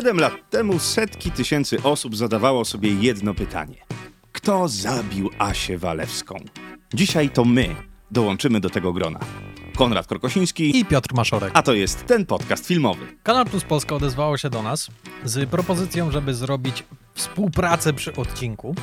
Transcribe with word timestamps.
Siedem 0.00 0.20
lat 0.20 0.50
temu 0.50 0.78
setki 0.78 1.30
tysięcy 1.30 1.82
osób 1.82 2.16
zadawało 2.16 2.64
sobie 2.64 2.94
jedno 2.94 3.34
pytanie. 3.34 3.76
Kto 4.32 4.68
zabił 4.68 5.30
Asię 5.38 5.78
Walewską? 5.78 6.34
Dzisiaj 6.94 7.30
to 7.30 7.44
my 7.44 7.76
dołączymy 8.10 8.60
do 8.60 8.70
tego 8.70 8.92
grona. 8.92 9.20
Konrad 9.76 10.06
Krokosiński 10.06 10.78
i 10.80 10.84
Piotr 10.84 11.14
Maszorek. 11.14 11.50
A 11.54 11.62
to 11.62 11.74
jest 11.74 12.06
ten 12.06 12.26
podcast 12.26 12.66
filmowy. 12.66 13.06
Kanal 13.22 13.46
Plus 13.46 13.64
Polska 13.64 13.94
odezwało 13.94 14.38
się 14.38 14.50
do 14.50 14.62
nas 14.62 14.90
z 15.24 15.50
propozycją, 15.50 16.10
żeby 16.10 16.34
zrobić 16.34 16.84
współpracę 17.14 17.92
przy 17.92 18.16
odcinku 18.16 18.74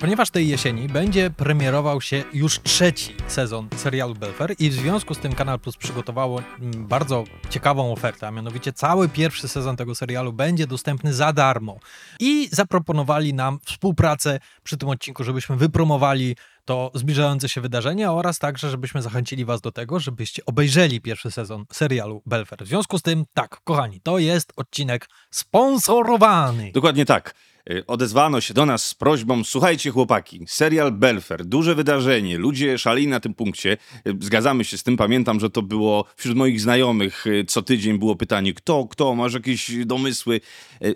ponieważ 0.00 0.30
tej 0.30 0.48
jesieni 0.48 0.88
będzie 0.88 1.30
premierował 1.30 2.00
się 2.00 2.24
już 2.32 2.60
trzeci 2.60 3.14
sezon 3.28 3.68
serialu 3.76 4.14
Belfer 4.14 4.54
i 4.58 4.70
w 4.70 4.72
związku 4.72 5.14
z 5.14 5.18
tym 5.18 5.32
Kanal 5.32 5.60
Plus 5.60 5.76
przygotowało 5.76 6.42
mm, 6.60 6.86
bardzo 6.86 7.24
ciekawą 7.50 7.92
ofertę, 7.92 8.28
a 8.28 8.30
mianowicie 8.30 8.72
cały 8.72 9.08
pierwszy 9.08 9.48
sezon 9.48 9.76
tego 9.76 9.94
serialu 9.94 10.32
będzie 10.32 10.66
dostępny 10.66 11.14
za 11.14 11.32
darmo. 11.32 11.78
I 12.20 12.48
zaproponowali 12.52 13.34
nam 13.34 13.58
współpracę 13.64 14.38
przy 14.62 14.76
tym 14.76 14.88
odcinku, 14.88 15.24
żebyśmy 15.24 15.56
wypromowali 15.56 16.36
to 16.64 16.90
zbliżające 16.94 17.48
się 17.48 17.60
wydarzenie 17.60 18.10
oraz 18.10 18.38
także, 18.38 18.70
żebyśmy 18.70 19.02
zachęcili 19.02 19.44
Was 19.44 19.60
do 19.60 19.72
tego, 19.72 20.00
żebyście 20.00 20.44
obejrzeli 20.46 21.00
pierwszy 21.00 21.30
sezon 21.30 21.64
serialu 21.72 22.22
Belfer. 22.26 22.64
W 22.64 22.68
związku 22.68 22.98
z 22.98 23.02
tym, 23.02 23.24
tak, 23.34 23.60
kochani, 23.64 24.00
to 24.00 24.18
jest 24.18 24.52
odcinek 24.56 25.08
sponsorowany. 25.30 26.72
Dokładnie 26.72 27.04
tak. 27.04 27.34
Y, 27.70 27.86
odezwano 27.86 28.40
się 28.40 28.54
do 28.54 28.66
nas 28.66 28.86
z 28.86 28.94
prośbą: 28.94 29.44
Słuchajcie, 29.44 29.90
chłopaki, 29.90 30.44
serial 30.48 30.92
Belfer, 30.92 31.44
duże 31.46 31.74
wydarzenie, 31.74 32.38
ludzie 32.38 32.78
szali 32.78 33.08
na 33.08 33.20
tym 33.20 33.34
punkcie. 33.34 33.76
Y, 34.06 34.16
zgadzamy 34.20 34.64
się 34.64 34.78
z 34.78 34.82
tym. 34.82 34.96
Pamiętam, 34.96 35.40
że 35.40 35.50
to 35.50 35.62
było 35.62 36.04
wśród 36.16 36.36
moich 36.36 36.60
znajomych 36.60 37.26
y, 37.26 37.44
co 37.44 37.62
tydzień 37.62 37.98
było 37.98 38.16
pytanie: 38.16 38.54
kto, 38.54 38.86
kto, 38.90 39.14
masz 39.14 39.34
jakieś 39.34 39.70
domysły? 39.86 40.40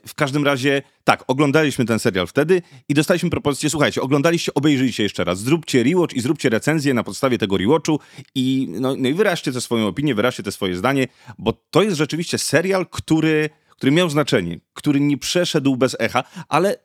W 0.07 0.15
każdym 0.15 0.45
razie, 0.45 0.83
tak, 1.05 1.25
oglądaliśmy 1.27 1.85
ten 1.85 1.99
serial 1.99 2.27
wtedy 2.27 2.63
i 2.89 2.95
dostaliśmy 2.95 3.31
propozycję: 3.31 3.71
słuchajcie, 3.71 4.03
oglądaliście, 4.03 4.55
obejrzyjcie 4.55 5.03
jeszcze 5.03 5.25
raz, 5.25 5.39
zróbcie 5.41 5.83
rewatch 5.83 6.15
i 6.15 6.21
zróbcie 6.21 6.49
recenzję 6.49 6.95
na 6.95 7.05
podstawie 7.05 7.39
tego 7.39 7.57
rewatchu 7.57 8.01
i, 8.35 8.67
no, 8.71 8.97
no 8.99 9.09
i 9.09 9.15
wyraźcie 9.15 9.53
tę 9.53 9.61
swoją 9.61 9.87
opinię, 9.87 10.15
wyraźcie 10.15 10.43
te 10.43 10.53
swoje 10.53 10.77
zdanie, 10.77 11.09
bo 11.39 11.53
to 11.71 11.83
jest 11.83 11.97
rzeczywiście 11.97 12.39
serial, 12.39 12.87
który 12.87 13.51
który 13.85 13.97
miał 13.97 14.11
znaczenie, 14.11 14.61
który 14.73 15.01
nie 15.01 15.19
przeszedł 15.19 15.77
bez 15.77 15.97
echa, 15.99 16.25
ale 16.49 16.77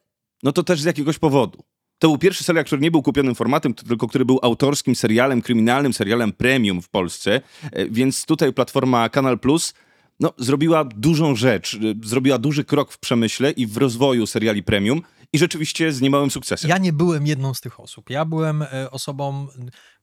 no 0.44 0.52
to 0.52 0.64
też 0.64 0.82
z 0.82 0.86
jakiegoś 0.86 1.20
powodu. 1.20 1.64
To 2.00 2.08
był 2.08 2.18
pierwszy 2.18 2.44
serial, 2.44 2.66
który 2.66 2.82
nie 2.82 2.92
był 2.92 3.02
kupionym 3.02 3.36
formatem, 3.36 3.74
tylko 3.74 4.08
który 4.08 4.26
był 4.26 4.40
autorskim 4.42 4.96
serialem, 4.96 5.42
kryminalnym 5.42 5.94
serialem 5.94 6.34
premium 6.34 6.82
w 6.82 6.90
Polsce, 6.90 7.42
e, 7.72 7.86
więc 7.86 8.26
tutaj 8.26 8.54
platforma 8.54 9.10
Kanal 9.10 9.40
Plus 9.40 9.74
no, 10.20 10.34
zrobiła 10.38 10.84
dużą 10.84 11.36
rzecz, 11.36 11.76
e, 11.76 12.08
zrobiła 12.08 12.38
duży 12.38 12.64
krok 12.64 12.92
w 12.92 13.00
przemyśle 13.00 13.52
i 13.52 13.68
w 13.68 13.78
rozwoju 13.78 14.28
seriali 14.28 14.64
premium 14.64 15.02
i 15.34 15.40
rzeczywiście 15.40 15.92
z 15.92 16.02
niemałym 16.02 16.32
sukcesem. 16.32 16.70
Ja 16.70 16.78
nie 16.78 16.94
byłem 16.94 17.28
jedną 17.28 17.54
z 17.54 17.62
tych 17.62 17.80
osób. 17.80 18.10
Ja 18.10 18.26
byłem 18.26 18.62
e, 18.62 18.92
osobą, 18.92 19.48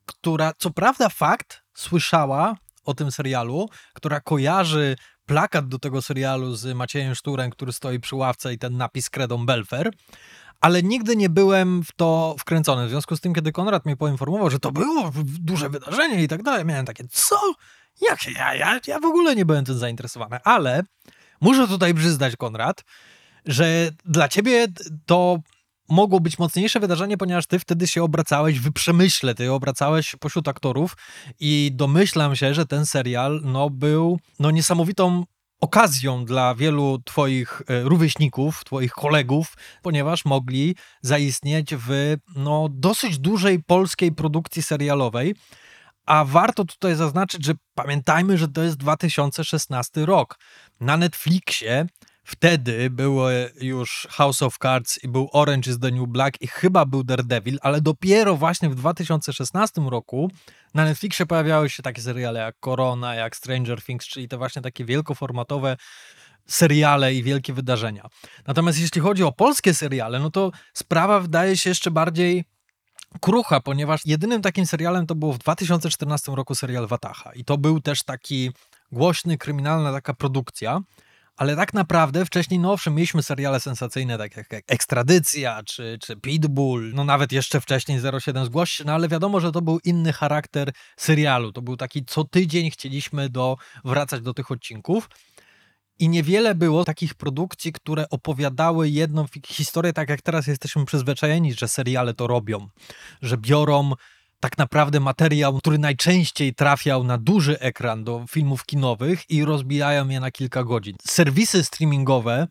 która 0.05 0.53
co 0.57 0.71
prawda 0.71 1.09
fakt 1.09 1.61
słyszała 1.75 2.55
o 2.83 2.93
tym 2.93 3.11
serialu, 3.11 3.69
która 3.93 4.19
kojarzy 4.19 4.95
plakat 5.27 5.67
do 5.67 5.79
tego 5.79 6.01
serialu 6.01 6.55
z 6.55 6.75
Maciejem 6.75 7.15
Szturem, 7.15 7.51
który 7.51 7.73
stoi 7.73 7.99
przy 7.99 8.15
ławce 8.15 8.53
i 8.53 8.57
ten 8.57 8.77
napis 8.77 9.09
Credą 9.09 9.45
Belfer, 9.45 9.91
ale 10.61 10.83
nigdy 10.83 11.15
nie 11.15 11.29
byłem 11.29 11.83
w 11.83 11.91
to 11.91 12.35
wkręcony. 12.39 12.87
W 12.87 12.89
związku 12.89 13.17
z 13.17 13.21
tym, 13.21 13.33
kiedy 13.33 13.51
Konrad 13.51 13.85
mnie 13.85 13.97
poinformował, 13.97 14.49
że 14.49 14.59
to 14.59 14.71
było 14.71 15.11
duże 15.39 15.69
wydarzenie 15.69 16.23
i 16.23 16.27
tak 16.27 16.43
dalej, 16.43 16.65
miałem 16.65 16.85
takie, 16.85 17.03
co? 17.11 17.35
Jak 18.01 18.19
ja, 18.35 18.55
ja, 18.55 18.79
ja 18.87 18.99
w 18.99 19.05
ogóle 19.05 19.35
nie 19.35 19.45
byłem 19.45 19.65
tym 19.65 19.77
zainteresowany, 19.77 20.37
ale 20.43 20.83
muszę 21.41 21.67
tutaj 21.67 21.93
przyznać, 21.93 22.35
Konrad, 22.35 22.83
że 23.45 23.89
dla 24.05 24.27
ciebie 24.27 24.67
to 25.05 25.39
mogło 25.89 26.19
być 26.19 26.39
mocniejsze 26.39 26.79
wydarzenie, 26.79 27.17
ponieważ 27.17 27.47
ty 27.47 27.59
wtedy 27.59 27.87
się 27.87 28.03
obracałeś 28.03 28.59
w 28.59 28.71
przemyśle, 28.71 29.35
ty 29.35 29.51
obracałeś 29.51 30.15
pośród 30.19 30.47
aktorów 30.47 30.97
i 31.39 31.71
domyślam 31.73 32.35
się, 32.35 32.53
że 32.53 32.65
ten 32.65 32.85
serial 32.85 33.41
no, 33.43 33.69
był 33.69 34.19
no, 34.39 34.51
niesamowitą 34.51 35.23
okazją 35.61 36.25
dla 36.25 36.55
wielu 36.55 36.99
twoich 37.05 37.61
e, 37.67 37.81
rówieśników, 37.81 38.63
twoich 38.63 38.91
kolegów, 38.91 39.53
ponieważ 39.81 40.25
mogli 40.25 40.75
zaistnieć 41.01 41.75
w 41.75 42.15
no, 42.35 42.67
dosyć 42.71 43.19
dużej 43.19 43.63
polskiej 43.63 44.11
produkcji 44.11 44.63
serialowej. 44.63 45.35
A 46.05 46.25
warto 46.25 46.65
tutaj 46.65 46.95
zaznaczyć, 46.95 47.45
że 47.45 47.53
pamiętajmy, 47.73 48.37
że 48.37 48.47
to 48.47 48.63
jest 48.63 48.77
2016 48.77 50.05
rok. 50.05 50.39
Na 50.79 50.97
Netflixie 50.97 51.87
Wtedy 52.29 52.89
było 52.89 53.29
już 53.61 54.07
House 54.09 54.41
of 54.41 54.57
Cards 54.57 55.03
i 55.03 55.07
był 55.07 55.29
Orange 55.31 55.71
is 55.71 55.79
the 55.79 55.91
New 55.91 56.07
Black 56.07 56.41
i 56.41 56.47
chyba 56.47 56.85
był 56.85 57.03
Daredevil, 57.03 57.57
ale 57.61 57.81
dopiero 57.81 58.35
właśnie 58.35 58.69
w 58.69 58.75
2016 58.75 59.81
roku 59.81 60.31
na 60.73 60.85
Netflixie 60.85 61.25
pojawiały 61.25 61.69
się 61.69 61.83
takie 61.83 62.01
seriale 62.01 62.39
jak 62.39 62.55
Corona, 62.59 63.15
jak 63.15 63.35
Stranger 63.35 63.83
Things, 63.83 64.07
czyli 64.07 64.27
te 64.27 64.37
właśnie 64.37 64.61
takie 64.61 64.85
wielkoformatowe 64.85 65.77
seriale 66.47 67.13
i 67.13 67.23
wielkie 67.23 67.53
wydarzenia. 67.53 68.07
Natomiast 68.47 68.79
jeśli 68.79 69.01
chodzi 69.01 69.23
o 69.23 69.31
polskie 69.31 69.73
seriale, 69.73 70.19
no 70.19 70.31
to 70.31 70.51
sprawa 70.73 71.19
wydaje 71.19 71.57
się 71.57 71.69
jeszcze 71.69 71.91
bardziej 71.91 72.45
krucha, 73.21 73.59
ponieważ 73.59 74.01
jedynym 74.05 74.41
takim 74.41 74.65
serialem 74.65 75.07
to 75.07 75.15
było 75.15 75.33
w 75.33 75.37
2014 75.37 76.31
roku 76.35 76.55
serial 76.55 76.87
Wataha 76.87 77.33
i 77.33 77.45
to 77.45 77.57
był 77.57 77.81
też 77.81 78.03
taki 78.03 78.51
głośny, 78.91 79.37
kryminalna 79.37 79.91
taka 79.91 80.13
produkcja, 80.13 80.81
ale 81.37 81.55
tak 81.55 81.73
naprawdę 81.73 82.25
wcześniej, 82.25 82.59
no 82.59 82.71
owszem, 82.71 82.95
mieliśmy 82.95 83.23
seriale 83.23 83.59
sensacyjne, 83.59 84.17
tak 84.17 84.37
jak 84.37 84.47
Ekstradycja 84.67 85.63
czy, 85.65 85.97
czy 86.01 86.15
Pitbull, 86.15 86.91
no 86.93 87.03
nawet 87.03 87.31
jeszcze 87.31 87.61
wcześniej 87.61 87.99
07 88.21 88.45
Zgłoś 88.45 88.81
no 88.85 88.93
ale 88.93 89.07
wiadomo, 89.07 89.39
że 89.39 89.51
to 89.51 89.61
był 89.61 89.79
inny 89.83 90.13
charakter 90.13 90.71
serialu. 90.97 91.51
To 91.51 91.61
był 91.61 91.77
taki, 91.77 92.05
co 92.05 92.23
tydzień 92.23 92.71
chcieliśmy 92.71 93.29
do, 93.29 93.57
wracać 93.85 94.21
do 94.21 94.33
tych 94.33 94.51
odcinków. 94.51 95.09
I 95.99 96.09
niewiele 96.09 96.55
było 96.55 96.83
takich 96.83 97.15
produkcji, 97.15 97.73
które 97.73 98.09
opowiadały 98.09 98.89
jedną 98.89 99.25
historię, 99.47 99.93
tak 99.93 100.09
jak 100.09 100.21
teraz 100.21 100.47
jesteśmy 100.47 100.85
przyzwyczajeni, 100.85 101.53
że 101.53 101.67
seriale 101.67 102.13
to 102.13 102.27
robią, 102.27 102.67
że 103.21 103.37
biorą 103.37 103.91
tak 104.39 104.57
naprawdę 104.57 104.99
materiał, 104.99 105.57
który 105.57 105.77
najczęściej 105.77 106.53
trafiał 106.53 107.03
na 107.03 107.17
duży 107.17 107.59
ekran 107.59 108.03
do 108.03 108.25
filmów 108.29 108.65
kinowych 108.65 109.29
i 109.29 109.45
rozbijają 109.45 110.09
je 110.09 110.19
na 110.19 110.31
kilka 110.31 110.63
godzin. 110.63 110.95
Serwisy 111.07 111.63
streamingowe 111.63 112.47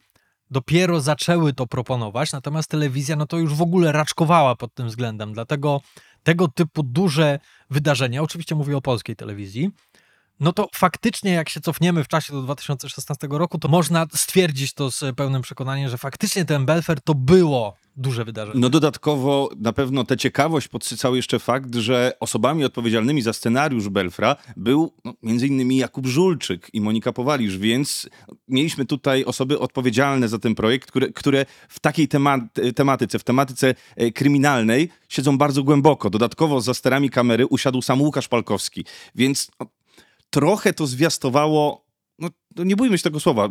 dopiero 0.51 1.01
zaczęły 1.01 1.53
to 1.53 1.67
proponować, 1.67 2.33
natomiast 2.33 2.69
telewizja 2.69 3.17
no 3.17 3.27
to 3.27 3.39
już 3.39 3.55
w 3.55 3.63
ogóle 3.63 3.93
raczkowała 3.93 4.57
pod 4.57 4.75
tym 4.75 4.87
względem. 4.87 5.33
Dlatego 5.33 5.81
tego 6.23 6.49
typu 6.49 6.83
duże 6.83 7.39
wydarzenia, 7.71 8.23
oczywiście 8.23 8.55
mówię 8.55 8.77
o 8.77 8.81
polskiej 8.81 9.17
telewizji, 9.17 9.71
no 10.41 10.53
to 10.53 10.69
faktycznie 10.75 11.33
jak 11.33 11.49
się 11.49 11.61
cofniemy 11.61 12.05
w 12.05 12.09
czasie 12.09 12.33
do 12.33 12.43
2016 12.43 13.27
roku, 13.31 13.59
to 13.59 13.69
można 13.69 14.07
stwierdzić 14.15 14.75
to 14.75 14.91
z 14.91 15.17
pełnym 15.17 15.43
przekonaniem, 15.43 15.91
że 15.91 15.99
faktycznie 15.99 16.45
ten 16.45 16.67
Belfer 16.67 17.01
to 17.01 17.15
było 17.15 17.77
duże 17.97 18.25
wydarzenie. 18.25 18.61
No 18.61 18.69
dodatkowo 18.69 19.51
na 19.57 19.73
pewno 19.73 20.05
tę 20.05 20.17
ciekawość 20.17 20.69
podsycał 20.69 21.17
jeszcze 21.17 21.39
fakt, 21.39 21.75
że 21.75 22.13
osobami 22.21 22.65
odpowiedzialnymi 22.65 23.23
za 23.23 23.33
scenariusz 23.33 23.89
Belfra 23.89 24.37
był 24.57 24.93
no, 25.05 25.15
między 25.23 25.47
innymi 25.47 25.77
Jakub 25.77 26.07
Żulczyk 26.07 26.71
i 26.73 26.81
Monika 26.81 27.13
Powalisz, 27.13 27.59
więc 27.59 28.09
mieliśmy 28.49 28.87
tutaj 28.87 29.25
osoby 29.25 29.59
odpowiedzialne 29.59 30.29
za 30.29 30.39
ten 30.39 30.55
projekt, 30.55 30.89
które, 30.91 31.09
które 31.09 31.47
w 31.69 31.81
takiej 31.81 32.09
tematyce, 32.75 33.19
w 33.19 33.25
tematyce 33.25 33.75
e, 33.97 34.11
kryminalnej 34.11 34.89
siedzą 35.09 35.39
bardzo 35.39 35.63
głęboko. 35.63 36.11
Dodatkowo 36.11 36.61
za 36.61 36.75
sterami 36.75 37.11
kamery 37.11 37.47
usiadł 37.47 37.83
sam 37.83 38.03
Łukasz 38.03 38.29
Palkowski, 38.29 38.85
więc 39.15 39.51
no, 39.61 39.67
trochę 40.37 40.73
to 40.73 40.87
zwiastowało 40.87 41.87
no, 42.19 42.29
no 42.57 42.65
nie 42.65 42.77
bójmy 42.77 42.99
się 42.99 43.05
tego 43.05 43.21
słowa 43.21 43.49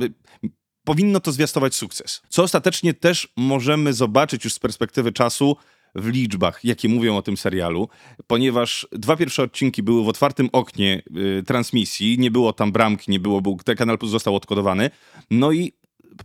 powinno 0.84 1.20
to 1.20 1.32
zwiastować 1.32 1.76
sukces. 1.76 2.22
Co 2.30 2.44
ostatecznie 2.44 2.94
też 2.94 3.34
możemy 3.38 3.94
zobaczyć 3.94 4.44
już 4.44 4.54
z 4.54 4.60
perspektywy 4.60 5.12
czasu 5.12 5.56
w 5.96 6.08
liczbach, 6.08 6.60
jakie 6.64 6.90
mówią 6.90 7.18
o 7.18 7.22
tym 7.22 7.38
serialu, 7.38 7.90
ponieważ 8.28 8.88
dwa 8.92 9.16
pierwsze 9.16 9.44
odcinki 9.44 9.84
były 9.84 10.04
w 10.04 10.08
otwartym 10.08 10.50
oknie 10.52 11.02
y, 11.40 11.44
transmisji, 11.44 12.20
nie 12.20 12.32
było 12.32 12.54
tam 12.54 12.72
bramki, 12.72 13.12
nie 13.12 13.20
było, 13.20 13.42
był, 13.42 13.58
ten 13.66 13.76
kanal 13.76 13.98
został 14.04 14.36
odkodowany. 14.36 14.90
No 15.32 15.52
i 15.52 15.74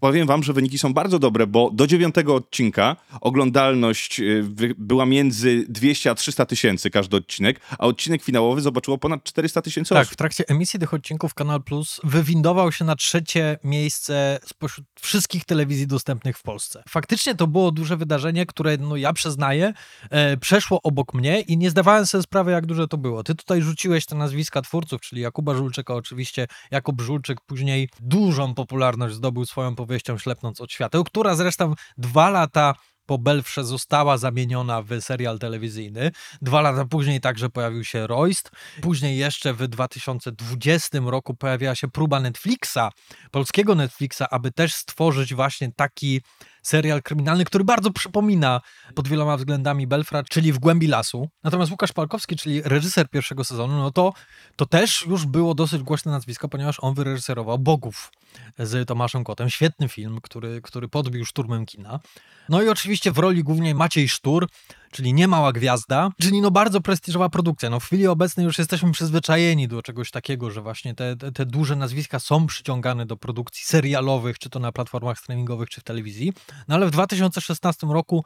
powiem 0.00 0.26
wam, 0.26 0.42
że 0.42 0.52
wyniki 0.52 0.78
są 0.78 0.94
bardzo 0.94 1.18
dobre, 1.18 1.46
bo 1.46 1.70
do 1.72 1.86
dziewiątego 1.86 2.34
odcinka 2.34 2.96
oglądalność 3.20 4.20
y, 4.20 4.44
była 4.78 5.06
między 5.06 5.64
200 5.68 6.10
a 6.10 6.14
300 6.14 6.46
tysięcy 6.46 6.90
każdy 6.90 7.16
odcinek, 7.16 7.60
a 7.78 7.86
odcinek 7.86 8.22
finałowy 8.22 8.60
zobaczyło 8.60 8.98
ponad 8.98 9.24
400 9.24 9.62
tysięcy 9.62 9.94
tak, 9.94 10.02
osób. 10.02 10.08
Tak, 10.08 10.14
w 10.14 10.16
trakcie 10.16 10.44
emisji 10.48 10.80
tych 10.80 10.94
odcinków 10.94 11.34
Kanal 11.34 11.62
Plus 11.62 12.00
wywindował 12.04 12.72
się 12.72 12.84
na 12.84 12.96
trzecie 12.96 13.58
miejsce 13.64 14.38
spośród 14.46 14.86
wszystkich 15.00 15.44
telewizji 15.44 15.86
dostępnych 15.86 16.38
w 16.38 16.42
Polsce. 16.42 16.82
Faktycznie 16.88 17.34
to 17.34 17.46
było 17.46 17.72
duże 17.72 17.96
wydarzenie, 17.96 18.46
które, 18.46 18.76
no 18.76 18.96
ja 18.96 19.12
przyznaję, 19.12 19.72
e, 20.10 20.36
przeszło 20.36 20.82
obok 20.82 21.14
mnie 21.14 21.40
i 21.40 21.56
nie 21.56 21.70
zdawałem 21.70 22.06
sobie 22.06 22.22
sprawy, 22.22 22.50
jak 22.50 22.66
duże 22.66 22.88
to 22.88 22.98
było. 22.98 23.22
Ty 23.22 23.34
tutaj 23.34 23.62
rzuciłeś 23.62 24.06
te 24.06 24.16
nazwiska 24.16 24.62
twórców, 24.62 25.00
czyli 25.00 25.22
Jakuba 25.22 25.54
Żulczyka 25.54 25.94
oczywiście. 25.94 26.46
Jakub 26.70 27.00
Żulczyk 27.00 27.40
później 27.40 27.88
dużą 28.00 28.54
popularność 28.54 29.14
zdobył 29.14 29.46
swoją 29.46 29.76
powieścią 29.86 30.18
Ślepnąc 30.18 30.60
od 30.60 30.72
świateł, 30.72 31.04
która 31.04 31.34
zresztą 31.34 31.74
dwa 31.98 32.30
lata 32.30 32.74
po 33.10 33.18
Belfrze 33.18 33.64
została 33.64 34.18
zamieniona 34.18 34.82
w 34.82 35.00
serial 35.00 35.38
telewizyjny. 35.38 36.10
Dwa 36.42 36.60
lata 36.60 36.84
później 36.84 37.20
także 37.20 37.48
pojawił 37.48 37.84
się 37.84 38.06
Royst. 38.06 38.50
Później 38.82 39.18
jeszcze 39.18 39.54
w 39.54 39.68
2020 39.68 40.98
roku 41.04 41.34
pojawiła 41.34 41.74
się 41.74 41.88
próba 41.88 42.20
Netflixa, 42.20 42.92
polskiego 43.30 43.74
Netflixa, 43.74 44.22
aby 44.30 44.52
też 44.52 44.74
stworzyć 44.74 45.34
właśnie 45.34 45.72
taki 45.76 46.20
serial 46.62 47.02
kryminalny, 47.02 47.44
który 47.44 47.64
bardzo 47.64 47.90
przypomina 47.90 48.60
pod 48.94 49.08
wieloma 49.08 49.36
względami 49.36 49.86
Belfra, 49.86 50.22
czyli 50.22 50.52
W 50.52 50.58
głębi 50.58 50.86
lasu. 50.86 51.28
Natomiast 51.44 51.70
Łukasz 51.70 51.92
Palkowski, 51.92 52.36
czyli 52.36 52.62
reżyser 52.62 53.10
pierwszego 53.10 53.44
sezonu, 53.44 53.78
no 53.78 53.90
to, 53.90 54.12
to 54.56 54.66
też 54.66 55.06
już 55.06 55.26
było 55.26 55.54
dosyć 55.54 55.82
głośne 55.82 56.12
nazwisko, 56.12 56.48
ponieważ 56.48 56.76
on 56.80 56.94
wyreżyserował 56.94 57.58
Bogów 57.58 58.12
z 58.58 58.88
Tomaszem 58.88 59.24
Kotem. 59.24 59.50
Świetny 59.50 59.88
film, 59.88 60.18
który, 60.22 60.60
który 60.62 60.88
podbił 60.88 61.24
szturmem 61.24 61.66
kina. 61.66 62.00
No 62.48 62.62
i 62.62 62.68
oczywiście 62.68 63.12
w 63.12 63.18
roli 63.18 63.44
głównej 63.44 63.74
Maciej 63.74 64.08
Sztur, 64.08 64.48
czyli 64.92 65.14
niemała 65.14 65.52
gwiazda, 65.52 66.08
czyli 66.20 66.40
no 66.40 66.50
bardzo 66.50 66.80
prestiżowa 66.80 67.28
produkcja. 67.28 67.70
No 67.70 67.80
w 67.80 67.84
chwili 67.84 68.06
obecnej 68.06 68.46
już 68.46 68.58
jesteśmy 68.58 68.92
przyzwyczajeni 68.92 69.68
do 69.68 69.82
czegoś 69.82 70.10
takiego, 70.10 70.50
że 70.50 70.62
właśnie 70.62 70.94
te, 70.94 71.16
te, 71.16 71.32
te 71.32 71.46
duże 71.46 71.76
nazwiska 71.76 72.20
są 72.20 72.46
przyciągane 72.46 73.06
do 73.06 73.16
produkcji 73.16 73.64
serialowych, 73.64 74.38
czy 74.38 74.50
to 74.50 74.58
na 74.58 74.72
platformach 74.72 75.18
streamingowych, 75.18 75.68
czy 75.68 75.80
w 75.80 75.84
telewizji. 75.84 76.32
No 76.68 76.74
ale 76.74 76.86
w 76.86 76.90
2016 76.90 77.86
roku 77.86 78.24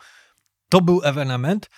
to 0.69 0.81
był 0.81 1.01
ewenement 1.05 1.71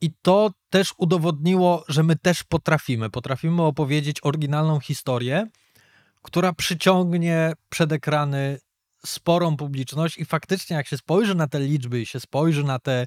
i 0.00 0.10
to 0.22 0.50
też 0.70 0.94
udowodniło, 0.96 1.84
że 1.88 2.02
my 2.02 2.16
też 2.16 2.44
potrafimy. 2.44 3.10
Potrafimy 3.10 3.62
opowiedzieć 3.62 4.16
oryginalną 4.22 4.80
historię, 4.80 5.48
która 6.22 6.52
przyciągnie 6.52 7.52
przed 7.68 7.92
ekrany 7.92 8.58
sporą 9.06 9.56
publiczność 9.56 10.18
i 10.18 10.24
faktycznie 10.24 10.76
jak 10.76 10.86
się 10.86 10.96
spojrzy 10.96 11.34
na 11.34 11.48
te 11.48 11.60
liczby 11.60 12.00
i 12.00 12.06
się 12.06 12.20
spojrzy 12.20 12.64
na 12.64 12.78
te 12.78 13.06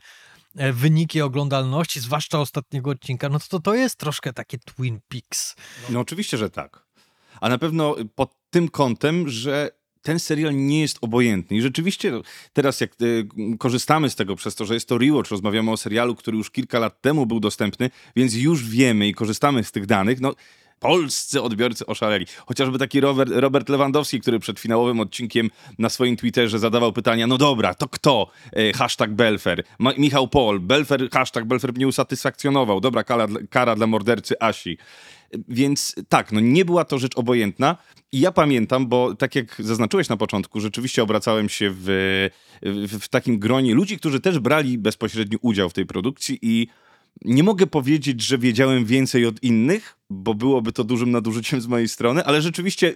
wyniki 0.73 1.21
oglądalności, 1.21 1.99
zwłaszcza 1.99 2.39
ostatniego 2.39 2.89
odcinka, 2.89 3.29
no 3.29 3.39
to 3.49 3.59
to 3.59 3.75
jest 3.75 3.95
troszkę 3.95 4.33
takie 4.33 4.57
Twin 4.57 4.99
Peaks. 5.07 5.55
No 5.89 5.99
oczywiście, 5.99 6.37
że 6.37 6.49
tak. 6.49 6.85
A 7.41 7.49
na 7.49 7.57
pewno 7.57 7.95
pod 8.15 8.35
tym 8.49 8.69
kątem, 8.69 9.29
że 9.29 9.71
ten 10.01 10.19
serial 10.19 10.55
nie 10.55 10.81
jest 10.81 10.97
obojętny. 11.01 11.57
I 11.57 11.61
rzeczywiście 11.61 12.11
no, 12.11 12.21
teraz 12.53 12.81
jak 12.81 13.01
y, 13.01 13.27
korzystamy 13.59 14.09
z 14.09 14.15
tego 14.15 14.35
przez 14.35 14.55
to, 14.55 14.65
że 14.65 14.73
jest 14.73 14.89
to 14.89 14.97
rewatch, 14.97 15.31
rozmawiamy 15.31 15.71
o 15.71 15.77
serialu, 15.77 16.15
który 16.15 16.37
już 16.37 16.51
kilka 16.51 16.79
lat 16.79 17.01
temu 17.01 17.25
był 17.25 17.39
dostępny, 17.39 17.89
więc 18.15 18.35
już 18.35 18.69
wiemy 18.69 19.07
i 19.07 19.13
korzystamy 19.13 19.63
z 19.63 19.71
tych 19.71 19.85
danych, 19.85 20.21
no 20.21 20.35
polscy 20.80 21.42
odbiorcy 21.42 21.86
oszaleli. 21.86 22.25
Chociażby 22.45 22.80
taki 22.80 23.00
Robert, 23.00 23.31
Robert 23.33 23.69
Lewandowski, 23.69 24.22
który 24.22 24.39
przed 24.39 24.60
finałowym 24.60 25.00
odcinkiem 25.00 25.50
na 25.80 25.89
swoim 25.89 26.16
Twitterze 26.16 26.60
zadawał 26.60 26.94
pytania, 26.94 27.27
no 27.27 27.38
dobra, 27.38 27.74
to 27.74 27.88
kto? 27.88 28.27
E, 28.51 28.74
hashtag 28.74 29.13
Belfer. 29.13 29.63
Ma 29.80 29.92
Michał 29.98 30.27
Pol, 30.27 30.60
Belfer, 30.60 31.10
hashtag 31.10 31.45
Belfer 31.45 31.74
mnie 31.74 31.88
usatysfakcjonował. 31.88 32.81
Dobra, 32.81 33.04
kara, 33.04 33.27
kara 33.50 33.75
dla 33.75 33.88
mordercy 33.88 34.36
Asi. 34.39 34.77
Więc 35.48 35.95
tak, 36.10 36.31
no 36.31 36.39
nie 36.39 36.66
była 36.66 36.86
to 36.86 37.00
rzecz 37.00 37.18
obojętna. 37.18 37.77
I 38.12 38.19
ja 38.19 38.31
pamiętam, 38.31 38.88
bo 38.88 39.16
tak 39.16 39.36
jak 39.36 39.56
zaznaczyłeś 39.60 40.10
na 40.10 40.18
początku, 40.18 40.60
rzeczywiście 40.60 41.04
obracałem 41.04 41.50
się 41.50 41.72
w, 41.72 41.86
w, 42.62 43.00
w 43.04 43.07
takim 43.07 43.39
gronie 43.39 43.74
ludzi, 43.74 43.98
którzy 43.98 44.19
też 44.19 44.39
brali 44.39 44.77
bezpośredni 44.77 45.38
udział 45.42 45.69
w 45.69 45.74
tej 45.74 45.86
produkcji 45.86 46.39
i 46.42 46.68
nie 47.21 47.44
mogę 47.44 47.67
powiedzieć, 47.67 48.21
że 48.21 48.38
wiedziałem 48.38 48.85
więcej 48.85 49.25
od 49.25 49.44
innych, 49.44 49.97
bo 50.09 50.33
byłoby 50.33 50.71
to 50.71 50.83
dużym 50.83 51.12
nadużyciem 51.12 51.62
z 51.62 51.67
mojej 51.67 51.88
strony, 51.88 52.25
ale 52.25 52.41
rzeczywiście 52.41 52.94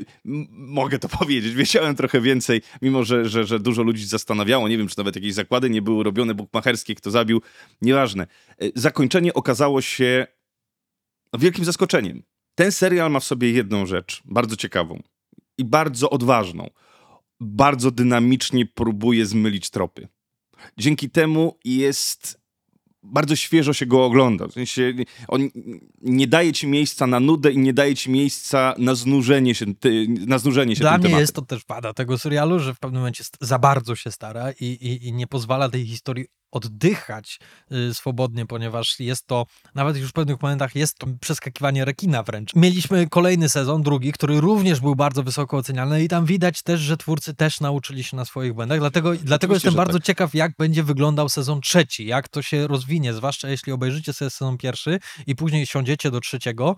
mogę 0.52 1.00
to 1.00 1.10
powiedzieć. 1.20 1.54
Wiedziałem 1.54 1.96
trochę 1.96 2.22
więcej, 2.22 2.62
mimo 2.82 3.04
że, 3.04 3.26
że, 3.26 3.44
że 3.46 3.60
dużo 3.60 3.84
ludzi 3.84 4.06
zastanawiało. 4.06 4.68
Nie 4.68 4.78
wiem, 4.78 4.88
czy 4.88 4.98
nawet 4.98 5.16
jakieś 5.16 5.34
zakłady 5.34 5.70
nie 5.70 5.82
były 5.82 6.04
robione 6.04 6.34
bukmacherskie, 6.34 6.96
kto 6.96 7.12
zabił. 7.12 7.42
Nieważne. 7.82 8.28
E, 8.62 8.70
zakończenie 8.76 9.34
okazało 9.34 9.82
się 9.82 10.28
wielkim 11.38 11.66
zaskoczeniem. 11.66 12.24
Ten 12.56 12.72
serial 12.72 13.12
ma 13.12 13.20
w 13.20 13.24
sobie 13.24 13.52
jedną 13.52 13.86
rzecz, 13.86 14.22
bardzo 14.26 14.56
ciekawą 14.56 15.04
i 15.58 15.66
bardzo 15.66 16.10
odważną. 16.10 16.70
Bardzo 17.42 17.92
dynamicznie 17.92 18.66
próbuje 18.66 19.26
zmylić 19.26 19.70
tropy. 19.70 20.08
Dzięki 20.78 21.10
temu 21.10 21.58
jest 21.66 22.39
bardzo 23.04 23.36
świeżo 23.36 23.74
się 23.74 23.86
go 23.86 24.06
ogląda. 24.06 24.48
W 24.48 24.54
sensie 24.54 24.94
on 25.28 25.50
nie 26.02 26.28
daje 26.28 26.54
ci 26.54 26.68
miejsca 26.68 27.08
na 27.08 27.20
nudę 27.20 27.52
i 27.52 27.58
nie 27.58 27.74
daje 27.74 27.96
ci 27.96 28.12
miejsca 28.12 28.76
na 28.78 28.96
znużenie 28.96 29.56
się, 29.56 29.66
na 30.28 30.38
znużenie 30.40 30.76
się 30.76 30.82
Dla 30.82 30.92
mnie 30.92 31.04
tematem. 31.04 31.22
jest 31.22 31.34
to 31.36 31.42
też 31.42 31.62
wada 31.68 31.94
tego 31.94 32.18
serialu, 32.18 32.60
że 32.60 32.74
w 32.74 32.80
pewnym 32.80 33.02
momencie 33.02 33.24
za 33.42 33.60
bardzo 33.60 33.96
się 33.96 34.12
stara 34.12 34.52
i, 34.52 34.66
i, 34.66 35.08
i 35.08 35.14
nie 35.14 35.28
pozwala 35.28 35.70
tej 35.70 35.86
historii 35.86 36.26
oddychać 36.52 37.40
y, 37.72 37.94
swobodnie, 37.94 38.46
ponieważ 38.46 39.00
jest 39.00 39.28
to, 39.28 39.46
nawet 39.76 39.98
już 39.98 40.10
w 40.10 40.14
pewnych 40.14 40.42
momentach 40.42 40.76
jest 40.76 40.98
to 40.98 41.08
przeskakiwanie 41.22 41.86
rekina 41.86 42.24
wręcz. 42.24 42.56
Mieliśmy 42.56 43.08
kolejny 43.08 43.50
sezon, 43.50 43.84
drugi, 43.84 44.12
który 44.12 44.42
również 44.42 44.80
był 44.80 44.96
bardzo 44.96 45.24
wysoko 45.24 45.58
oceniany 45.58 46.04
i 46.04 46.08
tam 46.08 46.26
widać 46.26 46.64
też, 46.64 46.82
że 46.82 46.98
twórcy 46.98 47.36
też 47.36 47.62
nauczyli 47.62 48.04
się 48.04 48.18
na 48.18 48.26
swoich 48.26 48.54
błędach, 48.54 48.80
dlatego, 48.80 49.16
dlatego 49.16 49.54
jestem 49.54 49.74
bardzo 49.74 49.98
tak. 49.98 50.06
ciekaw, 50.06 50.36
jak 50.36 50.52
będzie 50.58 50.84
wyglądał 50.84 51.30
sezon 51.30 51.62
trzeci, 51.62 52.06
jak 52.06 52.28
to 52.28 52.42
się 52.42 52.68
rozwinie, 52.68 53.14
zwłaszcza 53.14 53.50
jeśli 53.50 53.72
obejrzycie 53.72 54.14
sobie 54.14 54.32
sezon 54.32 54.58
pierwszy 54.58 55.00
i 55.28 55.36
później 55.36 55.66
siądziecie 55.66 56.12
do 56.12 56.20
trzeciego, 56.20 56.76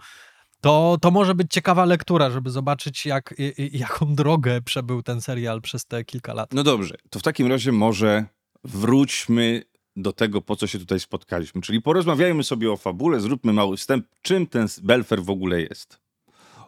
to, 0.62 0.98
to 1.02 1.12
może 1.12 1.36
być 1.36 1.52
ciekawa 1.52 1.86
lektura, 1.86 2.32
żeby 2.32 2.50
zobaczyć, 2.50 3.06
jak, 3.06 3.34
jaką 3.58 4.16
drogę 4.16 4.62
przebył 4.62 5.04
ten 5.04 5.22
serial 5.22 5.62
przez 5.62 5.86
te 5.86 6.04
kilka 6.04 6.34
lat. 6.34 6.54
No 6.54 6.64
dobrze, 6.64 6.96
to 7.10 7.20
w 7.20 7.24
takim 7.24 7.48
razie 7.48 7.72
może 7.72 8.26
wróćmy 8.64 9.64
do 9.96 10.14
tego, 10.14 10.42
po 10.42 10.56
co 10.56 10.68
się 10.68 10.80
tutaj 10.80 11.00
spotkaliśmy. 11.00 11.62
Czyli 11.62 11.82
porozmawiajmy 11.82 12.44
sobie 12.44 12.72
o 12.72 12.78
fabule, 12.78 13.20
zróbmy 13.20 13.54
mały 13.54 13.78
wstęp, 13.78 14.08
czym 14.22 14.48
ten 14.48 14.68
Belfer 14.84 15.24
w 15.24 15.30
ogóle 15.30 15.62
jest. 15.62 16.00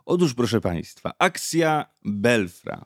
Otóż, 0.05 0.33
proszę 0.33 0.61
Państwa, 0.61 1.13
akcja 1.19 1.85
Belfra 2.05 2.85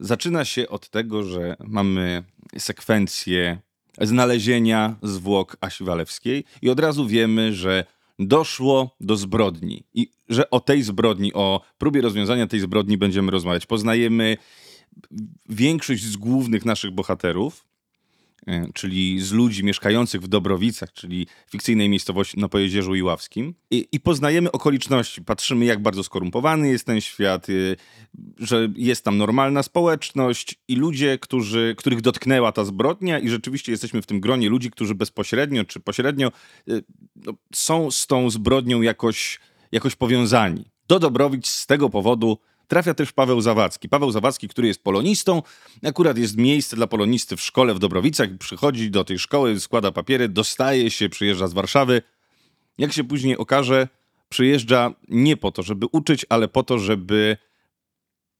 zaczyna 0.00 0.44
się 0.44 0.68
od 0.68 0.90
tego, 0.90 1.22
że 1.22 1.56
mamy 1.64 2.24
sekwencję 2.58 3.60
znalezienia 4.00 4.96
zwłok 5.02 5.56
Asi 5.60 5.84
Walewskiej 5.84 6.44
i 6.62 6.70
od 6.70 6.80
razu 6.80 7.06
wiemy, 7.06 7.54
że 7.54 7.84
doszło 8.18 8.96
do 9.00 9.16
zbrodni 9.16 9.84
i 9.94 10.10
że 10.28 10.50
o 10.50 10.60
tej 10.60 10.82
zbrodni, 10.82 11.34
o 11.34 11.60
próbie 11.78 12.00
rozwiązania 12.00 12.46
tej 12.46 12.60
zbrodni 12.60 12.98
będziemy 12.98 13.30
rozmawiać. 13.30 13.66
Poznajemy 13.66 14.36
większość 15.48 16.04
z 16.04 16.16
głównych 16.16 16.64
naszych 16.64 16.90
bohaterów, 16.90 17.69
czyli 18.74 19.20
z 19.20 19.32
ludzi 19.32 19.64
mieszkających 19.64 20.20
w 20.20 20.28
Dobrowicach, 20.28 20.92
czyli 20.92 21.26
fikcyjnej 21.50 21.88
miejscowości 21.88 22.38
na 22.38 22.48
Pojezierzu 22.48 22.94
Iławskim. 22.94 23.54
I, 23.70 23.88
I, 23.92 24.00
poznajemy 24.00 24.52
okoliczności, 24.52 25.22
patrzymy 25.22 25.64
jak 25.64 25.82
bardzo 25.82 26.04
skorumpowany 26.04 26.68
jest 26.68 26.86
ten 26.86 27.00
świat, 27.00 27.48
y, 27.48 27.76
że 28.38 28.68
jest 28.76 29.04
tam 29.04 29.18
normalna 29.18 29.62
społeczność 29.62 30.54
i 30.68 30.76
ludzie, 30.76 31.18
którzy, 31.18 31.74
których 31.78 32.00
dotknęła 32.00 32.52
ta 32.52 32.64
zbrodnia 32.64 33.18
i 33.18 33.28
rzeczywiście 33.28 33.72
jesteśmy 33.72 34.02
w 34.02 34.06
tym 34.06 34.20
gronie 34.20 34.48
ludzi, 34.48 34.70
którzy 34.70 34.94
bezpośrednio 34.94 35.64
czy 35.64 35.80
pośrednio 35.80 36.32
y, 36.68 36.82
no, 37.16 37.32
są 37.54 37.90
z 37.90 38.06
tą 38.06 38.30
zbrodnią 38.30 38.82
jakoś, 38.82 39.40
jakoś 39.72 39.96
powiązani. 39.96 40.64
Do 40.88 40.98
Dobrowic 40.98 41.46
z 41.46 41.66
tego 41.66 41.90
powodu 41.90 42.38
trafia 42.70 42.94
też 42.94 43.12
Paweł 43.12 43.40
Zawadzki. 43.40 43.88
Paweł 43.88 44.10
Zawadzki, 44.10 44.48
który 44.48 44.68
jest 44.68 44.82
polonistą, 44.82 45.42
akurat 45.84 46.18
jest 46.18 46.36
miejsce 46.36 46.76
dla 46.76 46.86
polonisty 46.86 47.36
w 47.36 47.40
szkole 47.40 47.74
w 47.74 47.78
Dobrowicach, 47.78 48.28
przychodzi 48.38 48.90
do 48.90 49.04
tej 49.04 49.18
szkoły, 49.18 49.60
składa 49.60 49.92
papiery, 49.92 50.28
dostaje 50.28 50.90
się, 50.90 51.08
przyjeżdża 51.08 51.48
z 51.48 51.52
Warszawy. 51.52 52.02
Jak 52.78 52.92
się 52.92 53.04
później 53.04 53.36
okaże, 53.36 53.88
przyjeżdża 54.28 54.94
nie 55.08 55.36
po 55.36 55.52
to, 55.52 55.62
żeby 55.62 55.86
uczyć, 55.92 56.26
ale 56.28 56.48
po 56.48 56.62
to, 56.62 56.78
żeby 56.78 57.36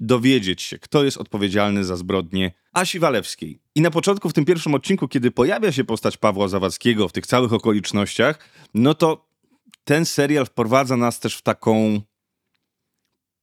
dowiedzieć 0.01 0.63
się, 0.63 0.79
kto 0.79 1.05
jest 1.05 1.17
odpowiedzialny 1.17 1.85
za 1.85 1.97
zbrodnie 1.97 2.53
Asi 2.73 2.99
Walewskiej. 2.99 3.61
I 3.75 3.81
na 3.81 3.91
początku, 3.91 4.29
w 4.29 4.33
tym 4.33 4.45
pierwszym 4.45 4.75
odcinku, 4.75 5.09
kiedy 5.09 5.31
pojawia 5.31 5.73
się 5.73 5.85
postać 5.85 6.17
Pawła 6.17 6.49
Zawadzkiego 6.49 7.09
w 7.09 7.13
tych 7.13 7.27
całych 7.27 7.53
okolicznościach, 7.53 8.39
no 8.75 8.95
to 8.95 9.29
ten 9.85 10.05
serial 10.07 10.47
wprowadza 10.47 10.97
nas 10.97 11.21
też 11.21 11.37
w 11.37 11.43
taką 11.43 12.01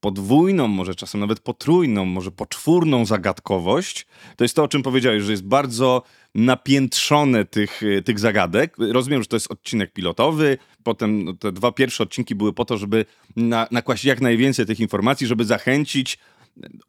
podwójną, 0.00 0.68
może 0.68 0.94
czasem 0.94 1.20
nawet 1.20 1.40
potrójną, 1.40 2.04
może 2.04 2.30
poczwórną 2.30 3.06
zagadkowość, 3.06 4.06
to 4.36 4.44
jest 4.44 4.56
to, 4.56 4.62
o 4.62 4.68
czym 4.68 4.82
powiedziałeś, 4.82 5.22
że 5.22 5.30
jest 5.30 5.46
bardzo 5.46 6.02
napiętrzone 6.34 7.44
tych, 7.44 7.80
tych 8.04 8.18
zagadek. 8.18 8.76
Rozumiem, 8.78 9.22
że 9.22 9.28
to 9.28 9.36
jest 9.36 9.52
odcinek 9.52 9.92
pilotowy, 9.92 10.58
potem 10.82 11.24
no, 11.24 11.32
te 11.32 11.52
dwa 11.52 11.72
pierwsze 11.72 12.02
odcinki 12.02 12.34
były 12.34 12.52
po 12.52 12.64
to, 12.64 12.78
żeby 12.78 13.04
na, 13.36 13.68
nakłaść 13.70 14.04
jak 14.04 14.20
najwięcej 14.20 14.66
tych 14.66 14.80
informacji, 14.80 15.26
żeby 15.26 15.44
zachęcić 15.44 16.18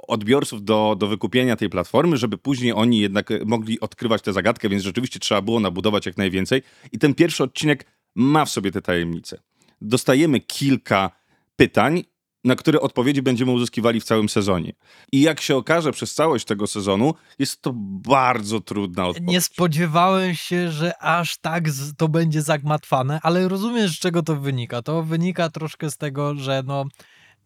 odbiorców 0.07 0.63
do, 0.63 0.95
do 0.99 1.07
wykupienia 1.07 1.55
tej 1.55 1.69
platformy, 1.69 2.17
żeby 2.17 2.37
później 2.37 2.73
oni 2.73 2.99
jednak 2.99 3.29
mogli 3.45 3.79
odkrywać 3.79 4.21
tę 4.21 4.33
zagadkę, 4.33 4.69
więc 4.69 4.83
rzeczywiście 4.83 5.19
trzeba 5.19 5.41
było 5.41 5.59
nabudować 5.59 6.05
jak 6.05 6.17
najwięcej. 6.17 6.61
I 6.91 6.99
ten 6.99 7.15
pierwszy 7.15 7.43
odcinek 7.43 7.85
ma 8.15 8.45
w 8.45 8.49
sobie 8.49 8.71
te 8.71 8.81
tajemnice. 8.81 9.41
Dostajemy 9.81 10.39
kilka 10.39 11.11
pytań, 11.55 12.03
na 12.43 12.55
które 12.55 12.81
odpowiedzi 12.81 13.21
będziemy 13.21 13.51
uzyskiwali 13.51 13.99
w 14.01 14.03
całym 14.03 14.29
sezonie. 14.29 14.73
I 15.11 15.21
jak 15.21 15.41
się 15.41 15.55
okaże 15.55 15.91
przez 15.91 16.13
całość 16.13 16.45
tego 16.45 16.67
sezonu, 16.67 17.13
jest 17.39 17.61
to 17.61 17.73
bardzo 17.75 18.59
trudna 18.59 19.07
odpowiedź. 19.07 19.29
Nie 19.29 19.41
spodziewałem 19.41 20.35
się, 20.35 20.71
że 20.71 20.97
aż 20.97 21.37
tak 21.37 21.63
to 21.97 22.07
będzie 22.07 22.41
zagmatwane, 22.41 23.19
ale 23.23 23.47
rozumiesz, 23.47 23.95
z 23.97 23.99
czego 23.99 24.23
to 24.23 24.35
wynika. 24.35 24.81
To 24.81 25.03
wynika 25.03 25.49
troszkę 25.49 25.91
z 25.91 25.97
tego, 25.97 26.35
że 26.35 26.63
no, 26.65 26.85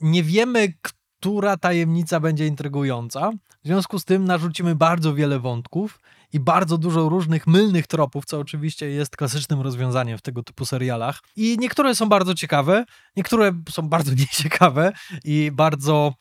nie 0.01 0.23
wiemy, 0.23 0.73
która 0.81 1.57
tajemnica 1.57 2.19
będzie 2.19 2.47
intrygująca. 2.47 3.31
W 3.63 3.67
związku 3.67 3.99
z 3.99 4.05
tym 4.05 4.25
narzucimy 4.25 4.75
bardzo 4.75 5.13
wiele 5.13 5.39
wątków 5.39 5.99
i 6.33 6.39
bardzo 6.39 6.77
dużo 6.77 7.09
różnych 7.09 7.47
mylnych 7.47 7.87
tropów, 7.87 8.25
co 8.25 8.39
oczywiście 8.39 8.89
jest 8.89 9.17
klasycznym 9.17 9.61
rozwiązaniem 9.61 10.17
w 10.17 10.21
tego 10.21 10.43
typu 10.43 10.65
serialach. 10.65 11.19
I 11.35 11.57
niektóre 11.59 11.95
są 11.95 12.09
bardzo 12.09 12.35
ciekawe, 12.35 12.85
niektóre 13.15 13.51
są 13.69 13.89
bardzo 13.89 14.13
nieciekawe 14.21 14.91
i 15.23 15.51
bardzo 15.53 16.13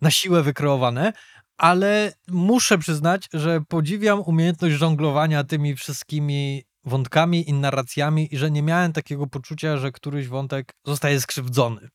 na 0.00 0.10
siłę 0.10 0.42
wykreowane, 0.42 1.12
ale 1.58 2.12
muszę 2.28 2.78
przyznać, 2.78 3.28
że 3.32 3.60
podziwiam 3.68 4.20
umiejętność 4.20 4.76
żonglowania 4.76 5.44
tymi 5.44 5.76
wszystkimi 5.76 6.64
wątkami 6.84 7.50
i 7.50 7.52
narracjami 7.52 8.34
i 8.34 8.38
że 8.38 8.50
nie 8.50 8.62
miałem 8.62 8.92
takiego 8.92 9.26
poczucia, 9.26 9.76
że 9.76 9.92
któryś 9.92 10.28
wątek 10.28 10.72
zostaje 10.84 11.20
skrzywdzony. 11.20 11.88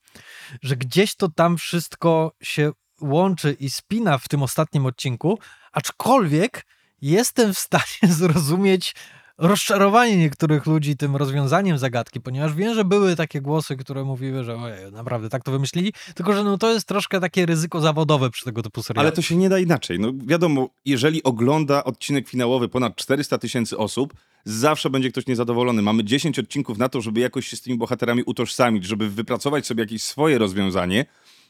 Że 0.62 0.77
gdzieś 0.77 1.15
to 1.15 1.29
tam 1.29 1.57
wszystko 1.57 2.31
się 2.43 2.71
łączy 3.01 3.57
i 3.59 3.69
spina 3.69 4.17
w 4.17 4.27
tym 4.27 4.43
ostatnim 4.43 4.85
odcinku, 4.85 5.39
aczkolwiek 5.71 6.65
jestem 7.03 7.53
w 7.53 7.60
stanie 7.60 8.13
zrozumieć 8.19 8.95
rozczarowanie 9.38 10.17
niektórych 10.17 10.65
ludzi 10.65 10.98
tym 10.98 11.15
rozwiązaniem 11.15 11.77
zagadki, 11.77 12.22
ponieważ 12.22 12.53
wiem, 12.53 12.75
że 12.75 12.86
były 12.86 13.15
takie 13.15 13.41
głosy, 13.41 13.77
które 13.77 14.03
mówiły, 14.03 14.43
że 14.43 14.55
ojej, 14.55 14.91
naprawdę 14.91 15.29
tak 15.29 15.43
to 15.43 15.51
wymyślili, 15.51 15.93
tylko 16.15 16.33
że 16.33 16.43
no 16.43 16.57
to 16.57 16.74
jest 16.74 16.88
troszkę 16.88 17.19
takie 17.19 17.45
ryzyko 17.45 17.81
zawodowe 17.81 18.29
przy 18.29 18.45
tego 18.45 18.62
typu 18.62 18.83
serialu. 18.83 19.07
Ale 19.07 19.15
to 19.15 19.22
się 19.22 19.36
nie 19.36 19.50
da 19.50 19.60
inaczej. 19.60 20.00
No 20.00 20.12
wiadomo, 20.25 20.69
jeżeli 20.86 21.24
ogląda 21.24 21.83
odcinek 21.83 22.29
finałowy 22.29 22.69
ponad 22.69 22.95
400 22.95 23.38
tysięcy 23.38 23.77
osób, 23.77 24.13
zawsze 24.45 24.89
będzie 24.89 25.12
ktoś 25.12 25.27
niezadowolony. 25.27 25.81
Mamy 25.81 26.03
10 26.03 26.39
odcinków 26.39 26.77
na 26.77 26.89
to, 26.89 27.01
żeby 27.01 27.19
jakoś 27.19 27.48
się 27.48 27.57
z 27.57 27.62
tymi 27.62 27.77
bohaterami 27.77 28.24
utożsamić, 28.25 28.86
żeby 28.86 29.10
wypracować 29.10 29.67
sobie 29.67 29.83
jakieś 29.83 30.03
swoje 30.03 30.38
rozwiązanie. 30.38 31.05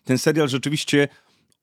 Ten 0.05 0.17
serial 0.17 0.49
rzeczywiście 0.49 1.07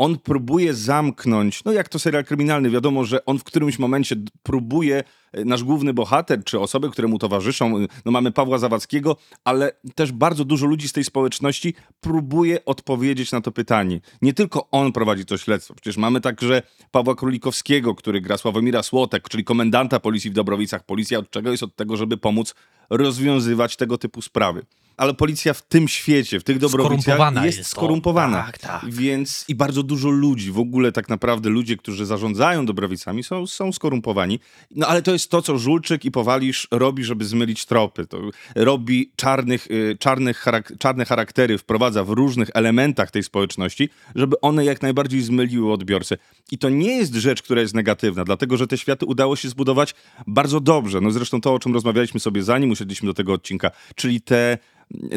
on 0.00 0.18
próbuje 0.18 0.74
zamknąć, 0.74 1.64
no 1.64 1.72
jak 1.72 1.88
to 1.88 1.98
serial 1.98 2.24
kryminalny, 2.24 2.70
wiadomo, 2.70 3.04
że 3.04 3.24
on 3.24 3.38
w 3.38 3.44
którymś 3.44 3.78
momencie 3.78 4.16
próbuje, 4.42 5.04
e, 5.32 5.44
nasz 5.44 5.64
główny 5.64 5.94
bohater, 5.94 6.44
czy 6.44 6.60
osoby, 6.60 6.90
które 6.90 7.08
mu 7.08 7.18
towarzyszą, 7.18 7.78
e, 7.78 7.86
no 8.04 8.12
mamy 8.12 8.32
Pawła 8.32 8.58
Zawadzkiego, 8.58 9.16
ale 9.44 9.72
też 9.94 10.12
bardzo 10.12 10.44
dużo 10.44 10.66
ludzi 10.66 10.88
z 10.88 10.92
tej 10.92 11.04
społeczności 11.04 11.74
próbuje 12.00 12.64
odpowiedzieć 12.64 13.32
na 13.32 13.40
to 13.40 13.52
pytanie. 13.52 14.00
Nie 14.22 14.32
tylko 14.32 14.68
on 14.70 14.92
prowadzi 14.92 15.24
to 15.24 15.38
śledztwo, 15.38 15.74
przecież 15.74 15.96
mamy 15.96 16.20
także 16.20 16.62
Pawła 16.90 17.14
Królikowskiego, 17.14 17.94
który 17.94 18.20
gra 18.20 18.36
Sławomira 18.36 18.82
Słotek, 18.82 19.28
czyli 19.28 19.44
komendanta 19.44 20.00
policji 20.00 20.30
w 20.30 20.34
Dobrowicach. 20.34 20.86
Policja 20.86 21.18
od 21.18 21.30
czego 21.30 21.50
jest? 21.50 21.62
Od 21.62 21.76
tego, 21.76 21.96
żeby 21.96 22.16
pomóc 22.16 22.54
rozwiązywać 22.90 23.76
tego 23.76 23.98
typu 23.98 24.22
sprawy 24.22 24.66
ale 25.00 25.14
policja 25.14 25.54
w 25.54 25.62
tym 25.62 25.88
świecie, 25.88 26.40
w 26.40 26.44
tych 26.44 26.58
Dobrowicach 26.58 27.44
jest, 27.44 27.58
jest 27.58 27.70
skorumpowana. 27.70 28.42
Tak, 28.42 28.58
tak. 28.58 28.90
Więc 28.90 29.44
i 29.48 29.54
bardzo 29.54 29.82
dużo 29.82 30.10
ludzi, 30.10 30.52
w 30.52 30.58
ogóle 30.58 30.92
tak 30.92 31.08
naprawdę 31.08 31.50
ludzie, 31.50 31.76
którzy 31.76 32.06
zarządzają 32.06 32.66
Dobrowicami 32.66 33.24
są, 33.24 33.46
są 33.46 33.72
skorumpowani. 33.72 34.40
No 34.70 34.86
ale 34.86 35.02
to 35.02 35.12
jest 35.12 35.30
to, 35.30 35.42
co 35.42 35.58
Żulczyk 35.58 36.04
i 36.04 36.10
Powalisz 36.10 36.68
robi, 36.70 37.04
żeby 37.04 37.24
zmylić 37.24 37.66
tropy. 37.66 38.06
To 38.06 38.20
robi 38.54 39.10
czarnych, 39.16 39.70
y, 39.70 39.96
czarnych 40.00 40.38
charak 40.38 40.72
czarne 40.78 41.04
charaktery, 41.04 41.58
wprowadza 41.58 42.04
w 42.04 42.10
różnych 42.10 42.50
elementach 42.54 43.10
tej 43.10 43.22
społeczności, 43.22 43.88
żeby 44.14 44.40
one 44.40 44.64
jak 44.64 44.82
najbardziej 44.82 45.22
zmyliły 45.22 45.72
odbiorcę. 45.72 46.16
I 46.52 46.58
to 46.58 46.68
nie 46.68 46.96
jest 46.96 47.14
rzecz, 47.14 47.42
która 47.42 47.60
jest 47.60 47.74
negatywna, 47.74 48.24
dlatego 48.24 48.56
że 48.56 48.66
te 48.66 48.78
światy 48.78 49.06
udało 49.06 49.36
się 49.36 49.48
zbudować 49.48 49.94
bardzo 50.26 50.60
dobrze. 50.60 51.00
No 51.00 51.10
zresztą 51.10 51.40
to, 51.40 51.54
o 51.54 51.58
czym 51.58 51.74
rozmawialiśmy 51.74 52.20
sobie 52.20 52.42
zanim 52.42 52.70
usiedliśmy 52.70 53.06
do 53.06 53.14
tego 53.14 53.32
odcinka, 53.32 53.70
czyli 53.94 54.20
te 54.20 54.58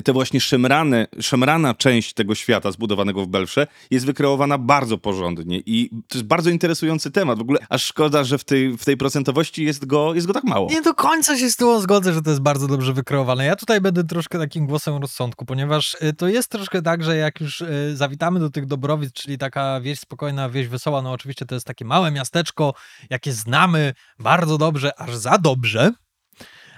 te 0.04 0.14
właśnie 0.14 0.42
szemrane, 0.42 1.08
szemrana 1.20 1.74
część 1.74 2.14
tego 2.14 2.36
świata 2.36 2.72
zbudowanego 2.72 3.24
w 3.24 3.28
Belfrze 3.28 3.68
jest 3.92 4.06
wykreowana 4.06 4.58
bardzo 4.58 4.98
porządnie 4.98 5.62
i 5.66 5.90
to 5.90 6.18
jest 6.18 6.28
bardzo 6.28 6.50
interesujący 6.50 7.12
temat. 7.12 7.38
W 7.38 7.42
ogóle 7.42 7.60
aż 7.70 7.86
szkoda, 7.86 8.24
że 8.24 8.38
w 8.38 8.44
tej, 8.44 8.78
w 8.78 8.86
tej 8.86 8.98
procentowości 8.98 9.64
jest 9.64 9.86
go, 9.86 10.14
jest 10.14 10.28
go 10.28 10.34
tak 10.34 10.44
mało. 10.44 10.70
Nie 10.70 10.82
do 10.82 10.94
końca 10.94 11.38
się 11.38 11.50
z 11.50 11.56
tym 11.56 11.82
zgodzę, 11.82 12.14
że 12.14 12.22
to 12.22 12.30
jest 12.30 12.42
bardzo 12.42 12.68
dobrze 12.68 12.94
wykreowane. 12.94 13.46
Ja 13.46 13.56
tutaj 13.56 13.82
będę 13.82 14.04
troszkę 14.04 14.40
takim 14.40 14.68
głosem 14.68 14.98
rozsądku, 14.98 15.46
ponieważ 15.46 15.98
y, 16.04 16.14
to 16.14 16.28
jest 16.28 16.50
troszkę 16.50 16.82
tak, 16.82 17.04
że 17.04 17.18
jak 17.18 17.42
już 17.42 17.62
y, 17.62 17.96
zawitamy 17.96 18.40
do 18.40 18.50
tych 18.50 18.66
Dobrowic, 18.66 19.14
czyli 19.14 19.38
taka 19.38 19.82
wieś 19.82 20.00
spokojna, 20.00 20.50
wieś 20.50 20.68
wesoła, 20.68 21.02
no 21.02 21.12
oczywiście 21.12 21.46
to 21.46 21.56
jest 21.56 21.68
takie 21.68 21.86
małe 21.86 22.12
miasteczko, 22.12 22.74
jakie 23.10 23.34
znamy 23.34 23.94
bardzo 24.20 24.58
dobrze, 24.58 25.00
aż 25.00 25.16
za 25.16 25.38
dobrze. 25.38 25.92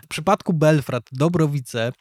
W 0.03 0.07
przypadku 0.07 0.53
Belfrat, 0.53 1.03
Dobrowice, 1.11 1.91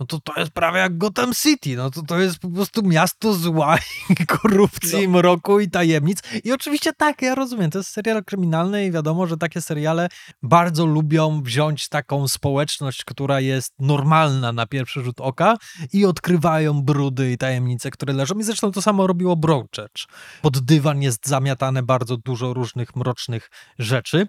no 0.00 0.06
to 0.06 0.20
to 0.20 0.40
jest 0.40 0.52
prawie 0.52 0.78
jak 0.78 0.98
Gotham 0.98 1.34
City, 1.34 1.76
no 1.76 1.90
to 1.90 2.02
to 2.02 2.18
jest 2.18 2.38
po 2.38 2.48
prostu 2.48 2.82
miasto 2.82 3.34
zła 3.34 3.78
i 4.10 4.26
korupcji, 4.36 5.08
no. 5.08 5.18
mroku 5.18 5.60
i 5.60 5.70
tajemnic. 5.70 6.22
I 6.44 6.52
oczywiście 6.52 6.92
tak, 6.92 7.22
ja 7.22 7.34
rozumiem, 7.34 7.70
to 7.70 7.78
jest 7.78 7.90
serial 7.90 8.24
kryminalny 8.24 8.86
i 8.86 8.90
wiadomo, 8.90 9.26
że 9.26 9.36
takie 9.36 9.60
seriale 9.60 10.08
bardzo 10.42 10.86
lubią 10.86 11.42
wziąć 11.42 11.88
taką 11.88 12.28
społeczność, 12.28 13.04
która 13.04 13.40
jest 13.40 13.74
normalna 13.78 14.52
na 14.52 14.66
pierwszy 14.66 15.02
rzut 15.02 15.20
oka 15.20 15.56
i 15.92 16.04
odkrywają 16.04 16.82
brudy 16.82 17.32
i 17.32 17.38
tajemnice, 17.38 17.90
które 17.90 18.12
leżą. 18.12 18.34
I 18.38 18.42
zresztą 18.42 18.72
to 18.72 18.82
samo 18.82 19.06
robiło 19.06 19.36
Broadchurch. 19.36 20.06
Pod 20.42 20.58
dywan 20.58 21.02
jest 21.02 21.26
zamiatane 21.26 21.82
bardzo 21.82 22.16
dużo 22.16 22.54
różnych 22.54 22.96
mrocznych 22.96 23.50
rzeczy. 23.78 24.26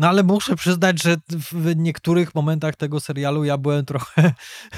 No 0.00 0.08
ale 0.08 0.22
muszę 0.22 0.56
przyznać, 0.56 1.02
że 1.02 1.16
w 1.28 1.76
niektórych 1.76 2.34
momentach 2.34 2.76
tego 2.76 3.00
serialu 3.00 3.44
ja 3.44 3.58
byłem 3.58 3.84
trochę, 3.84 4.32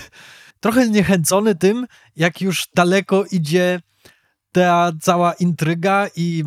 trochę 0.60 0.86
zniechęcony 0.86 1.54
tym, 1.54 1.86
jak 2.16 2.40
już 2.40 2.68
daleko 2.74 3.24
idzie 3.30 3.80
ta 4.52 4.92
cała 5.00 5.32
intryga 5.32 6.06
i 6.16 6.44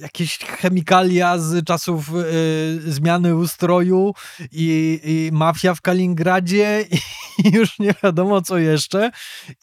jakieś 0.00 0.38
chemikalia 0.38 1.38
z 1.38 1.64
czasów 1.66 2.10
y, 2.14 2.92
zmiany 2.92 3.36
ustroju 3.36 4.12
i, 4.52 5.00
i, 5.04 5.30
mafia 5.32 5.74
w 5.74 5.80
Kaliningradzie 5.80 6.84
i 7.44 7.50
już 7.52 7.78
nie 7.78 7.94
wiadomo 8.02 8.42
co 8.42 8.58
jeszcze. 8.58 9.10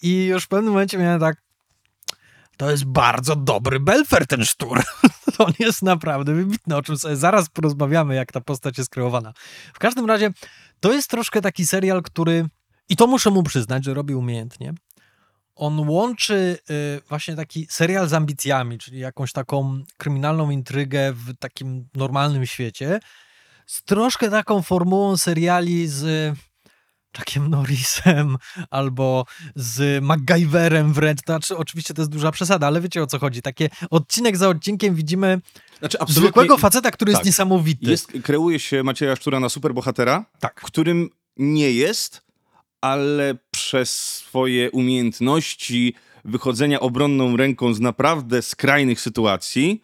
I 0.01 0.25
już 0.25 0.43
w 0.43 0.47
pewnym 0.47 0.73
momencie 0.73 0.97
miałem 0.97 1.19
tak, 1.19 1.48
to 2.59 2.71
jest 2.71 2.85
bardzo 2.85 3.35
dobry 3.35 3.79
Belfer, 3.79 4.27
ten 4.27 4.45
sztur. 4.45 4.83
On 5.37 5.53
jest 5.59 5.81
naprawdę 5.81 6.33
wybitny, 6.33 6.75
o 6.75 6.81
czym 6.81 6.97
sobie 6.97 7.15
zaraz 7.15 7.49
porozmawiamy, 7.49 8.15
jak 8.15 8.31
ta 8.31 8.41
postać 8.41 8.77
jest 8.77 8.89
kreowana. 8.89 9.33
W 9.73 9.79
każdym 9.79 10.05
razie, 10.05 10.31
to 10.79 10.93
jest 10.93 11.09
troszkę 11.09 11.41
taki 11.41 11.65
serial, 11.65 12.03
który, 12.03 12.45
i 12.89 12.95
to 12.95 13.07
muszę 13.07 13.29
mu 13.29 13.43
przyznać, 13.43 13.85
że 13.85 13.93
robi 13.93 14.15
umiejętnie, 14.15 14.73
on 15.55 15.89
łączy 15.89 16.57
y, 16.69 17.01
właśnie 17.09 17.35
taki 17.35 17.67
serial 17.69 18.07
z 18.07 18.13
ambicjami, 18.13 18.77
czyli 18.77 18.99
jakąś 18.99 19.31
taką 19.31 19.83
kryminalną 19.97 20.49
intrygę 20.49 21.13
w 21.13 21.37
takim 21.37 21.87
normalnym 21.95 22.45
świecie, 22.45 22.99
z 23.65 23.83
troszkę 23.83 24.29
taką 24.29 24.61
formułą 24.61 25.17
seriali 25.17 25.87
z 25.87 26.33
Chuckiem 27.17 27.47
Norrisem 27.47 28.37
albo 28.69 29.25
z 29.55 30.03
MacGyverem 30.03 30.93
wręcz. 30.93 31.21
To 31.21 31.33
znaczy, 31.33 31.57
oczywiście 31.57 31.93
to 31.93 32.01
jest 32.01 32.11
duża 32.11 32.31
przesada, 32.31 32.67
ale 32.67 32.81
wiecie 32.81 33.03
o 33.03 33.07
co 33.07 33.19
chodzi. 33.19 33.41
Takie 33.41 33.69
odcinek 33.89 34.37
za 34.37 34.49
odcinkiem 34.49 34.95
widzimy 34.95 35.41
znaczy, 35.79 35.97
zwykłego 36.07 36.57
faceta, 36.57 36.91
który 36.91 37.11
tak, 37.11 37.19
jest 37.19 37.25
niesamowity. 37.25 37.91
Jest, 37.91 38.11
kreuje 38.23 38.59
się 38.59 38.83
Macieja 38.83 39.15
Szczura 39.15 39.39
na 39.39 39.49
superbohatera, 39.49 40.25
tak. 40.39 40.55
którym 40.55 41.09
nie 41.37 41.71
jest, 41.71 42.21
ale 42.81 43.35
przez 43.51 43.99
swoje 44.15 44.71
umiejętności 44.71 45.95
wychodzenia 46.25 46.79
obronną 46.79 47.37
ręką 47.37 47.73
z 47.73 47.79
naprawdę 47.79 48.41
skrajnych 48.41 49.01
sytuacji 49.01 49.81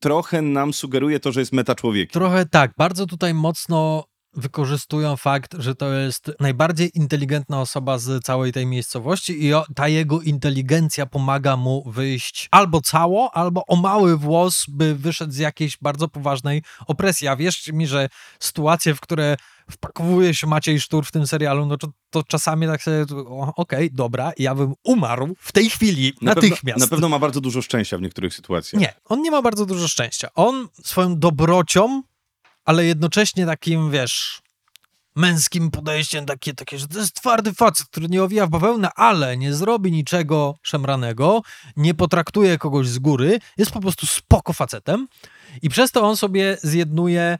trochę 0.00 0.42
nam 0.42 0.72
sugeruje 0.72 1.20
to, 1.20 1.32
że 1.32 1.40
jest 1.40 1.52
meta 1.52 1.74
człowiek. 1.74 2.10
Trochę 2.10 2.46
tak, 2.46 2.72
bardzo 2.78 3.06
tutaj 3.06 3.34
mocno 3.34 4.04
wykorzystują 4.34 5.16
fakt, 5.16 5.54
że 5.58 5.74
to 5.74 5.92
jest 5.92 6.30
najbardziej 6.40 6.90
inteligentna 6.94 7.60
osoba 7.60 7.98
z 7.98 8.24
całej 8.24 8.52
tej 8.52 8.66
miejscowości 8.66 9.46
i 9.46 9.52
ta 9.74 9.88
jego 9.88 10.20
inteligencja 10.20 11.06
pomaga 11.06 11.56
mu 11.56 11.90
wyjść 11.90 12.48
albo 12.50 12.80
cało, 12.80 13.30
albo 13.34 13.66
o 13.66 13.76
mały 13.76 14.16
włos, 14.16 14.64
by 14.68 14.94
wyszedł 14.94 15.32
z 15.32 15.36
jakiejś 15.36 15.78
bardzo 15.82 16.08
poważnej 16.08 16.62
opresji. 16.86 17.28
A 17.28 17.36
wierzcie 17.36 17.72
mi, 17.72 17.86
że 17.86 18.08
sytuacje, 18.40 18.94
w 18.94 19.00
które 19.00 19.36
wpakowuje 19.70 20.34
się 20.34 20.46
Maciej 20.46 20.80
Sztur 20.80 21.06
w 21.06 21.12
tym 21.12 21.26
serialu, 21.26 21.66
no 21.66 21.76
to, 21.76 21.88
to 22.10 22.22
czasami 22.22 22.66
tak 22.66 22.82
sobie, 22.82 23.02
okej, 23.02 23.54
okay, 23.56 23.90
dobra, 23.92 24.32
ja 24.38 24.54
bym 24.54 24.74
umarł 24.84 25.34
w 25.38 25.52
tej 25.52 25.70
chwili, 25.70 26.12
na 26.22 26.34
natychmiast. 26.34 26.64
Pewno, 26.64 26.86
na 26.86 26.90
pewno 26.90 27.08
ma 27.08 27.18
bardzo 27.18 27.40
dużo 27.40 27.62
szczęścia 27.62 27.98
w 27.98 28.02
niektórych 28.02 28.34
sytuacjach. 28.34 28.80
Nie, 28.80 28.94
on 29.04 29.22
nie 29.22 29.30
ma 29.30 29.42
bardzo 29.42 29.66
dużo 29.66 29.88
szczęścia. 29.88 30.28
On 30.34 30.68
swoją 30.84 31.18
dobrocią 31.18 32.02
ale 32.70 32.84
jednocześnie 32.84 33.46
takim, 33.46 33.90
wiesz, 33.90 34.42
męskim 35.16 35.70
podejściem, 35.70 36.26
takie, 36.26 36.54
takie, 36.54 36.78
że 36.78 36.88
to 36.88 36.98
jest 36.98 37.14
twardy 37.14 37.54
facet, 37.54 37.86
który 37.86 38.08
nie 38.08 38.22
owija 38.22 38.46
w 38.46 38.50
bawełnę, 38.50 38.90
ale 38.96 39.36
nie 39.36 39.54
zrobi 39.54 39.92
niczego 39.92 40.54
szemranego, 40.62 41.42
nie 41.76 41.94
potraktuje 41.94 42.58
kogoś 42.58 42.88
z 42.88 42.98
góry, 42.98 43.38
jest 43.56 43.70
po 43.70 43.80
prostu 43.80 44.06
spoko 44.06 44.52
facetem 44.52 45.08
i 45.62 45.68
przez 45.68 45.92
to 45.92 46.02
on 46.02 46.16
sobie 46.16 46.56
zjednuje 46.62 47.38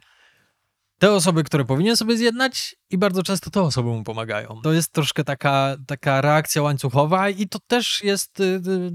te 1.01 1.11
osoby, 1.11 1.43
które 1.43 1.65
powinien 1.65 1.97
sobie 1.97 2.17
zjednać 2.17 2.75
i 2.89 2.97
bardzo 2.97 3.23
często 3.23 3.49
te 3.49 3.61
osoby 3.61 3.89
mu 3.89 4.03
pomagają. 4.03 4.59
To 4.63 4.73
jest 4.73 4.91
troszkę 4.91 5.23
taka, 5.23 5.75
taka 5.87 6.21
reakcja 6.21 6.61
łańcuchowa 6.61 7.29
i 7.29 7.47
to 7.47 7.59
też 7.67 8.03
jest 8.03 8.39
y, 8.39 8.43
y, 8.43 8.91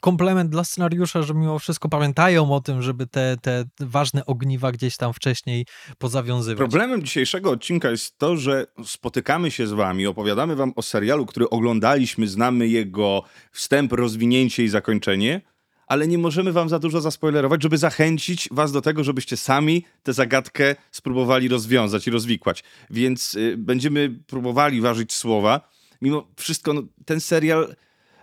komplement 0.00 0.50
dla 0.50 0.64
scenariusza, 0.64 1.22
że 1.22 1.34
mimo 1.34 1.58
wszystko 1.58 1.88
pamiętają 1.88 2.52
o 2.52 2.60
tym, 2.60 2.82
żeby 2.82 3.06
te, 3.06 3.36
te 3.42 3.64
ważne 3.80 4.26
ogniwa 4.26 4.72
gdzieś 4.72 4.96
tam 4.96 5.12
wcześniej 5.12 5.66
pozawiązywać. 5.98 6.58
Problemem 6.58 7.04
dzisiejszego 7.04 7.50
odcinka 7.50 7.90
jest 7.90 8.18
to, 8.18 8.36
że 8.36 8.66
spotykamy 8.84 9.50
się 9.50 9.66
z 9.66 9.72
wami, 9.72 10.06
opowiadamy 10.06 10.56
wam 10.56 10.72
o 10.76 10.82
serialu, 10.82 11.26
który 11.26 11.50
oglądaliśmy, 11.50 12.28
znamy 12.28 12.68
jego 12.68 13.22
wstęp, 13.52 13.92
rozwinięcie 13.92 14.64
i 14.64 14.68
zakończenie, 14.68 15.40
ale 15.86 16.08
nie 16.08 16.18
możemy 16.18 16.52
wam 16.52 16.68
za 16.68 16.78
dużo 16.78 17.00
zaspoilerować, 17.00 17.62
żeby 17.62 17.78
zachęcić 17.78 18.48
was 18.52 18.72
do 18.72 18.82
tego, 18.82 19.04
żebyście 19.04 19.36
sami 19.36 19.84
tę 20.02 20.12
zagadkę 20.12 20.76
spróbowali 20.90 21.48
rozwiązać 21.48 22.06
i 22.06 22.10
rozwikłać. 22.10 22.64
Więc 22.90 23.34
y, 23.34 23.54
będziemy 23.58 24.14
próbowali 24.26 24.80
ważyć 24.80 25.14
słowa. 25.14 25.68
Mimo 26.02 26.26
wszystko, 26.36 26.72
no, 26.72 26.82
ten 27.04 27.20
serial 27.20 27.76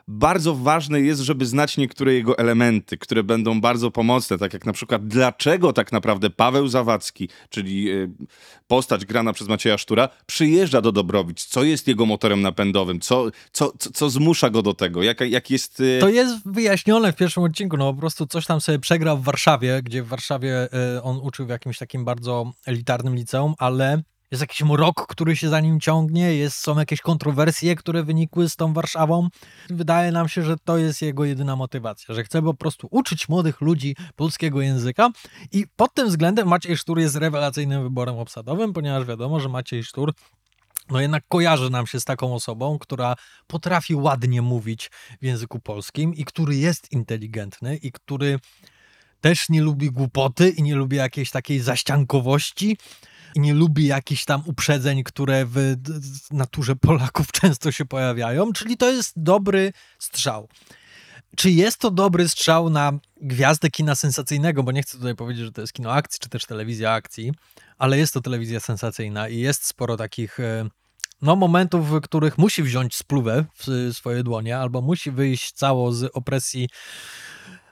bardzo 0.07 0.55
ważne 0.55 1.01
jest, 1.01 1.22
żeby 1.22 1.45
znać 1.45 1.77
niektóre 1.77 2.13
jego 2.13 2.38
elementy, 2.38 2.98
które 2.98 3.24
będą 3.24 3.62
bardzo 3.62 3.91
pomocne, 3.91 4.38
tak 4.38 4.53
jak 4.53 4.65
na 4.65 4.74
przykład 4.74 5.07
dlaczego 5.07 5.74
tak 5.74 5.91
naprawdę 5.91 6.29
Paweł 6.29 6.67
Zawadzki, 6.67 7.29
czyli 7.50 7.91
y, 7.91 8.10
postać 8.67 9.05
grana 9.05 9.33
przez 9.33 9.48
Macieja 9.48 9.77
Sztura, 9.77 10.10
przyjeżdża 10.25 10.81
do 10.81 10.91
Dobrowic, 10.91 11.45
co 11.45 11.63
jest 11.63 11.88
jego 11.88 12.05
motorem 12.05 12.41
napędowym, 12.41 13.00
co, 13.00 13.25
co, 13.51 13.72
co, 13.79 13.91
co 13.91 14.10
zmusza 14.10 14.50
go 14.50 14.62
do 14.62 14.74
tego, 14.74 15.03
jak, 15.03 15.19
jak 15.22 15.50
jest... 15.50 15.79
Y, 15.79 15.98
to 16.01 16.10
jest 16.10 16.36
wyjaśnione 16.45 17.13
w 17.13 17.15
pierwszym 17.15 17.43
odcinku, 17.43 17.77
no 17.77 17.93
po 17.93 18.00
prostu 18.00 18.27
coś 18.27 18.45
tam 18.45 18.62
sobie 18.62 18.79
przegrał 18.79 19.17
w 19.17 19.24
Warszawie, 19.24 19.81
gdzie 19.83 20.03
w 20.03 20.07
Warszawie 20.07 20.69
y, 20.98 21.03
on 21.03 21.19
uczył 21.24 21.45
w 21.45 21.50
jakimś 21.50 21.77
takim 21.77 22.05
bardzo 22.05 22.51
elitarnym 22.65 23.15
liceum, 23.15 23.53
ale 23.57 24.03
jest 24.34 24.42
jakiś 24.42 24.62
mrok, 24.62 25.08
który 25.08 25.36
się 25.36 25.50
za 25.50 25.60
nim 25.60 25.80
ciągnie, 25.80 26.36
jest, 26.36 26.58
są 26.58 26.80
jakieś 26.80 27.02
kontrowersje, 27.02 27.75
które 27.75 28.04
wynikły 28.04 28.50
z 28.50 28.56
tą 28.56 28.74
Warszawą. 28.74 29.28
Wydaje 29.70 30.12
nam 30.12 30.30
się, 30.30 30.44
że 30.44 30.56
to 30.63 30.78
jest 30.78 31.02
jego 31.02 31.25
jedyna 31.25 31.56
motywacja, 31.56 32.16
że 32.16 32.24
chce 32.24 32.42
po 32.42 32.54
prostu 32.54 32.88
uczyć 32.92 33.30
młodych 33.30 33.62
ludzi 33.62 33.96
polskiego 34.16 34.62
języka 34.62 35.10
i 35.52 35.66
pod 35.75 35.94
tym 35.94 36.08
względem 36.08 36.48
Maciej 36.48 36.78
Sztur 36.78 37.00
jest 37.00 37.16
rewelacyjnym 37.16 37.84
wyborem 37.84 38.20
obsadowym, 38.20 38.74
ponieważ 38.74 39.06
wiadomo, 39.06 39.40
że 39.40 39.50
Maciej 39.50 39.84
Sztur 39.84 40.13
no 40.90 41.02
jednak 41.02 41.24
kojarzy 41.28 41.70
nam 41.70 41.88
się 41.88 42.00
z 42.00 42.06
taką 42.06 42.36
osobą, 42.36 42.80
która 42.80 43.16
potrafi 43.48 43.96
ładnie 43.96 44.42
mówić 44.42 44.92
w 45.22 45.25
języku 45.25 45.60
polskim 45.60 46.13
i 46.13 46.25
który 46.25 46.56
jest 46.56 46.92
inteligentny 46.92 47.75
i 47.75 47.92
który 47.92 48.40
też 49.22 49.50
nie 49.50 49.62
lubi 49.62 49.92
głupoty 49.92 50.50
i 50.50 50.63
nie 50.63 50.75
lubi 50.75 50.98
jakiejś 50.98 51.32
takiej 51.32 51.60
zaściankowości 51.60 52.78
i 53.36 53.40
nie 53.40 53.54
lubi 53.54 53.86
jakichś 53.86 54.25
tam 54.25 54.44
uprzedzeń, 54.46 55.04
które 55.04 55.46
w 55.46 55.75
naturze 56.32 56.75
Polaków 56.75 57.32
często 57.42 57.72
się 57.72 57.86
pojawiają, 57.86 58.54
czyli 58.54 58.78
to 58.78 58.92
jest 58.92 59.13
dobry 59.16 59.74
strzał. 60.00 60.48
Czy 61.36 61.52
jest 61.52 61.78
to 61.78 61.92
dobry 61.92 62.30
strzał 62.30 62.70
na 62.70 62.92
gwiazdę 63.22 63.70
kina 63.70 63.96
sensacyjnego, 63.96 64.63
bo 64.63 64.72
nie 64.72 64.82
chcę 64.82 64.98
tutaj 64.98 65.16
powiedzieć, 65.16 65.46
że 65.46 65.52
to 65.52 65.62
jest 65.62 65.74
kino 65.74 65.94
akcji, 65.94 66.20
czy 66.20 66.30
też 66.30 66.46
telewizja 66.46 66.92
akcji, 66.92 67.32
ale 67.78 67.98
jest 67.98 68.13
to 68.13 68.22
telewizja 68.22 68.60
sensacyjna 68.60 69.30
i 69.30 69.38
jest 69.38 69.66
sporo 69.66 69.98
takich 69.98 70.40
e, 70.40 70.70
no, 71.22 71.36
momentów, 71.36 71.90
w 71.90 72.02
których 72.02 72.38
musi 72.38 72.63
wziąć 72.63 72.96
spluwę 72.96 73.46
w 73.58 73.90
swoje 73.94 74.24
dłonie, 74.24 74.58
albo 74.58 74.82
musi 74.82 75.12
wyjść 75.12 75.52
cało 75.52 75.93
z 75.93 76.12
opresji 76.13 76.69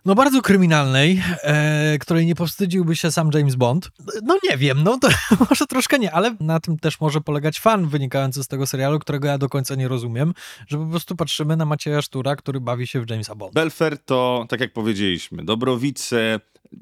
no 0.06 0.16
bardzo 0.16 0.42
kryminalnej, 0.42 1.24
e, 1.44 1.98
której 2.00 2.26
nie 2.26 2.36
powstydziłby 2.36 2.96
się 2.96 3.12
sam 3.12 3.30
James 3.34 3.56
Bond. 3.56 3.92
No 4.24 4.38
nie 4.50 4.58
wiem, 4.58 4.84
no 4.84 4.98
to 4.98 5.08
może 5.50 5.68
troszkę 5.68 6.00
nie, 6.00 6.12
ale 6.12 6.36
na 6.40 6.60
tym 6.60 6.80
też 6.80 7.02
może 7.02 7.22
polegać 7.22 7.60
fan 7.60 7.88
wynikający 7.88 8.44
z 8.44 8.48
tego 8.48 8.68
serialu, 8.68 9.00
którego 9.00 9.28
ja 9.28 9.38
do 9.38 9.50
końca 9.50 9.76
nie 9.76 9.88
rozumiem, 9.88 10.34
że 10.68 10.78
po 10.78 10.86
prostu 10.86 11.16
patrzymy 11.16 11.58
na 11.58 11.66
Macieja 11.66 12.02
Sztura, 12.02 12.36
który 12.36 12.60
bawi 12.60 12.88
się 12.88 13.02
w 13.02 13.10
Jamesa 13.10 13.36
Bond. 13.36 13.54
Belfer 13.54 13.98
to, 13.98 14.46
tak 14.50 14.60
jak 14.60 14.74
powiedzieliśmy, 14.74 15.44
Dobrowice, 15.44 16.40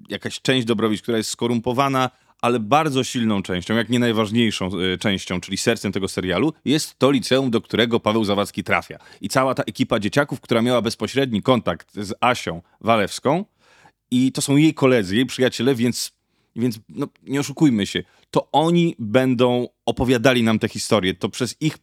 jakaś 0.09 0.41
część 0.41 0.67
Dobrowic, 0.67 1.01
która 1.01 1.17
jest 1.17 1.29
skorumpowana, 1.29 2.09
ale 2.41 2.59
bardzo 2.59 3.03
silną 3.03 3.43
częścią, 3.43 3.75
jak 3.75 3.89
nie 3.89 3.99
najważniejszą 3.99 4.69
y, 4.79 4.97
częścią, 4.97 5.41
czyli 5.41 5.57
sercem 5.57 5.91
tego 5.91 6.07
serialu, 6.07 6.53
jest 6.65 6.99
to 6.99 7.11
liceum, 7.11 7.51
do 7.51 7.61
którego 7.61 7.99
Paweł 7.99 8.23
Zawadzki 8.23 8.63
trafia. 8.63 8.99
I 9.21 9.29
cała 9.29 9.55
ta 9.55 9.63
ekipa 9.63 9.99
dzieciaków, 9.99 10.41
która 10.41 10.61
miała 10.61 10.81
bezpośredni 10.81 11.41
kontakt 11.41 11.95
z 11.95 12.13
Asią 12.21 12.61
Walewską, 12.81 13.45
i 14.11 14.31
to 14.31 14.41
są 14.41 14.55
jej 14.55 14.73
koledzy, 14.73 15.15
jej 15.15 15.25
przyjaciele, 15.25 15.75
więc, 15.75 16.11
więc 16.55 16.79
no, 16.89 17.07
nie 17.23 17.39
oszukujmy 17.39 17.87
się, 17.87 18.03
to 18.31 18.51
oni 18.51 18.95
będą 18.99 19.67
opowiadali 19.85 20.43
nam 20.43 20.59
tę 20.59 20.67
historię. 20.67 21.13
To 21.13 21.29
przez 21.29 21.55
ich, 21.59 21.77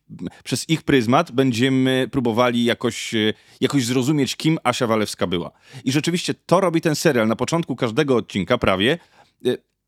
przez 0.45 0.69
ich 0.69 0.83
pryzmat 0.83 1.33
będziemy 1.33 2.09
próbowali 2.13 2.65
jakoś, 2.65 3.15
y, 3.15 3.35
jakoś 3.61 3.85
zrozumieć, 3.85 4.37
kim 4.37 4.59
Asia 4.65 4.87
Walewska 4.87 5.27
była. 5.27 5.51
I 5.85 5.93
rzeczywiście 5.93 6.35
to 6.35 6.61
robi 6.61 6.81
ten 6.81 6.95
serial. 6.95 7.29
Na 7.29 7.37
początku 7.37 7.77
każdego 7.77 8.17
odcinka 8.17 8.59
prawie 8.59 8.99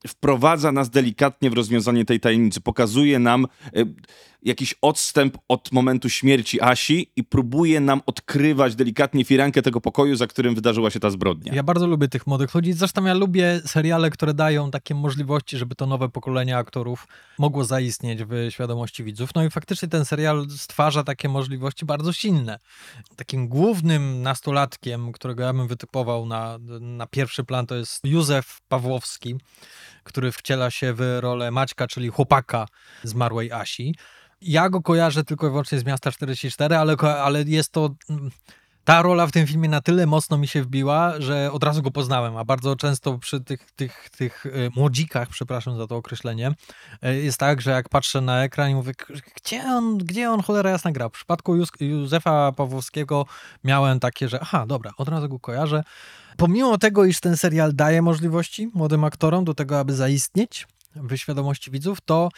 wprowadza 0.06 0.72
nas 0.72 0.90
delikatnie 0.90 1.50
w 1.50 1.52
rozwiązanie 1.52 2.04
tej 2.04 2.20
tajemnicy, 2.20 2.60
pokazuje 2.60 3.18
nam 3.18 3.46
e, 3.76 3.84
jakiś 4.42 4.74
odstęp 4.82 5.38
od 5.48 5.72
momentu 5.72 6.08
śmierci 6.08 6.60
Asi 6.60 7.12
i 7.16 7.24
próbuje 7.24 7.80
nam 7.80 8.00
odkrywać 8.06 8.74
delikatnie 8.76 9.24
firankę 9.24 9.62
tego 9.62 9.80
pokoju, 9.80 10.16
za 10.16 10.26
którym 10.26 10.54
wydarzyła 10.54 10.90
się 10.90 11.00
ta 11.00 11.10
zbrodnia. 11.10 11.54
Ja 11.54 11.62
bardzo 11.62 11.86
lubię 11.86 12.08
tych 12.08 12.26
młodych 12.26 12.54
ludzi, 12.54 12.72
zresztą 12.72 13.04
ja 13.04 13.14
lubię 13.14 13.60
seriale, 13.66 14.10
które 14.10 14.34
dają 14.34 14.70
takie 14.70 14.94
możliwości, 14.94 15.58
żeby 15.58 15.74
to 15.74 15.86
nowe 15.86 16.08
pokolenie 16.08 16.56
aktorów 16.56 17.06
mogło 17.38 17.64
zaistnieć 17.64 18.24
w 18.24 18.46
świadomości 18.50 19.04
widzów. 19.04 19.30
No 19.34 19.44
i 19.44 19.50
faktycznie 19.50 19.88
ten 19.88 20.04
serial 20.04 20.46
stwarza 20.50 21.04
takie 21.04 21.28
możliwości 21.28 21.86
bardzo 21.86 22.12
silne. 22.12 22.58
Takim 23.16 23.48
głównym 23.48 24.22
nastolatkiem, 24.22 25.12
którego 25.12 25.42
ja 25.42 25.52
bym 25.52 25.68
wytypował 25.68 26.26
na, 26.26 26.58
na 26.80 27.06
pierwszy 27.06 27.44
plan, 27.44 27.66
to 27.66 27.74
jest 27.74 28.04
Józef 28.04 28.60
Pawłowski, 28.68 29.36
który 30.08 30.32
wciela 30.32 30.70
się 30.70 30.94
w 30.94 31.18
rolę 31.20 31.50
Maćka, 31.50 31.86
czyli 31.86 32.08
chłopaka 32.08 32.66
zmarłej 33.02 33.52
Asi. 33.52 33.94
Ja 34.40 34.68
go 34.70 34.82
kojarzę 34.82 35.24
tylko 35.24 35.46
i 35.46 35.50
wyłącznie 35.50 35.78
z 35.78 35.84
Miasta 35.84 36.12
44, 36.12 36.76
ale, 36.76 36.96
ale 36.96 37.42
jest 37.42 37.72
to... 37.72 37.90
Ta 38.88 39.02
rola 39.02 39.26
w 39.26 39.32
tym 39.32 39.46
filmie 39.46 39.68
na 39.68 39.80
tyle 39.80 40.06
mocno 40.06 40.38
mi 40.38 40.48
się 40.48 40.62
wbiła, 40.62 41.20
że 41.20 41.52
od 41.52 41.64
razu 41.64 41.82
go 41.82 41.90
poznałem, 41.90 42.36
a 42.36 42.44
bardzo 42.44 42.76
często 42.76 43.18
przy 43.18 43.40
tych, 43.40 43.70
tych, 43.70 44.10
tych 44.10 44.46
e, 44.46 44.50
młodzikach, 44.76 45.28
przepraszam 45.28 45.76
za 45.76 45.86
to 45.86 45.96
określenie, 45.96 46.52
e, 47.02 47.14
jest 47.14 47.38
tak, 47.38 47.60
że 47.60 47.70
jak 47.70 47.88
patrzę 47.88 48.20
na 48.20 48.44
ekran 48.44 48.70
i 48.70 48.74
mówię, 48.74 48.92
gdzie 49.36 49.62
on, 49.62 49.98
gdzie 49.98 50.30
on 50.30 50.42
cholera 50.42 50.70
jasna 50.70 50.92
gra? 50.92 51.08
W 51.08 51.12
przypadku 51.12 51.56
Józefa 51.80 52.52
Pawłowskiego 52.52 53.26
miałem 53.64 54.00
takie, 54.00 54.28
że 54.28 54.40
aha, 54.40 54.64
dobra, 54.66 54.92
od 54.96 55.08
razu 55.08 55.28
go 55.28 55.38
kojarzę. 55.38 55.84
Pomimo 56.36 56.78
tego, 56.78 57.04
iż 57.04 57.20
ten 57.20 57.36
serial 57.36 57.74
daje 57.74 58.02
możliwości 58.02 58.70
młodym 58.74 59.04
aktorom 59.04 59.44
do 59.44 59.54
tego, 59.54 59.78
aby 59.78 59.94
zaistnieć 59.94 60.66
w 60.96 61.16
świadomości 61.16 61.70
widzów, 61.70 62.00
to 62.00 62.28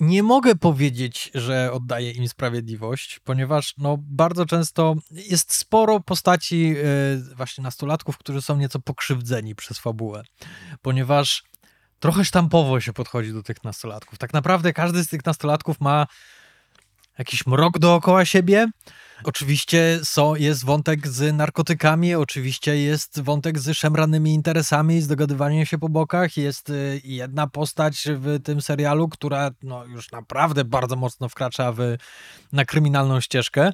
nie 0.00 0.22
mogę 0.22 0.54
powiedzieć, 0.54 1.30
że 1.34 1.72
oddaję 1.72 2.10
im 2.10 2.28
sprawiedliwość, 2.28 3.20
ponieważ 3.24 3.74
no, 3.78 3.96
bardzo 4.00 4.46
często 4.46 4.94
jest 5.10 5.54
sporo 5.54 6.00
postaci 6.00 6.68
yy, 6.68 7.34
właśnie 7.36 7.64
nastolatków, 7.64 8.18
którzy 8.18 8.42
są 8.42 8.56
nieco 8.56 8.80
pokrzywdzeni 8.80 9.54
przez 9.54 9.78
fabułę, 9.78 10.22
ponieważ 10.82 11.44
trochę 12.00 12.24
sztampowo 12.24 12.80
się 12.80 12.92
podchodzi 12.92 13.32
do 13.32 13.42
tych 13.42 13.64
nastolatków. 13.64 14.18
Tak 14.18 14.32
naprawdę 14.32 14.72
każdy 14.72 15.04
z 15.04 15.08
tych 15.08 15.24
nastolatków 15.24 15.80
ma 15.80 16.06
jakiś 17.18 17.46
mrok 17.46 17.78
dookoła 17.78 18.24
siebie, 18.24 18.66
Oczywiście 19.24 20.00
są, 20.04 20.34
jest 20.34 20.64
wątek 20.64 21.08
z 21.08 21.34
narkotykami, 21.34 22.14
oczywiście 22.14 22.76
jest 22.76 23.20
wątek 23.20 23.58
z 23.58 23.76
szemranymi 23.76 24.34
interesami, 24.34 25.00
z 25.00 25.08
dogadywaniem 25.08 25.66
się 25.66 25.78
po 25.78 25.88
bokach. 25.88 26.36
Jest 26.36 26.70
y, 26.70 27.00
jedna 27.04 27.46
postać 27.46 28.04
w 28.16 28.42
tym 28.42 28.62
serialu, 28.62 29.08
która 29.08 29.50
no, 29.62 29.84
już 29.84 30.12
naprawdę 30.12 30.64
bardzo 30.64 30.96
mocno 30.96 31.28
wkracza 31.28 31.72
w, 31.72 31.78
na 32.52 32.64
kryminalną 32.64 33.20
ścieżkę. 33.20 33.72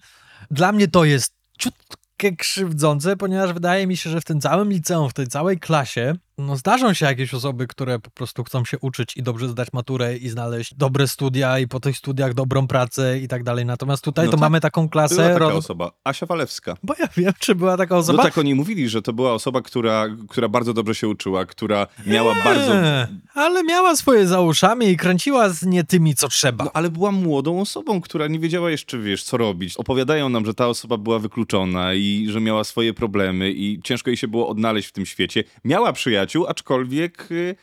Dla 0.50 0.72
mnie 0.72 0.88
to 0.88 1.05
jest 1.05 1.35
ciutkę 1.59 2.33
krzywdzące, 2.38 3.16
ponieważ 3.16 3.52
wydaje 3.52 3.87
mi 3.87 3.96
się, 3.96 4.11
że 4.11 4.20
w 4.20 4.24
tym 4.24 4.40
całym 4.40 4.70
liceum, 4.70 5.11
w 5.11 5.14
tej 5.14 5.26
całej 5.26 5.59
klasie 5.59 6.14
no 6.38 6.56
zdarzą 6.56 6.92
się 6.92 7.06
jakieś 7.06 7.34
osoby, 7.34 7.66
które 7.66 7.98
po 7.98 8.10
prostu 8.10 8.44
chcą 8.44 8.64
się 8.64 8.78
uczyć 8.78 9.16
i 9.16 9.22
dobrze 9.22 9.48
zdać 9.48 9.68
maturę 9.72 10.16
i 10.16 10.28
znaleźć 10.28 10.74
dobre 10.74 11.08
studia 11.08 11.58
i 11.58 11.68
po 11.68 11.80
tych 11.80 11.96
studiach 11.96 12.34
dobrą 12.34 12.66
pracę 12.66 13.18
i 13.18 13.28
tak 13.28 13.42
dalej. 13.42 13.66
Natomiast 13.66 14.04
tutaj 14.04 14.24
No 14.26 14.30
to 14.30 14.36
tak. 14.36 14.40
mamy 14.40 14.60
taką 14.60 14.88
klasę... 14.88 15.14
Była 15.14 15.26
taka 15.28 15.38
rod- 15.38 15.54
osoba, 15.54 15.92
Asia 16.04 16.26
Walewska. 16.26 16.76
Bo 16.82 16.94
ja 16.98 17.08
wiem, 17.16 17.32
czy 17.38 17.54
była 17.54 17.76
taka 17.76 17.96
osoba. 17.96 18.16
No 18.16 18.22
tak 18.22 18.38
oni 18.38 18.54
mówili, 18.54 18.88
że 18.88 19.02
to 19.02 19.12
była 19.12 19.32
osoba, 19.32 19.60
która, 19.62 20.06
która 20.28 20.48
bardzo 20.48 20.72
dobrze 20.74 20.94
się 20.94 21.08
uczyła, 21.08 21.44
która 21.46 21.86
miała 22.06 22.34
bardzo... 22.44 22.74
Nie, 22.74 23.08
Ale 23.34 23.64
miała 23.64 23.96
swoje 23.96 24.26
za 24.26 24.40
uszami 24.40 24.86
i 24.86 24.96
kręciła 24.96 25.48
z 25.48 25.62
nie 25.62 25.84
tymi, 25.84 26.14
co 26.14 26.28
trzeba. 26.28 26.64
No, 26.64 26.70
ale 26.74 26.90
była 26.90 27.12
młodą 27.12 27.60
osobą, 27.60 28.00
która 28.00 28.26
nie 28.28 28.38
wiedziała 28.38 28.70
jeszcze, 28.70 28.98
wiesz, 28.98 29.22
co 29.22 29.36
robić. 29.36 29.76
Opowiadają 29.76 30.28
nam, 30.28 30.46
że 30.46 30.54
ta 30.54 30.66
osoba 30.68 30.96
była 30.96 31.18
wykluczona 31.18 31.94
i 31.94 32.26
że 32.30 32.40
miała 32.40 32.64
swoje 32.64 32.94
problemy 32.94 33.50
i 33.50 33.80
ciężko 33.84 34.10
jej 34.10 34.16
się 34.16 34.28
było 34.28 34.48
odnaleźć 34.48 34.88
w 34.88 34.92
tym 34.92 35.06
świecie. 35.06 35.44
Miała 35.64 35.92
przyjaciół, 35.92 36.21
aczkolwiek 36.48 37.28
y, 37.30 37.56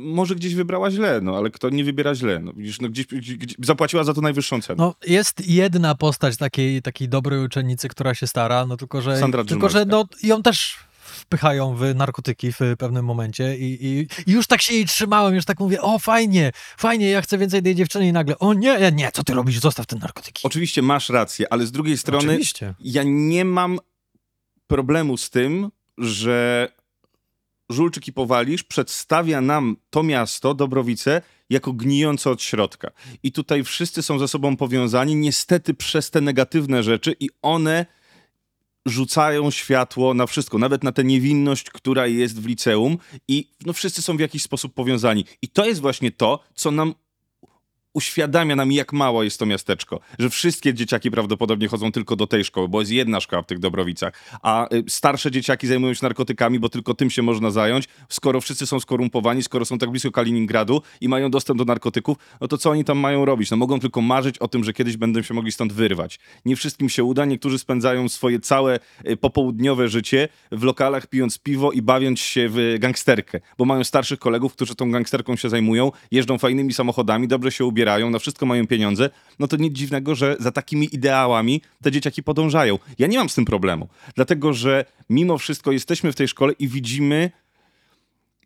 może 0.00 0.34
gdzieś 0.34 0.54
wybrała 0.54 0.90
źle, 0.90 1.20
no 1.22 1.36
ale 1.36 1.50
kto 1.50 1.70
nie 1.70 1.84
wybiera 1.84 2.14
źle? 2.14 2.38
No 2.38 2.52
widzisz, 2.52 2.80
no 2.80 2.88
gdzieś, 2.88 3.06
gdzieś, 3.06 3.36
zapłaciła 3.58 4.04
za 4.04 4.14
to 4.14 4.20
najwyższą 4.20 4.62
cenę. 4.62 4.76
No, 4.78 4.94
jest 5.06 5.48
jedna 5.48 5.94
postać 5.94 6.36
takiej, 6.36 6.82
takiej 6.82 7.08
dobrej 7.08 7.44
uczennicy, 7.44 7.88
która 7.88 8.14
się 8.14 8.26
stara, 8.26 8.66
no 8.66 8.76
tylko, 8.76 9.02
że, 9.02 9.20
Sandra 9.20 9.44
tylko, 9.44 9.68
że 9.68 9.84
no, 9.84 10.04
ją 10.22 10.42
też 10.42 10.76
wpychają 11.02 11.76
w 11.76 11.94
narkotyki 11.94 12.52
w 12.52 12.58
pewnym 12.78 13.04
momencie 13.04 13.56
i, 13.56 13.86
i, 13.86 14.08
i 14.26 14.32
już 14.32 14.46
tak 14.46 14.62
się 14.62 14.74
jej 14.74 14.84
trzymałem, 14.84 15.34
już 15.34 15.44
tak 15.44 15.60
mówię, 15.60 15.82
o 15.82 15.98
fajnie, 15.98 16.52
fajnie, 16.76 17.10
ja 17.10 17.22
chcę 17.22 17.38
więcej 17.38 17.62
tej 17.62 17.74
dziewczyny 17.74 18.06
i 18.06 18.12
nagle, 18.12 18.38
o 18.38 18.54
nie, 18.54 18.92
nie, 18.92 19.10
co 19.12 19.24
ty 19.24 19.34
robisz, 19.34 19.60
zostaw 19.60 19.86
te 19.86 19.96
narkotyki. 19.96 20.42
Oczywiście 20.44 20.82
masz 20.82 21.08
rację, 21.08 21.52
ale 21.52 21.66
z 21.66 21.72
drugiej 21.72 21.98
strony 21.98 22.28
Oczywiście. 22.28 22.74
ja 22.80 23.02
nie 23.06 23.44
mam 23.44 23.78
problemu 24.66 25.16
z 25.16 25.30
tym, 25.30 25.70
że 25.98 26.68
Żulczyk 27.72 28.08
i 28.08 28.12
Powalisz 28.12 28.62
przedstawia 28.62 29.40
nam 29.40 29.76
to 29.90 30.02
miasto, 30.02 30.54
Dobrowice, 30.54 31.22
jako 31.50 31.72
gnijące 31.72 32.30
od 32.30 32.42
środka. 32.42 32.90
I 33.22 33.32
tutaj 33.32 33.64
wszyscy 33.64 34.02
są 34.02 34.18
ze 34.18 34.28
sobą 34.28 34.56
powiązani, 34.56 35.16
niestety 35.16 35.74
przez 35.74 36.10
te 36.10 36.20
negatywne 36.20 36.82
rzeczy 36.82 37.16
i 37.20 37.28
one 37.42 37.86
rzucają 38.86 39.50
światło 39.50 40.14
na 40.14 40.26
wszystko, 40.26 40.58
nawet 40.58 40.84
na 40.84 40.92
tę 40.92 41.04
niewinność, 41.04 41.70
która 41.70 42.06
jest 42.06 42.40
w 42.40 42.46
liceum 42.46 42.98
i 43.28 43.48
no, 43.66 43.72
wszyscy 43.72 44.02
są 44.02 44.16
w 44.16 44.20
jakiś 44.20 44.42
sposób 44.42 44.74
powiązani. 44.74 45.24
I 45.42 45.48
to 45.48 45.66
jest 45.66 45.80
właśnie 45.80 46.10
to, 46.10 46.40
co 46.54 46.70
nam 46.70 46.94
uświadamia 47.94 48.56
nam, 48.56 48.72
jak 48.72 48.92
mało 48.92 49.22
jest 49.22 49.38
to 49.38 49.46
miasteczko. 49.46 50.00
Że 50.18 50.30
wszystkie 50.30 50.74
dzieciaki 50.74 51.10
prawdopodobnie 51.10 51.68
chodzą 51.68 51.92
tylko 51.92 52.16
do 52.16 52.26
tej 52.26 52.44
szkoły, 52.44 52.68
bo 52.68 52.80
jest 52.80 52.92
jedna 52.92 53.20
szkoła 53.20 53.42
w 53.42 53.46
tych 53.46 53.58
Dobrowicach, 53.58 54.14
a 54.42 54.74
y, 54.74 54.84
starsze 54.88 55.30
dzieciaki 55.30 55.66
zajmują 55.66 55.94
się 55.94 56.00
narkotykami, 56.02 56.58
bo 56.58 56.68
tylko 56.68 56.94
tym 56.94 57.10
się 57.10 57.22
można 57.22 57.50
zająć. 57.50 57.88
Skoro 58.08 58.40
wszyscy 58.40 58.66
są 58.66 58.80
skorumpowani, 58.80 59.42
skoro 59.42 59.64
są 59.64 59.78
tak 59.78 59.90
blisko 59.90 60.10
Kaliningradu 60.10 60.82
i 61.00 61.08
mają 61.08 61.30
dostęp 61.30 61.58
do 61.58 61.64
narkotyków, 61.64 62.16
no 62.40 62.48
to 62.48 62.58
co 62.58 62.70
oni 62.70 62.84
tam 62.84 62.98
mają 62.98 63.24
robić? 63.24 63.50
No 63.50 63.56
mogą 63.56 63.80
tylko 63.80 64.00
marzyć 64.00 64.38
o 64.38 64.48
tym, 64.48 64.64
że 64.64 64.72
kiedyś 64.72 64.96
będą 64.96 65.22
się 65.22 65.34
mogli 65.34 65.52
stąd 65.52 65.72
wyrwać. 65.72 66.18
Nie 66.44 66.56
wszystkim 66.56 66.88
się 66.88 67.04
uda, 67.04 67.24
niektórzy 67.24 67.58
spędzają 67.58 68.08
swoje 68.08 68.40
całe 68.40 68.78
y, 69.08 69.16
popołudniowe 69.16 69.88
życie 69.88 70.28
w 70.52 70.62
lokalach 70.62 71.06
pijąc 71.06 71.38
piwo 71.38 71.72
i 71.72 71.82
bawiąc 71.82 72.20
się 72.20 72.48
w 72.48 72.76
gangsterkę, 72.78 73.40
bo 73.58 73.64
mają 73.64 73.84
starszych 73.84 74.18
kolegów, 74.18 74.52
którzy 74.52 74.74
tą 74.74 74.90
gangsterką 74.90 75.36
się 75.36 75.48
zajmują, 75.48 75.92
jeżdżą 76.10 76.38
fajnymi 76.38 76.72
samochodami, 76.72 77.28
dobrze 77.28 77.52
się 77.52 77.64
ubierają, 77.64 77.81
na 78.10 78.18
wszystko 78.18 78.46
mają 78.46 78.66
pieniądze, 78.66 79.10
no 79.38 79.48
to 79.48 79.56
nic 79.56 79.74
dziwnego, 79.74 80.14
że 80.14 80.36
za 80.40 80.52
takimi 80.52 80.94
ideałami 80.94 81.62
te 81.82 81.90
dzieciaki 81.92 82.22
podążają. 82.22 82.78
Ja 82.98 83.06
nie 83.06 83.18
mam 83.18 83.28
z 83.28 83.34
tym 83.34 83.44
problemu, 83.44 83.88
dlatego 84.14 84.52
że 84.52 84.84
mimo 85.10 85.38
wszystko 85.38 85.72
jesteśmy 85.72 86.12
w 86.12 86.16
tej 86.16 86.28
szkole 86.28 86.52
i 86.58 86.68
widzimy 86.68 87.30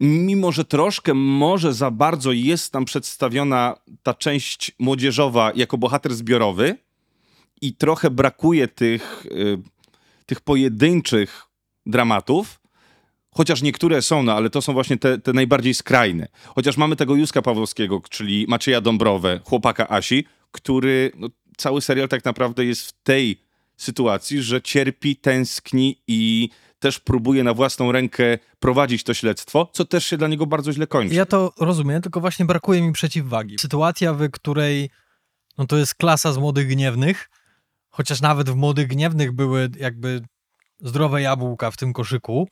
mimo 0.00 0.52
że 0.52 0.64
troszkę 0.64 1.14
może 1.14 1.74
za 1.74 1.90
bardzo 1.90 2.32
jest 2.32 2.72
tam 2.72 2.84
przedstawiona 2.84 3.76
ta 4.02 4.14
część 4.14 4.72
młodzieżowa 4.78 5.52
jako 5.54 5.78
bohater 5.78 6.14
zbiorowy 6.14 6.76
i 7.60 7.74
trochę 7.74 8.10
brakuje 8.10 8.68
tych, 8.68 9.26
y, 9.26 9.58
tych 10.26 10.40
pojedynczych 10.40 11.42
dramatów, 11.86 12.60
chociaż 13.36 13.62
niektóre 13.62 14.02
są, 14.02 14.22
no 14.22 14.32
ale 14.32 14.50
to 14.50 14.62
są 14.62 14.72
właśnie 14.72 14.96
te, 14.96 15.18
te 15.18 15.32
najbardziej 15.32 15.74
skrajne. 15.74 16.28
Chociaż 16.54 16.76
mamy 16.76 16.96
tego 16.96 17.14
Józka 17.14 17.42
Pawłowskiego, 17.42 18.02
czyli 18.10 18.46
Macieja 18.48 18.80
Dąbrowę, 18.80 19.40
chłopaka 19.44 19.88
Asi, 19.88 20.24
który 20.52 21.12
no, 21.16 21.28
cały 21.56 21.80
serial 21.80 22.08
tak 22.08 22.24
naprawdę 22.24 22.64
jest 22.64 22.88
w 22.88 22.92
tej 23.02 23.40
sytuacji, 23.76 24.42
że 24.42 24.62
cierpi, 24.62 25.16
tęskni 25.16 26.02
i 26.06 26.48
też 26.78 27.00
próbuje 27.00 27.44
na 27.44 27.54
własną 27.54 27.92
rękę 27.92 28.38
prowadzić 28.58 29.04
to 29.04 29.14
śledztwo, 29.14 29.70
co 29.72 29.84
też 29.84 30.06
się 30.06 30.16
dla 30.16 30.28
niego 30.28 30.46
bardzo 30.46 30.72
źle 30.72 30.86
kończy. 30.86 31.14
Ja 31.14 31.26
to 31.26 31.52
rozumiem, 31.60 32.02
tylko 32.02 32.20
właśnie 32.20 32.44
brakuje 32.44 32.82
mi 32.82 32.92
przeciwwagi. 32.92 33.56
Sytuacja, 33.58 34.14
w 34.14 34.30
której 34.30 34.90
no 35.58 35.66
to 35.66 35.76
jest 35.76 35.94
klasa 35.94 36.32
z 36.32 36.38
młodych 36.38 36.68
gniewnych, 36.68 37.30
chociaż 37.88 38.20
nawet 38.20 38.50
w 38.50 38.54
młodych 38.54 38.86
gniewnych 38.86 39.32
były 39.32 39.70
jakby 39.78 40.22
zdrowe 40.80 41.22
jabłka 41.22 41.70
w 41.70 41.76
tym 41.76 41.92
koszyku, 41.92 42.48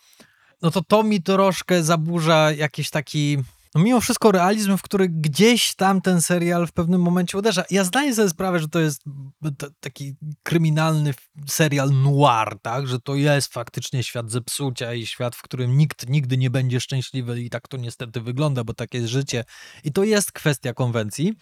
no 0.62 0.70
to 0.70 0.82
to 0.82 1.02
mi 1.02 1.22
troszkę 1.22 1.82
zaburza 1.82 2.52
jakiś 2.52 2.90
taki, 2.90 3.38
no 3.74 3.82
mimo 3.82 4.00
wszystko 4.00 4.32
realizm, 4.32 4.76
w 4.76 4.82
który 4.82 5.08
gdzieś 5.08 5.74
tam 5.74 6.00
ten 6.00 6.22
serial 6.22 6.66
w 6.66 6.72
pewnym 6.72 7.00
momencie 7.00 7.38
uderza. 7.38 7.64
Ja 7.70 7.84
zdaję 7.84 8.14
sobie 8.14 8.28
sprawę, 8.28 8.58
że 8.60 8.68
to 8.68 8.80
jest 8.80 9.02
taki 9.80 10.14
kryminalny 10.42 11.14
serial 11.46 11.90
noir, 11.90 12.58
tak, 12.62 12.88
że 12.88 13.00
to 13.00 13.14
jest 13.14 13.52
faktycznie 13.52 14.02
świat 14.02 14.30
zepsucia 14.30 14.94
i 14.94 15.06
świat, 15.06 15.36
w 15.36 15.42
którym 15.42 15.76
nikt 15.76 16.08
nigdy 16.08 16.36
nie 16.36 16.50
będzie 16.50 16.80
szczęśliwy 16.80 17.40
i 17.42 17.50
tak 17.50 17.68
to 17.68 17.76
niestety 17.76 18.20
wygląda, 18.20 18.64
bo 18.64 18.74
takie 18.74 18.98
jest 18.98 19.10
życie. 19.10 19.44
I 19.84 19.92
to 19.92 20.04
jest 20.04 20.32
kwestia 20.32 20.72
konwencji, 20.72 21.34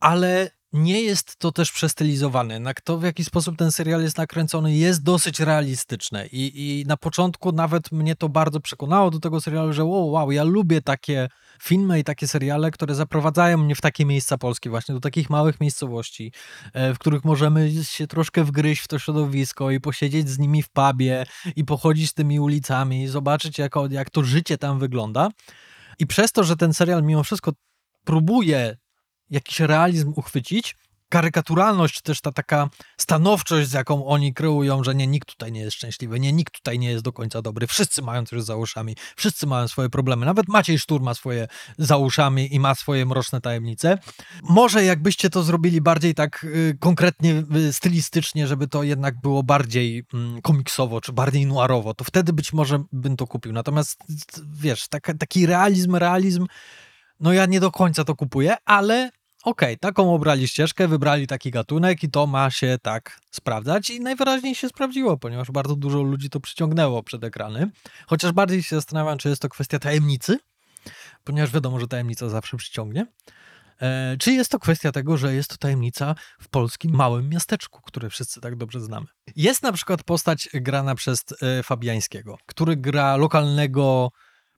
ale 0.00 0.50
nie 0.72 1.02
jest 1.02 1.36
to 1.36 1.52
też 1.52 1.72
przestylizowane. 1.72 2.54
Jednak 2.54 2.80
to, 2.80 2.98
w 2.98 3.02
jaki 3.02 3.24
sposób 3.24 3.56
ten 3.56 3.72
serial 3.72 4.02
jest 4.02 4.18
nakręcony, 4.18 4.76
jest 4.76 5.02
dosyć 5.02 5.40
realistyczne. 5.40 6.26
I, 6.26 6.80
I 6.80 6.84
na 6.86 6.96
początku 6.96 7.52
nawet 7.52 7.92
mnie 7.92 8.16
to 8.16 8.28
bardzo 8.28 8.60
przekonało 8.60 9.10
do 9.10 9.20
tego 9.20 9.40
serialu, 9.40 9.72
że 9.72 9.84
wow, 9.84 10.10
wow, 10.10 10.32
ja 10.32 10.44
lubię 10.44 10.82
takie 10.82 11.28
filmy 11.62 11.98
i 11.98 12.04
takie 12.04 12.28
seriale, 12.28 12.70
które 12.70 12.94
zaprowadzają 12.94 13.58
mnie 13.58 13.74
w 13.74 13.80
takie 13.80 14.04
miejsca 14.04 14.38
polskie, 14.38 14.70
właśnie 14.70 14.94
do 14.94 15.00
takich 15.00 15.30
małych 15.30 15.60
miejscowości, 15.60 16.32
e, 16.72 16.94
w 16.94 16.98
których 16.98 17.24
możemy 17.24 17.70
się 17.84 18.06
troszkę 18.06 18.44
wgryźć 18.44 18.82
w 18.82 18.88
to 18.88 18.98
środowisko 18.98 19.70
i 19.70 19.80
posiedzieć 19.80 20.28
z 20.28 20.38
nimi 20.38 20.62
w 20.62 20.68
pubie 20.68 21.26
i 21.56 21.64
pochodzić 21.64 22.12
tymi 22.12 22.40
ulicami 22.40 23.02
i 23.02 23.08
zobaczyć, 23.08 23.58
jak, 23.58 23.72
jak 23.90 24.10
to 24.10 24.24
życie 24.24 24.58
tam 24.58 24.78
wygląda. 24.78 25.28
I 25.98 26.06
przez 26.06 26.32
to, 26.32 26.44
że 26.44 26.56
ten 26.56 26.74
serial 26.74 27.02
mimo 27.02 27.22
wszystko 27.22 27.52
próbuje 28.04 28.76
jakiś 29.30 29.60
realizm 29.60 30.12
uchwycić, 30.16 30.74
karykaturalność, 31.08 32.00
też 32.00 32.20
ta 32.20 32.32
taka 32.32 32.70
stanowczość, 32.96 33.68
z 33.68 33.72
jaką 33.72 34.06
oni 34.06 34.34
kreują, 34.34 34.84
że 34.84 34.94
nie, 34.94 35.06
nikt 35.06 35.28
tutaj 35.28 35.52
nie 35.52 35.60
jest 35.60 35.76
szczęśliwy, 35.76 36.20
nie, 36.20 36.32
nikt 36.32 36.54
tutaj 36.54 36.78
nie 36.78 36.90
jest 36.90 37.04
do 37.04 37.12
końca 37.12 37.42
dobry, 37.42 37.66
wszyscy 37.66 38.02
mają 38.02 38.26
coś 38.26 38.42
za 38.42 38.56
uszami, 38.56 38.96
wszyscy 39.16 39.46
mają 39.46 39.68
swoje 39.68 39.88
problemy, 39.88 40.26
nawet 40.26 40.48
Maciej 40.48 40.78
Sztur 40.78 41.00
ma 41.00 41.14
swoje 41.14 41.48
za 41.78 41.96
uszami 41.96 42.54
i 42.54 42.60
ma 42.60 42.74
swoje 42.74 43.06
mroczne 43.06 43.40
tajemnice. 43.40 43.98
Może 44.42 44.84
jakbyście 44.84 45.30
to 45.30 45.42
zrobili 45.42 45.80
bardziej 45.80 46.14
tak 46.14 46.44
y, 46.44 46.76
konkretnie, 46.80 47.44
y, 47.56 47.72
stylistycznie, 47.72 48.46
żeby 48.46 48.68
to 48.68 48.82
jednak 48.82 49.20
było 49.20 49.42
bardziej 49.42 50.04
mm, 50.14 50.42
komiksowo, 50.42 51.00
czy 51.00 51.12
bardziej 51.12 51.46
noirowo, 51.46 51.94
to 51.94 52.04
wtedy 52.04 52.32
być 52.32 52.52
może 52.52 52.82
bym 52.92 53.16
to 53.16 53.26
kupił. 53.26 53.52
Natomiast 53.52 53.98
wiesz, 54.52 54.88
taka, 54.88 55.14
taki 55.14 55.46
realizm, 55.46 55.96
realizm, 55.96 56.46
no 57.20 57.32
ja 57.32 57.46
nie 57.46 57.60
do 57.60 57.70
końca 57.70 58.04
to 58.04 58.14
kupuję, 58.14 58.56
ale 58.64 59.10
okej, 59.44 59.78
taką 59.78 60.14
obrali 60.14 60.48
ścieżkę, 60.48 60.88
wybrali 60.88 61.26
taki 61.26 61.50
gatunek 61.50 62.02
i 62.02 62.10
to 62.10 62.26
ma 62.26 62.50
się 62.50 62.78
tak 62.82 63.20
sprawdzać 63.30 63.90
i 63.90 64.00
najwyraźniej 64.00 64.54
się 64.54 64.68
sprawdziło, 64.68 65.16
ponieważ 65.16 65.50
bardzo 65.50 65.76
dużo 65.76 66.02
ludzi 66.02 66.30
to 66.30 66.40
przyciągnęło 66.40 67.02
przed 67.02 67.24
ekrany. 67.24 67.70
Chociaż 68.06 68.32
bardziej 68.32 68.62
się 68.62 68.76
zastanawiam, 68.76 69.18
czy 69.18 69.28
jest 69.28 69.42
to 69.42 69.48
kwestia 69.48 69.78
tajemnicy, 69.78 70.38
ponieważ 71.24 71.52
wiadomo, 71.52 71.80
że 71.80 71.88
tajemnica 71.88 72.28
zawsze 72.28 72.56
przyciągnie. 72.56 73.06
E, 73.80 74.16
czy 74.18 74.32
jest 74.32 74.50
to 74.50 74.58
kwestia 74.58 74.92
tego, 74.92 75.16
że 75.16 75.34
jest 75.34 75.50
to 75.50 75.56
tajemnica 75.56 76.14
w 76.40 76.48
polskim 76.48 76.94
małym 76.94 77.28
miasteczku, 77.28 77.80
które 77.82 78.10
wszyscy 78.10 78.40
tak 78.40 78.56
dobrze 78.56 78.80
znamy? 78.80 79.06
Jest 79.36 79.62
na 79.62 79.72
przykład 79.72 80.02
postać 80.04 80.48
grana 80.54 80.94
przez 80.94 81.24
e, 81.42 81.62
Fabiańskiego, 81.62 82.38
który 82.46 82.76
gra 82.76 83.16
lokalnego 83.16 84.10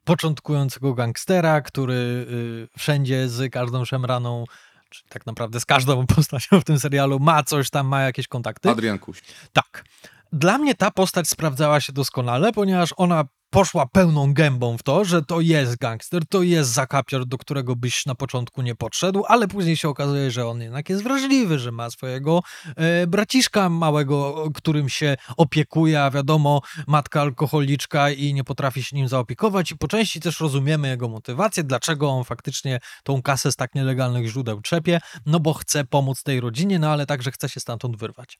początkującego 0.04 0.94
gangstera, 0.94 1.60
który 1.60 1.94
y, 1.94 2.68
wszędzie 2.78 3.28
z 3.28 3.52
każdą 3.52 3.84
szemraną, 3.84 4.44
czy 4.90 5.02
tak 5.08 5.26
naprawdę 5.26 5.60
z 5.60 5.64
każdą 5.64 6.06
postacią 6.16 6.60
w 6.60 6.64
tym 6.64 6.78
serialu 6.80 7.18
ma 7.20 7.42
coś 7.42 7.70
tam, 7.70 7.86
ma 7.86 8.00
jakieś 8.02 8.28
kontakty. 8.28 8.70
Adrian 8.70 8.98
Kuś. 8.98 9.22
Tak. 9.52 9.84
Dla 10.32 10.58
mnie 10.58 10.74
ta 10.74 10.90
postać 10.90 11.28
sprawdzała 11.28 11.80
się 11.80 11.92
doskonale, 11.92 12.52
ponieważ 12.52 12.94
ona 12.96 13.24
poszła 13.50 13.86
pełną 13.86 14.34
gębą 14.34 14.78
w 14.78 14.82
to, 14.82 15.04
że 15.04 15.22
to 15.22 15.40
jest 15.40 15.76
gangster, 15.76 16.26
to 16.26 16.42
jest 16.42 16.70
zakapior, 16.70 17.26
do 17.26 17.38
którego 17.38 17.76
byś 17.76 18.06
na 18.06 18.14
początku 18.14 18.62
nie 18.62 18.74
podszedł, 18.74 19.24
ale 19.28 19.48
później 19.48 19.76
się 19.76 19.88
okazuje, 19.88 20.30
że 20.30 20.46
on 20.46 20.62
jednak 20.62 20.88
jest 20.88 21.02
wrażliwy, 21.02 21.58
że 21.58 21.72
ma 21.72 21.90
swojego 21.90 22.42
e, 22.76 23.06
braciszka 23.06 23.68
małego, 23.68 24.48
którym 24.54 24.88
się 24.88 25.16
opiekuje, 25.36 26.02
a 26.02 26.10
wiadomo, 26.10 26.60
matka 26.86 27.20
alkoholiczka 27.20 28.10
i 28.10 28.34
nie 28.34 28.44
potrafi 28.44 28.82
się 28.82 28.96
nim 28.96 29.08
zaopiekować 29.08 29.72
i 29.72 29.76
po 29.76 29.88
części 29.88 30.20
też 30.20 30.40
rozumiemy 30.40 30.88
jego 30.88 31.08
motywację, 31.08 31.64
dlaczego 31.64 32.10
on 32.10 32.24
faktycznie 32.24 32.78
tą 33.04 33.22
kasę 33.22 33.52
z 33.52 33.56
tak 33.56 33.74
nielegalnych 33.74 34.26
źródeł 34.26 34.60
trzepie, 34.60 35.00
no 35.26 35.40
bo 35.40 35.54
chce 35.54 35.84
pomóc 35.84 36.22
tej 36.22 36.40
rodzinie, 36.40 36.78
no 36.78 36.90
ale 36.90 37.06
także 37.06 37.30
chce 37.30 37.48
się 37.48 37.60
stamtąd 37.60 37.96
wyrwać. 37.96 38.38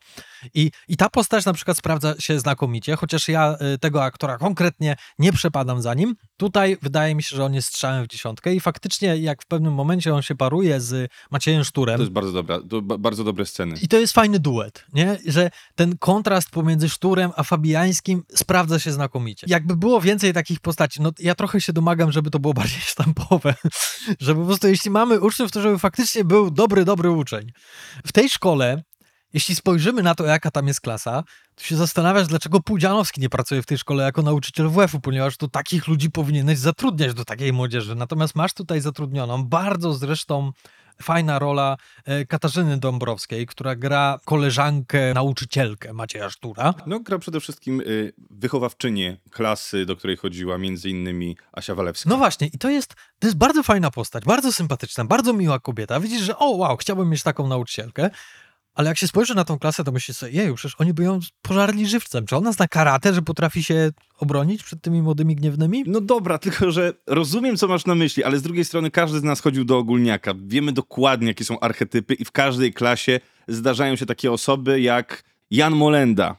I, 0.55 0.71
i 0.89 0.97
ta 0.97 1.09
postać 1.09 1.45
na 1.45 1.53
przykład 1.53 1.77
sprawdza 1.77 2.15
się 2.19 2.41
znakomicie, 2.41 2.97
chociaż 2.97 3.29
ja 3.29 3.57
e, 3.61 3.79
tego 3.79 4.05
aktora 4.05 4.39
konkretnie 4.39 4.97
nie 5.19 5.33
przepadam 5.33 5.83
za 5.83 5.95
nim. 5.95 6.15
Tutaj 6.37 6.77
wydaje 6.83 7.15
mi 7.15 7.23
się, 7.23 7.37
że 7.37 7.45
on 7.45 7.55
jest 7.55 7.69
strzałem 7.69 8.05
w 8.05 8.09
dziesiątkę 8.09 8.55
i 8.55 8.61
faktycznie 8.61 9.17
jak 9.17 9.43
w 9.43 9.47
pewnym 9.47 9.73
momencie 9.73 10.15
on 10.15 10.23
się 10.23 10.35
paruje 10.35 10.81
z 10.81 11.11
Maciejem 11.31 11.65
Szturem. 11.65 11.97
To 11.97 12.03
jest 12.03 12.13
bardzo 12.13 12.33
dobra, 12.33 12.59
bardzo 12.99 13.25
dobre 13.25 13.47
sceny. 13.47 13.77
I 13.83 13.89
to 13.89 13.97
jest 13.97 14.13
fajny 14.13 14.39
duet, 14.39 14.87
nie? 14.93 15.19
Że 15.27 15.51
ten 15.75 15.99
kontrast 15.99 16.51
pomiędzy 16.51 16.89
Szturem 16.89 17.31
a 17.37 17.43
Fabiańskim 17.43 18.23
sprawdza 18.35 18.79
się 18.79 18.93
znakomicie. 18.93 19.47
Jakby 19.51 19.77
było 19.77 20.01
więcej 20.01 20.33
takich 20.33 20.61
postaci, 20.61 21.03
no 21.03 21.13
ja 21.19 21.35
trochę 21.35 21.61
się 21.61 21.73
domagam, 21.73 22.13
żeby 22.13 22.31
to 22.31 22.39
było 22.39 22.55
bardziej 22.61 22.81
sztampowe. 22.81 23.55
żeby 24.21 24.41
po 24.41 24.47
prostu 24.47 24.69
jeśli 24.69 24.91
mamy 24.91 25.21
uczniów, 25.21 25.51
to 25.51 25.63
żeby 25.63 25.79
faktycznie 25.79 26.25
był 26.25 26.51
dobry, 26.51 26.85
dobry 26.85 27.11
uczeń. 27.11 27.53
W 28.07 28.13
tej 28.13 28.29
szkole 28.29 28.83
jeśli 29.33 29.55
spojrzymy 29.55 30.03
na 30.03 30.15
to, 30.15 30.25
jaka 30.25 30.51
tam 30.51 30.67
jest 30.67 30.81
klasa, 30.81 31.25
to 31.55 31.65
się 31.65 31.77
zastanawiasz, 31.77 32.27
dlaczego 32.27 32.61
Pudzianowski 32.61 33.21
nie 33.21 33.29
pracuje 33.29 33.63
w 33.63 33.67
tej 33.67 33.79
szkole 33.79 34.05
jako 34.05 34.23
nauczyciel 34.23 34.69
WF-u, 34.69 35.01
ponieważ 35.01 35.37
to 35.37 35.49
takich 35.49 35.89
ludzi 35.89 36.11
powinieneś 36.11 36.59
zatrudniać 36.59 37.15
do 37.15 37.25
takiej 37.25 37.53
młodzieży. 37.53 37.95
Natomiast 37.95 38.35
masz 38.35 38.53
tutaj 38.53 38.81
zatrudnioną, 38.81 39.45
bardzo 39.45 39.95
zresztą 39.95 40.53
fajna 41.03 41.39
rola 41.39 41.77
e, 42.05 42.27
Katarzyny 42.27 42.79
Dąbrowskiej, 42.79 43.47
która 43.47 43.77
gra 43.77 44.19
koleżankę, 44.25 45.15
nauczycielkę 45.15 45.93
Macieja 45.93 46.31
Sztura. 46.31 46.75
No, 46.87 47.01
gra 47.01 47.19
przede 47.19 47.41
wszystkim 47.41 47.81
y, 47.81 48.13
wychowawczynię 48.31 49.17
klasy, 49.31 49.87
do 49.87 49.97
której 49.97 50.17
chodziła 50.17 50.59
między 50.59 50.91
innymi 50.91 51.37
Asia 51.53 51.75
Walewska. 51.75 52.11
No 52.11 52.17
właśnie, 52.17 52.47
i 52.47 52.59
to 52.59 52.71
jest, 52.71 52.95
to 53.19 53.27
jest 53.27 53.39
bardzo 53.39 53.63
fajna 53.63 53.91
postać, 53.91 54.25
bardzo 54.25 54.53
sympatyczna, 54.53 55.05
bardzo 55.05 55.33
miła 55.33 55.61
kobieta. 55.61 56.01
Widzisz, 56.01 56.23
że 56.23 56.39
o 56.39 56.51
wow, 56.51 56.77
chciałbym 56.77 57.11
mieć 57.11 57.23
taką 57.23 57.49
nauczycielkę. 57.49 58.11
Ale 58.75 58.89
jak 58.89 58.99
się 58.99 59.09
spojrzy 59.09 59.35
na 59.35 59.45
tą 59.45 59.59
klasę, 59.59 59.85
to 59.85 59.93
myślisz 59.93 60.17
sobie, 60.17 60.33
jeju, 60.33 60.55
przecież 60.55 60.77
oni 60.79 60.95
by 60.95 61.03
ją 61.03 61.19
pożarli 61.43 61.87
żywcem. 61.87 62.27
Czy 62.27 62.37
ona 62.37 62.53
zna 62.53 62.69
karate, 62.69 63.15
że 63.15 63.23
potrafi 63.23 63.65
się 63.65 63.91
obronić 64.19 64.63
przed 64.63 64.83
tymi 64.83 65.03
młodymi 65.03 65.37
gniewnymi? 65.37 65.85
No 65.87 66.01
dobra, 66.01 66.39
tylko 66.45 66.71
że 66.71 66.93
rozumiem, 67.07 67.57
co 67.57 67.69
masz 67.69 67.87
na 67.87 67.95
myśli, 67.95 68.25
ale 68.25 68.39
z 68.39 68.43
drugiej 68.43 68.65
strony 68.65 68.91
każdy 68.91 69.19
z 69.19 69.23
nas 69.23 69.41
chodził 69.41 69.65
do 69.65 69.79
ogólniaka. 69.79 70.35
Wiemy 70.47 70.73
dokładnie, 70.73 71.29
jakie 71.29 71.45
są 71.45 71.61
archetypy 71.61 72.15
i 72.15 72.25
w 72.25 72.33
każdej 72.33 72.73
klasie 72.73 73.21
zdarzają 73.49 73.97
się 73.97 74.07
takie 74.07 74.33
osoby 74.33 74.81
jak 74.81 75.23
Jan 75.51 75.75
Molenda, 75.75 76.37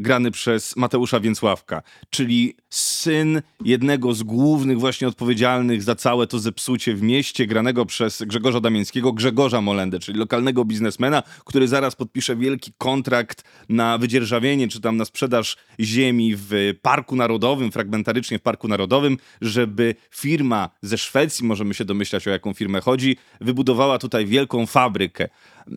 grany 0.00 0.30
przez 0.30 0.76
Mateusza 0.76 1.20
Więcławka, 1.20 1.82
czyli 2.10 2.54
syn 2.70 3.42
jednego 3.64 4.14
z 4.14 4.22
głównych 4.22 4.80
właśnie 4.80 5.08
odpowiedzialnych 5.08 5.82
za 5.82 5.94
całe 5.94 6.26
to 6.26 6.38
zepsucie 6.38 6.94
w 6.94 7.02
mieście, 7.02 7.46
granego 7.46 7.86
przez 7.86 8.22
Grzegorza 8.22 8.60
Damińskiego, 8.60 9.12
Grzegorza 9.12 9.60
Molendę, 9.60 9.98
czyli 9.98 10.18
lokalnego 10.18 10.64
biznesmena, 10.64 11.22
który 11.44 11.68
zaraz 11.68 11.96
podpisze 11.96 12.36
wielki 12.36 12.72
kontrakt 12.78 13.44
na 13.68 13.98
wydzierżawienie, 13.98 14.68
czy 14.68 14.80
tam 14.80 14.96
na 14.96 15.04
sprzedaż 15.04 15.56
ziemi 15.80 16.34
w 16.36 16.74
Parku 16.82 17.16
Narodowym, 17.16 17.72
fragmentarycznie 17.72 18.38
w 18.38 18.42
Parku 18.42 18.68
Narodowym, 18.68 19.16
żeby 19.40 19.94
firma 20.10 20.70
ze 20.82 20.98
Szwecji, 20.98 21.46
możemy 21.46 21.74
się 21.74 21.84
domyślać 21.84 22.28
o 22.28 22.30
jaką 22.30 22.54
firmę 22.54 22.80
chodzi, 22.80 23.16
wybudowała 23.40 23.98
tutaj 23.98 24.26
wielką 24.26 24.66
fabrykę. 24.66 25.28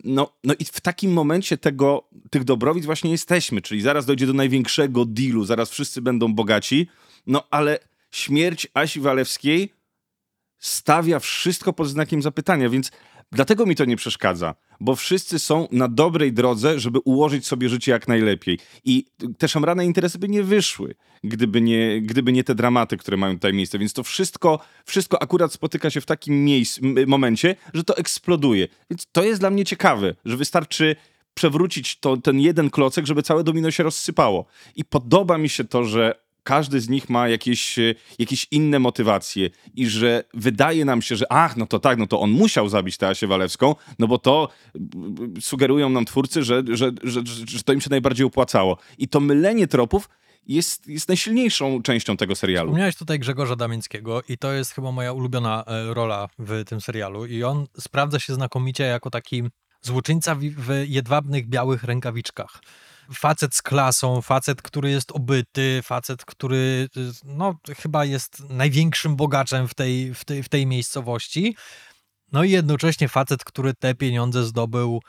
No, 0.04 0.34
no 0.44 0.54
i 0.60 0.66
w 0.66 0.82
takim 0.82 1.14
momencie 1.14 1.58
tego, 1.58 2.10
tych 2.30 2.44
dobrowic 2.44 2.86
właśnie 2.86 3.12
jesteśmy, 3.12 3.62
czyli 3.62 3.82
zaraz 3.82 4.06
dojdzie 4.06 4.28
do 4.28 4.34
największego 4.34 5.06
dealu, 5.06 5.46
zaraz 5.46 5.70
wszyscy 5.70 6.02
będą 6.02 6.34
bogaci, 6.34 6.88
no 7.28 7.44
ale 7.52 7.80
śmierć 8.12 8.68
Asi 8.74 9.00
Walewskiej 9.00 9.74
stawia 10.60 11.20
wszystko 11.20 11.74
pod 11.74 11.88
znakiem 11.88 12.22
zapytania, 12.22 12.70
więc 12.70 12.92
dlatego 13.34 13.66
mi 13.66 13.76
to 13.76 13.86
nie 13.86 13.96
przeszkadza, 13.96 14.56
bo 14.80 14.96
wszyscy 14.96 15.40
są 15.40 15.68
na 15.72 15.88
dobrej 15.88 16.34
drodze, 16.34 16.80
żeby 16.80 17.00
ułożyć 17.00 17.48
sobie 17.48 17.70
życie 17.70 17.92
jak 17.92 18.08
najlepiej. 18.08 18.60
I 18.86 19.06
te 19.38 19.48
szamrane 19.48 19.86
interesy 19.86 20.20
by 20.20 20.30
nie 20.30 20.44
wyszły, 20.44 20.96
gdyby 21.24 21.62
nie, 21.62 22.02
gdyby 22.02 22.34
nie 22.34 22.44
te 22.44 22.56
dramaty, 22.56 22.98
które 22.98 23.18
mają 23.18 23.34
tutaj 23.34 23.54
miejsce. 23.54 23.80
Więc 23.80 23.94
to 23.94 24.04
wszystko, 24.04 24.60
wszystko 24.86 25.22
akurat 25.22 25.54
spotyka 25.54 25.90
się 25.90 26.02
w 26.02 26.06
takim 26.06 26.46
miejscu, 26.46 26.82
momencie, 27.08 27.56
że 27.74 27.84
to 27.84 27.98
eksploduje. 27.98 28.68
Więc 28.90 29.08
to 29.12 29.24
jest 29.24 29.40
dla 29.40 29.50
mnie 29.50 29.66
ciekawe, 29.66 30.16
że 30.26 30.38
wystarczy 30.38 30.96
przewrócić 31.34 32.00
to, 32.00 32.18
ten 32.18 32.40
jeden 32.40 32.70
klocek, 32.70 33.06
żeby 33.06 33.24
całe 33.24 33.44
domino 33.44 33.72
się 33.72 33.84
rozsypało. 33.84 34.46
I 34.76 34.86
podoba 34.86 35.38
mi 35.38 35.50
się 35.50 35.64
to, 35.64 35.84
że 35.84 36.23
każdy 36.44 36.82
z 36.82 36.90
nich 36.90 37.10
ma 37.10 37.28
jakieś, 37.28 37.80
e, 37.80 37.96
jakieś 38.20 38.48
inne 38.52 38.80
motywacje 38.80 39.50
i 39.76 39.88
że 39.88 40.24
wydaje 40.34 40.86
nam 40.86 41.02
się, 41.02 41.16
że 41.16 41.32
ach, 41.32 41.58
no 41.58 41.66
to 41.66 41.80
tak, 41.80 41.98
no 41.98 42.08
to 42.08 42.20
on 42.20 42.32
musiał 42.32 42.70
zabić 42.70 42.98
Teasię 42.98 43.28
Walewską, 43.28 43.76
no 44.00 44.08
bo 44.08 44.18
to 44.18 44.50
sugerują 45.42 45.90
nam 45.90 46.06
twórcy, 46.06 46.44
że, 46.44 46.64
że, 46.72 46.92
że, 47.04 47.22
że 47.48 47.64
to 47.64 47.74
im 47.74 47.82
się 47.82 47.90
najbardziej 47.90 48.26
opłacało. 48.26 48.78
I 48.98 49.08
to 49.08 49.20
mylenie 49.20 49.68
tropów 49.68 50.10
jest, 50.48 50.88
jest 50.88 51.08
najsilniejszą 51.08 51.82
częścią 51.82 52.18
tego 52.18 52.36
serialu. 52.36 52.70
Wspomniałeś 52.70 52.96
tutaj 52.96 53.20
Grzegorza 53.20 53.56
Damińskiego 53.56 54.22
i 54.30 54.38
to 54.38 54.54
jest 54.54 54.72
chyba 54.72 54.92
moja 54.92 55.14
ulubiona 55.14 55.64
e, 55.68 55.94
rola 55.94 56.28
w 56.40 56.64
tym 56.66 56.82
serialu 56.82 57.26
i 57.26 57.44
on 57.44 57.66
sprawdza 57.78 58.20
się 58.20 58.34
znakomicie 58.34 58.84
jako 58.84 59.10
taki 59.10 59.44
złoczyńca 59.82 60.36
w 60.36 60.68
jedwabnych, 60.88 61.48
białych 61.48 61.84
rękawiczkach 61.84 62.62
facet 63.14 63.56
z 63.56 63.62
klasą, 63.62 64.22
facet, 64.22 64.62
który 64.62 64.90
jest 64.92 65.12
obyty, 65.12 65.82
facet, 65.84 66.26
który 66.26 66.90
no, 67.24 67.56
chyba 67.78 68.06
jest 68.06 68.50
największym 68.50 69.16
bogaczem 69.16 69.68
w 69.68 69.74
tej, 69.74 70.14
w 70.14 70.26
tej, 70.26 70.44
w 70.44 70.50
tej 70.50 70.66
miejscowości. 70.66 71.56
No 72.32 72.44
i 72.44 72.52
jednocześnie 72.52 73.08
facet, 73.08 73.44
który 73.44 73.74
te 73.74 73.96
pieniądze 73.96 74.44
zdobył 74.44 75.02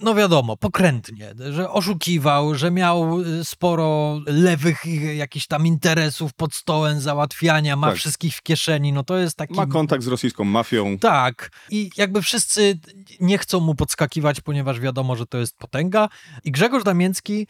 no 0.00 0.14
wiadomo, 0.14 0.56
pokrętnie, 0.56 1.34
że 1.50 1.70
oszukiwał, 1.70 2.54
że 2.54 2.70
miał 2.70 3.20
y, 3.20 3.44
sporo 3.44 4.20
lewych 4.26 4.82
jakichś 5.16 5.46
tam 5.46 5.66
interesów 5.66 6.32
pod 6.34 6.54
stołem, 6.54 7.00
załatwiania, 7.00 7.76
ma 7.76 7.86
tak. 7.86 7.96
wszystkich 7.96 8.36
w 8.36 8.42
kieszeni, 8.42 8.92
no 8.92 9.04
to 9.04 9.18
jest 9.18 9.36
taki... 9.36 9.54
Ma 9.54 9.66
kontakt 9.66 10.04
z 10.04 10.06
rosyjską 10.06 10.44
mafią. 10.44 10.98
Tak 10.98 11.50
i 11.70 11.90
jakby 11.96 12.22
wszyscy 12.22 12.78
nie 13.20 13.38
chcą 13.38 13.60
mu 13.60 13.74
podskakiwać, 13.74 14.40
ponieważ 14.40 14.80
wiadomo, 14.80 15.16
że 15.16 15.26
to 15.26 15.38
jest 15.38 15.56
potęga 15.56 16.08
i 16.44 16.52
Grzegorz 16.52 16.84
Damięcki 16.84 17.46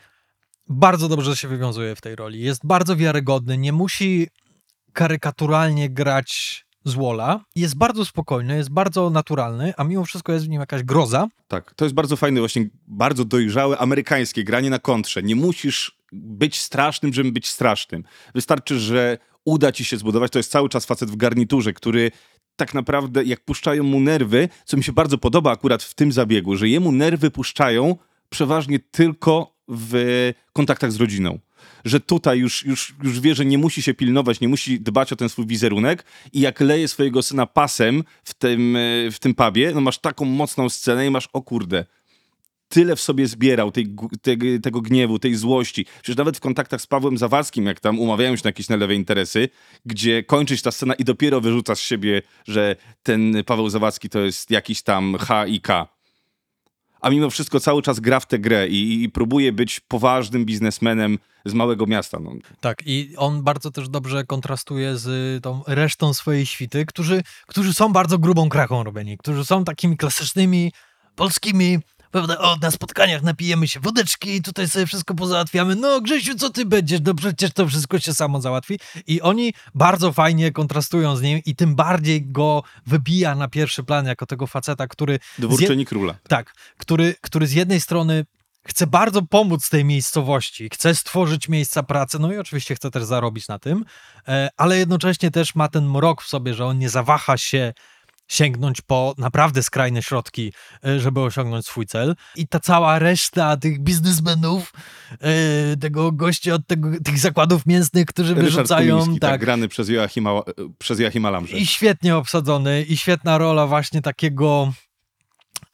bardzo 0.68 1.08
dobrze 1.08 1.36
się 1.36 1.48
wywiązuje 1.48 1.96
w 1.96 2.00
tej 2.00 2.16
roli, 2.16 2.40
jest 2.40 2.66
bardzo 2.66 2.96
wiarygodny, 2.96 3.58
nie 3.58 3.72
musi 3.72 4.28
karykaturalnie 4.92 5.90
grać 5.90 6.64
z. 6.84 6.96
Jest 7.56 7.76
bardzo 7.76 8.04
spokojny, 8.04 8.56
jest 8.56 8.70
bardzo 8.70 9.10
naturalny, 9.10 9.72
a 9.76 9.84
mimo 9.84 10.04
wszystko 10.04 10.32
jest 10.32 10.46
w 10.46 10.48
nim 10.48 10.60
jakaś 10.60 10.82
groza. 10.82 11.28
Tak, 11.48 11.74
to 11.74 11.84
jest 11.84 11.94
bardzo 11.94 12.16
fajne, 12.16 12.40
właśnie 12.40 12.68
bardzo 12.86 13.24
dojrzałe 13.24 13.78
amerykańskie 13.78 14.44
granie 14.44 14.70
na 14.70 14.78
kontrze. 14.78 15.22
Nie 15.22 15.36
musisz 15.36 15.98
być 16.12 16.60
strasznym, 16.60 17.12
żeby 17.12 17.32
być 17.32 17.48
strasznym. 17.48 18.04
Wystarczy, 18.34 18.78
że 18.78 19.18
uda 19.44 19.72
ci 19.72 19.84
się 19.84 19.96
zbudować. 19.96 20.32
To 20.32 20.38
jest 20.38 20.50
cały 20.50 20.68
czas 20.68 20.86
facet 20.86 21.10
w 21.10 21.16
garniturze, 21.16 21.72
który 21.72 22.10
tak 22.56 22.74
naprawdę, 22.74 23.24
jak 23.24 23.40
puszczają 23.40 23.84
mu 23.84 24.00
nerwy, 24.00 24.48
co 24.64 24.76
mi 24.76 24.84
się 24.84 24.92
bardzo 24.92 25.18
podoba 25.18 25.52
akurat 25.52 25.82
w 25.82 25.94
tym 25.94 26.12
zabiegu, 26.12 26.56
że 26.56 26.68
jemu 26.68 26.92
nerwy 26.92 27.30
puszczają 27.30 27.96
przeważnie 28.28 28.78
tylko 28.78 29.54
w 29.68 29.94
kontaktach 30.52 30.92
z 30.92 30.96
rodziną 30.96 31.38
że 31.84 32.00
tutaj 32.00 32.38
już, 32.38 32.64
już, 32.66 32.94
już 33.02 33.20
wie, 33.20 33.34
że 33.34 33.44
nie 33.44 33.58
musi 33.58 33.82
się 33.82 33.94
pilnować, 33.94 34.40
nie 34.40 34.48
musi 34.48 34.80
dbać 34.80 35.12
o 35.12 35.16
ten 35.16 35.28
swój 35.28 35.46
wizerunek 35.46 36.04
i 36.32 36.40
jak 36.40 36.60
leje 36.60 36.88
swojego 36.88 37.22
syna 37.22 37.46
pasem 37.46 38.04
w 38.24 38.34
tym, 38.34 38.76
e, 38.76 39.10
w 39.10 39.18
tym 39.18 39.34
pubie, 39.34 39.72
no 39.74 39.80
masz 39.80 39.98
taką 39.98 40.24
mocną 40.24 40.68
scenę 40.68 41.06
i 41.06 41.10
masz, 41.10 41.28
o 41.32 41.42
kurde, 41.42 41.84
tyle 42.70 42.96
w 42.96 43.00
sobie 43.00 43.26
zbierał, 43.26 43.72
tej, 43.72 43.94
tego, 44.62 44.80
gniewu, 44.80 45.18
tej 45.18 45.34
złości. 45.34 45.86
Przecież 46.02 46.16
nawet 46.16 46.36
w 46.36 46.40
kontaktach 46.40 46.80
z 46.80 46.86
Pawłem 46.86 47.18
Zawadzkim, 47.18 47.66
jak 47.66 47.80
tam 47.80 48.00
umawiają 48.00 48.36
się 48.36 48.42
na 48.44 48.48
jakieś 48.48 48.68
nalewe 48.68 48.94
interesy, 48.94 49.48
gdzie 49.86 50.22
kończy 50.22 50.56
się 50.56 50.62
ta 50.62 50.70
scena 50.70 50.94
i 50.94 51.04
dopiero 51.04 51.40
wyrzuca 51.40 51.74
z 51.74 51.80
siebie, 51.80 52.22
że 52.48 52.76
ten 53.02 53.44
Paweł 53.46 53.68
Zawadzki 53.68 54.08
to 54.08 54.20
jest 54.20 54.50
jakiś 54.50 54.82
tam 54.82 55.16
H 55.20 55.46
i 55.46 55.60
K 55.60 55.99
a 57.00 57.10
mimo 57.10 57.30
wszystko 57.30 57.60
cały 57.60 57.82
czas 57.82 58.00
gra 58.00 58.20
w 58.20 58.26
tę 58.26 58.38
grę 58.38 58.68
i, 58.68 59.02
i 59.02 59.08
próbuje 59.08 59.52
być 59.52 59.80
poważnym 59.80 60.44
biznesmenem 60.44 61.18
z 61.44 61.54
małego 61.54 61.86
miasta. 61.86 62.18
No. 62.20 62.32
Tak, 62.60 62.82
i 62.86 63.14
on 63.16 63.42
bardzo 63.42 63.70
też 63.70 63.88
dobrze 63.88 64.24
kontrastuje 64.24 64.96
z 64.96 65.42
tą 65.42 65.62
resztą 65.66 66.14
swojej 66.14 66.46
świty, 66.46 66.86
którzy, 66.86 67.22
którzy 67.46 67.74
są 67.74 67.92
bardzo 67.92 68.18
grubą 68.18 68.48
krachą 68.48 68.84
robieni, 68.84 69.18
którzy 69.18 69.44
są 69.44 69.64
takimi 69.64 69.96
klasycznymi 69.96 70.72
polskimi 71.16 71.78
prawda, 72.10 72.38
o, 72.38 72.56
na 72.56 72.70
spotkaniach 72.70 73.22
napijemy 73.22 73.68
się 73.68 73.80
wodeczki 73.80 74.30
i 74.30 74.42
tutaj 74.42 74.68
sobie 74.68 74.86
wszystko 74.86 75.14
pozałatwiamy. 75.14 75.76
No, 75.76 76.00
Grzesiu, 76.00 76.34
co 76.34 76.50
ty 76.50 76.66
będziesz? 76.66 77.00
No 77.04 77.14
przecież 77.14 77.50
to 77.52 77.68
wszystko 77.68 77.98
się 77.98 78.14
samo 78.14 78.40
załatwi. 78.40 78.78
I 79.06 79.20
oni 79.20 79.54
bardzo 79.74 80.12
fajnie 80.12 80.52
kontrastują 80.52 81.16
z 81.16 81.22
nim 81.22 81.40
i 81.46 81.56
tym 81.56 81.74
bardziej 81.74 82.22
go 82.26 82.62
wybija 82.86 83.34
na 83.34 83.48
pierwszy 83.48 83.84
plan 83.84 84.06
jako 84.06 84.26
tego 84.26 84.46
faceta, 84.46 84.86
który... 84.86 85.18
Dwórczyni 85.38 85.86
króla. 85.86 86.14
Tak, 86.28 86.54
który, 86.78 87.14
który 87.20 87.46
z 87.46 87.52
jednej 87.52 87.80
strony 87.80 88.24
chce 88.66 88.86
bardzo 88.86 89.22
pomóc 89.22 89.68
tej 89.68 89.84
miejscowości, 89.84 90.68
chce 90.72 90.94
stworzyć 90.94 91.48
miejsca 91.48 91.82
pracy, 91.82 92.18
no 92.18 92.32
i 92.32 92.38
oczywiście 92.38 92.74
chce 92.74 92.90
też 92.90 93.04
zarobić 93.04 93.48
na 93.48 93.58
tym, 93.58 93.84
e, 94.28 94.48
ale 94.56 94.78
jednocześnie 94.78 95.30
też 95.30 95.54
ma 95.54 95.68
ten 95.68 95.90
mrok 95.90 96.22
w 96.22 96.28
sobie, 96.28 96.54
że 96.54 96.66
on 96.66 96.78
nie 96.78 96.88
zawaha 96.88 97.36
się 97.36 97.72
sięgnąć 98.30 98.80
po 98.80 99.14
naprawdę 99.18 99.62
skrajne 99.62 100.02
środki, 100.02 100.52
e, 100.86 101.00
żeby 101.00 101.20
osiągnąć 101.20 101.66
swój 101.66 101.86
cel. 101.86 102.16
I 102.36 102.48
ta 102.48 102.60
cała 102.60 102.98
reszta 102.98 103.56
tych 103.56 103.80
biznesmenów, 103.80 104.72
e, 105.20 105.76
tego 105.76 106.12
gościa 106.12 106.54
od 106.54 106.66
tego, 106.66 106.88
tych 107.04 107.18
zakładów 107.18 107.66
mięsnych, 107.66 108.06
którzy 108.06 108.34
Ryszard 108.34 108.54
wyrzucają... 108.54 108.98
Kumiński, 108.98 109.20
tak, 109.20 109.30
tak, 109.30 109.40
grany 109.40 109.68
przez 109.68 109.88
Joachima, 109.88 110.30
przez 110.78 111.00
Joachima. 111.00 111.40
I 111.52 111.66
świetnie 111.66 112.16
obsadzony, 112.16 112.82
i 112.82 112.96
świetna 112.96 113.38
rola 113.38 113.66
właśnie 113.66 114.02
takiego 114.02 114.72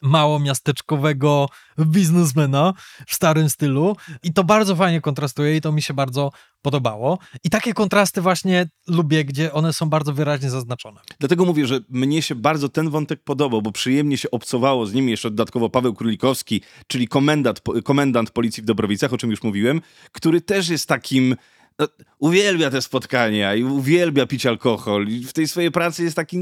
mało 0.03 0.39
miasteczkowego 0.39 1.49
biznesmena 1.81 2.73
w 3.07 3.15
starym 3.15 3.51
stylu 3.51 3.97
i 4.23 4.33
to 4.33 4.45
bardzo 4.45 4.77
fajnie 4.77 5.01
kontrastuje 5.01 5.57
i 5.57 5.61
to 5.61 5.73
mi 5.73 5.83
się 5.83 5.95
bardzo 5.95 6.31
podobało. 6.63 7.19
I 7.45 7.51
takie 7.51 7.75
kontrasty 7.75 8.21
właśnie 8.21 8.69
lubię, 8.89 9.25
gdzie 9.25 9.53
one 9.53 9.73
są 9.73 9.89
bardzo 9.89 10.13
wyraźnie 10.13 10.51
zaznaczone. 10.51 11.01
Dlatego 11.19 11.45
mówię, 11.45 11.67
że 11.67 11.81
mnie 11.89 12.23
się 12.23 12.35
bardzo 12.35 12.69
ten 12.69 12.91
wątek 12.91 13.25
podobał, 13.25 13.63
bo 13.63 13.73
przyjemnie 13.73 14.19
się 14.19 14.31
obcowało 14.31 14.87
z 14.87 14.95
nim 14.95 15.09
jeszcze 15.09 15.31
dodatkowo 15.31 15.71
Paweł 15.71 15.95
Królikowski, 15.95 16.61
czyli 16.87 17.09
komendant, 17.09 17.63
komendant 17.85 18.31
policji 18.31 18.63
w 18.63 18.67
Dobrowicach, 18.67 19.13
o 19.13 19.19
czym 19.19 19.31
już 19.31 19.43
mówiłem, 19.43 19.81
który 20.13 20.41
też 20.41 20.69
jest 20.69 20.89
takim 20.89 21.37
no, 21.79 21.89
uwielbia 22.19 22.71
te 22.71 22.83
spotkania 22.83 23.55
i 23.55 23.65
uwielbia 23.65 24.27
pić 24.27 24.47
alkohol. 24.47 25.09
I 25.09 25.25
w 25.25 25.33
tej 25.33 25.49
swojej 25.49 25.71
pracy 25.71 26.05
jest 26.05 26.17
taki, 26.17 26.39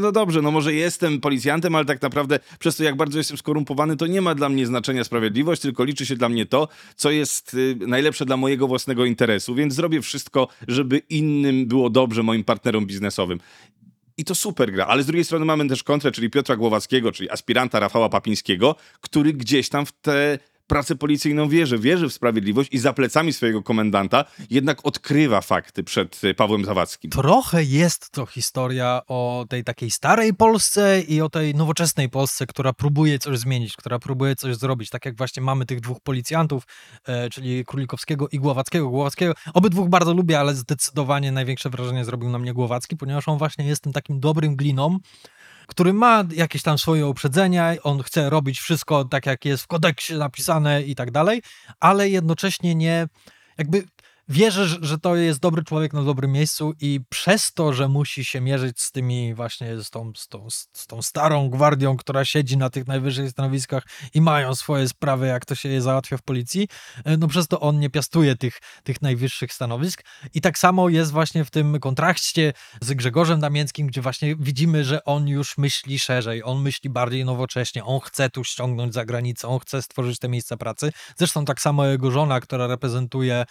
no 0.00 0.12
dobrze, 0.12 0.42
no 0.42 0.50
może 0.50 0.74
jestem 0.74 1.20
policjantem, 1.20 1.74
ale 1.74 1.84
tak 1.84 2.02
naprawdę 2.02 2.40
przez 2.58 2.76
to, 2.76 2.84
jak 2.84 2.96
bardzo 2.96 3.18
jestem 3.18 3.36
skorumpowany, 3.36 3.96
to 3.96 4.06
nie 4.06 4.20
ma 4.20 4.34
dla 4.34 4.48
mnie 4.48 4.66
znaczenia 4.66 5.04
sprawiedliwość, 5.04 5.62
tylko 5.62 5.84
liczy 5.84 6.06
się 6.06 6.16
dla 6.16 6.28
mnie 6.28 6.46
to, 6.46 6.68
co 6.96 7.10
jest 7.10 7.54
y, 7.54 7.76
najlepsze 7.86 8.26
dla 8.26 8.36
mojego 8.36 8.68
własnego 8.68 9.04
interesu, 9.04 9.54
więc 9.54 9.74
zrobię 9.74 10.02
wszystko, 10.02 10.48
żeby 10.68 10.98
innym 10.98 11.66
było 11.66 11.90
dobrze, 11.90 12.22
moim 12.22 12.44
partnerom 12.44 12.86
biznesowym. 12.86 13.40
I 14.16 14.24
to 14.24 14.34
super 14.34 14.72
gra, 14.72 14.86
ale 14.86 15.02
z 15.02 15.06
drugiej 15.06 15.24
strony 15.24 15.44
mamy 15.44 15.68
też 15.68 15.82
kontrę, 15.82 16.12
czyli 16.12 16.30
Piotra 16.30 16.56
Głowackiego, 16.56 17.12
czyli 17.12 17.30
aspiranta 17.30 17.80
Rafała 17.80 18.08
Papińskiego, 18.08 18.76
który 19.00 19.32
gdzieś 19.32 19.68
tam 19.68 19.86
w 19.86 19.92
te 19.92 20.38
pracę 20.68 20.96
policyjną 20.96 21.48
wierzy, 21.48 21.78
wierzy 21.78 22.08
w 22.08 22.12
sprawiedliwość 22.12 22.68
i 22.72 22.78
za 22.78 22.92
plecami 22.92 23.32
swojego 23.32 23.62
komendanta 23.62 24.24
jednak 24.50 24.86
odkrywa 24.86 25.40
fakty 25.40 25.84
przed 25.84 26.24
y, 26.24 26.34
Pawłem 26.34 26.64
Zawadzkim. 26.64 27.10
Trochę 27.10 27.64
jest 27.64 28.10
to 28.10 28.26
historia 28.26 29.00
o 29.06 29.46
tej 29.48 29.64
takiej 29.64 29.90
starej 29.90 30.34
Polsce 30.34 31.00
i 31.00 31.20
o 31.20 31.28
tej 31.28 31.54
nowoczesnej 31.54 32.08
Polsce, 32.08 32.46
która 32.46 32.72
próbuje 32.72 33.18
coś 33.18 33.38
zmienić, 33.38 33.76
która 33.76 33.98
próbuje 33.98 34.36
coś 34.36 34.56
zrobić. 34.56 34.90
Tak 34.90 35.04
jak 35.04 35.16
właśnie 35.16 35.42
mamy 35.42 35.66
tych 35.66 35.80
dwóch 35.80 36.00
policjantów, 36.00 36.64
e, 37.06 37.30
czyli 37.30 37.64
Królikowskiego 37.64 38.28
i 38.32 38.38
Głowackiego. 38.38 38.88
Głowackiego 38.88 39.34
obydwóch 39.54 39.88
bardzo 39.88 40.14
lubię, 40.14 40.40
ale 40.40 40.54
zdecydowanie 40.54 41.32
największe 41.32 41.70
wrażenie 41.70 42.04
zrobił 42.04 42.28
na 42.28 42.38
mnie 42.38 42.54
Głowacki, 42.54 42.96
ponieważ 42.96 43.28
on 43.28 43.38
właśnie 43.38 43.66
jest 43.66 43.82
tym 43.82 43.92
takim 43.92 44.20
dobrym 44.20 44.56
gliną, 44.56 44.98
który 45.68 45.92
ma 45.92 46.24
jakieś 46.34 46.62
tam 46.62 46.78
swoje 46.78 47.06
uprzedzenia, 47.06 47.74
on 47.82 48.02
chce 48.02 48.30
robić 48.30 48.60
wszystko 48.60 49.04
tak, 49.04 49.26
jak 49.26 49.44
jest 49.44 49.64
w 49.64 49.66
kodeksie 49.66 50.14
napisane 50.14 50.82
i 50.82 50.94
tak 50.94 51.10
dalej, 51.10 51.42
ale 51.80 52.08
jednocześnie 52.08 52.74
nie, 52.74 53.08
jakby 53.58 53.84
wierzę, 54.28 54.66
że 54.66 54.98
to 54.98 55.16
jest 55.16 55.40
dobry 55.40 55.64
człowiek 55.64 55.92
na 55.92 56.02
dobrym 56.02 56.32
miejscu 56.32 56.72
i 56.80 57.00
przez 57.08 57.52
to, 57.52 57.72
że 57.72 57.88
musi 57.88 58.24
się 58.24 58.40
mierzyć 58.40 58.80
z 58.80 58.92
tymi 58.92 59.34
właśnie, 59.34 59.82
z 59.82 59.90
tą, 59.90 60.12
z 60.16 60.28
tą, 60.28 60.46
z 60.72 60.86
tą 60.86 61.02
starą 61.02 61.50
gwardią, 61.50 61.96
która 61.96 62.24
siedzi 62.24 62.56
na 62.56 62.70
tych 62.70 62.86
najwyższych 62.86 63.30
stanowiskach 63.30 63.82
i 64.14 64.20
mają 64.20 64.54
swoje 64.54 64.88
sprawy, 64.88 65.26
jak 65.26 65.44
to 65.44 65.54
się 65.54 65.68
je 65.68 65.82
załatwia 65.82 66.16
w 66.16 66.22
policji, 66.22 66.68
e, 67.04 67.16
no 67.16 67.28
przez 67.28 67.48
to 67.48 67.60
on 67.60 67.78
nie 67.78 67.90
piastuje 67.90 68.36
tych, 68.36 68.58
tych 68.84 69.02
najwyższych 69.02 69.52
stanowisk 69.52 70.02
i 70.34 70.40
tak 70.40 70.58
samo 70.58 70.88
jest 70.88 71.12
właśnie 71.12 71.44
w 71.44 71.50
tym 71.50 71.80
kontrakcie 71.80 72.52
z 72.80 72.92
Grzegorzem 72.92 73.40
Damięckim, 73.40 73.86
gdzie 73.86 74.02
właśnie 74.02 74.36
widzimy, 74.36 74.84
że 74.84 75.04
on 75.04 75.28
już 75.28 75.58
myśli 75.58 75.98
szerzej, 75.98 76.42
on 76.44 76.62
myśli 76.62 76.90
bardziej 76.90 77.24
nowocześnie, 77.24 77.84
on 77.84 78.00
chce 78.00 78.30
tu 78.30 78.44
ściągnąć 78.44 78.94
za 78.94 79.04
granicę, 79.04 79.48
on 79.48 79.58
chce 79.58 79.82
stworzyć 79.82 80.18
te 80.18 80.28
miejsca 80.28 80.56
pracy. 80.56 80.92
Zresztą 81.16 81.44
tak 81.44 81.60
samo 81.60 81.86
jego 81.86 82.10
żona, 82.10 82.40
która 82.40 82.66
reprezentuje 82.66 83.44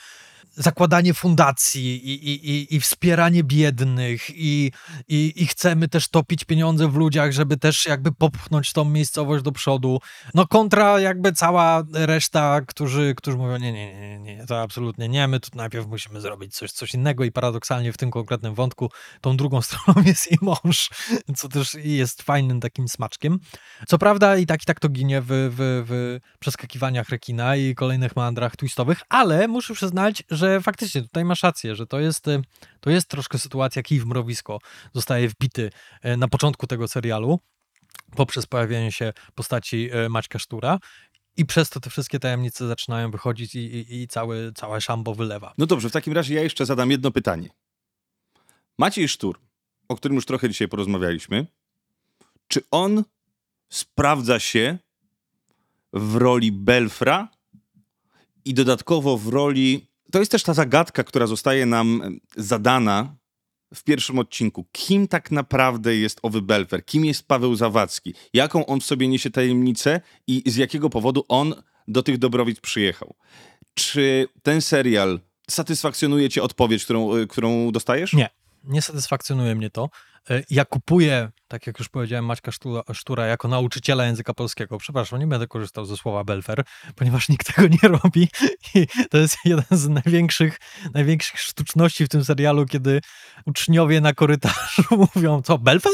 zakładanie 0.67 1.13
fundacji 1.13 2.07
i, 2.07 2.29
i, 2.29 2.75
i, 2.75 2.79
wspieranie 2.79 3.43
biednych 3.43 4.29
i, 4.29 4.71
i, 5.07 5.33
i 5.35 5.47
chcemy 5.47 5.87
też 5.87 6.07
topić 6.07 6.45
pieniądze 6.45 6.87
w 6.87 6.95
ludziach, 6.95 7.31
żeby 7.31 7.57
też 7.57 7.85
jakby 7.85 8.11
popchnąć 8.11 8.73
tą 8.73 8.85
miejscowość 8.85 9.43
do 9.43 9.51
przodu. 9.51 9.99
No 10.33 10.47
kontra 10.47 10.99
jakby 10.99 11.33
cała 11.33 11.83
reszta, 11.93 12.61
którzy, 12.61 13.13
którzy 13.17 13.37
mówią 13.37 13.57
nie, 13.57 13.73
nie, 13.73 13.99
nie, 13.99 14.19
nie, 14.19 14.45
to 14.45 14.61
absolutnie 14.61 15.09
nie, 15.09 15.27
my 15.27 15.39
tu 15.39 15.49
najpierw 15.55 15.87
musimy 15.87 16.21
zrobić 16.21 16.55
coś, 16.55 16.71
coś 16.71 16.93
innego 16.93 17.23
i 17.23 17.31
paradoksalnie 17.31 17.93
w 17.93 17.97
tym 17.97 18.11
konkretnym 18.11 18.55
wątku 18.55 18.91
tą 19.21 19.37
drugą 19.37 19.61
stroną 19.67 20.01
jest 20.05 20.31
i 20.31 20.37
mąż, 20.41 20.89
co 21.35 21.49
też 21.49 21.73
jest 21.73 22.21
fajnym 22.21 22.59
takim 22.59 22.87
smaczkiem. 22.87 23.39
Co 23.87 23.97
prawda 23.97 24.37
i 24.37 24.45
tak 24.45 24.63
i 24.63 24.65
tak 24.65 24.79
to 24.79 24.89
ginie 24.89 25.21
w, 25.21 25.27
w, 25.27 25.85
w 25.87 26.19
przeskakiwaniach 26.39 27.09
rekina 27.09 27.55
i 27.55 27.75
kolejnych 27.75 28.15
mandrach 28.15 28.55
twistowych, 28.55 29.01
ale 29.09 29.47
muszę 29.47 29.73
przyznać, 29.73 30.23
że 30.29 30.56
faktycznie 30.61 31.01
tutaj 31.01 31.25
masz 31.25 31.43
rację, 31.43 31.75
że 31.75 31.87
to 31.87 31.99
jest, 31.99 32.27
y, 32.27 32.41
to 32.79 32.89
jest 32.89 33.07
troszkę 33.07 33.37
sytuacja 33.37 33.83
kij 33.83 33.99
w 33.99 34.05
mrowisko. 34.05 34.59
Zostaje 34.93 35.29
wbity 35.29 35.69
y, 36.05 36.17
na 36.17 36.27
początku 36.27 36.67
tego 36.67 36.87
serialu 36.87 37.39
poprzez 38.15 38.45
pojawienie 38.45 38.91
się 38.91 39.13
postaci 39.35 39.89
y, 40.05 40.09
Maćka 40.09 40.39
Sztura 40.39 40.79
i 41.37 41.45
przez 41.45 41.69
to 41.69 41.79
te 41.79 41.89
wszystkie 41.89 42.19
tajemnice 42.19 42.67
zaczynają 42.67 43.11
wychodzić 43.11 43.55
i, 43.55 43.59
i, 43.59 44.01
i 44.01 44.07
cały, 44.07 44.51
całe 44.55 44.81
szambo 44.81 45.15
wylewa. 45.15 45.53
No 45.57 45.65
dobrze, 45.65 45.89
w 45.89 45.91
takim 45.91 46.13
razie 46.13 46.35
ja 46.35 46.41
jeszcze 46.41 46.65
zadam 46.65 46.91
jedno 46.91 47.11
pytanie. 47.11 47.49
Maciej 48.77 49.09
Sztur, 49.09 49.39
o 49.87 49.95
którym 49.95 50.15
już 50.15 50.25
trochę 50.25 50.49
dzisiaj 50.49 50.67
porozmawialiśmy, 50.67 51.47
czy 52.47 52.61
on 52.71 53.03
sprawdza 53.69 54.39
się 54.39 54.77
w 55.93 56.15
roli 56.15 56.51
Belfra 56.51 57.29
i 58.45 58.53
dodatkowo 58.53 59.17
w 59.17 59.27
roli 59.27 59.87
to 60.11 60.19
jest 60.19 60.31
też 60.31 60.43
ta 60.43 60.53
zagadka, 60.53 61.03
która 61.03 61.27
zostaje 61.27 61.65
nam 61.65 62.19
zadana 62.35 63.15
w 63.73 63.83
pierwszym 63.83 64.19
odcinku. 64.19 64.65
Kim 64.71 65.07
tak 65.07 65.31
naprawdę 65.31 65.95
jest 65.95 66.19
owy 66.21 66.41
Belfer? 66.41 66.85
Kim 66.85 67.05
jest 67.05 67.27
Paweł 67.27 67.55
Zawadzki? 67.55 68.13
Jaką 68.33 68.65
on 68.65 68.79
w 68.79 68.85
sobie 68.85 69.07
niesie 69.07 69.29
tajemnicę 69.29 70.01
i 70.27 70.43
z 70.45 70.55
jakiego 70.55 70.89
powodu 70.89 71.25
on 71.27 71.55
do 71.87 72.03
tych 72.03 72.17
Dobrowic 72.17 72.59
przyjechał? 72.59 73.15
Czy 73.73 74.27
ten 74.43 74.61
serial 74.61 75.19
satysfakcjonuje 75.49 76.29
cię 76.29 76.43
odpowiedź, 76.43 76.83
którą, 76.83 77.15
y, 77.15 77.27
którą 77.27 77.71
dostajesz? 77.71 78.13
Nie, 78.13 78.29
nie 78.63 78.81
satysfakcjonuje 78.81 79.55
mnie 79.55 79.69
to. 79.69 79.89
E, 80.29 80.43
ja 80.49 80.65
kupuję, 80.65 81.29
tak 81.47 81.67
jak 81.67 81.79
już 81.79 81.89
powiedziałem, 81.89 82.25
Maćka 82.25 82.51
Sztura, 82.51 82.81
Sztura 82.93 83.25
jako 83.25 83.47
nauczyciela 83.47 84.05
języka 84.05 84.33
polskiego. 84.33 84.77
Przepraszam, 84.77 85.19
nie 85.19 85.27
będę 85.27 85.47
korzystał 85.47 85.85
ze 85.85 85.97
słowa 85.97 86.23
belfer, 86.23 86.63
ponieważ 86.95 87.29
nikt 87.29 87.55
tego 87.55 87.67
nie 87.67 87.89
robi. 87.89 88.27
I 88.75 88.87
to 89.09 89.17
jest 89.17 89.37
jeden 89.45 89.65
z 89.71 89.87
największych, 89.87 90.59
największych 90.93 91.39
sztuczności 91.39 92.05
w 92.05 92.09
tym 92.09 92.25
serialu, 92.25 92.65
kiedy 92.65 93.01
uczniowie 93.45 94.01
na 94.01 94.13
korytarzu 94.13 94.83
mówią, 95.15 95.41
co, 95.41 95.57
belfer? 95.57 95.93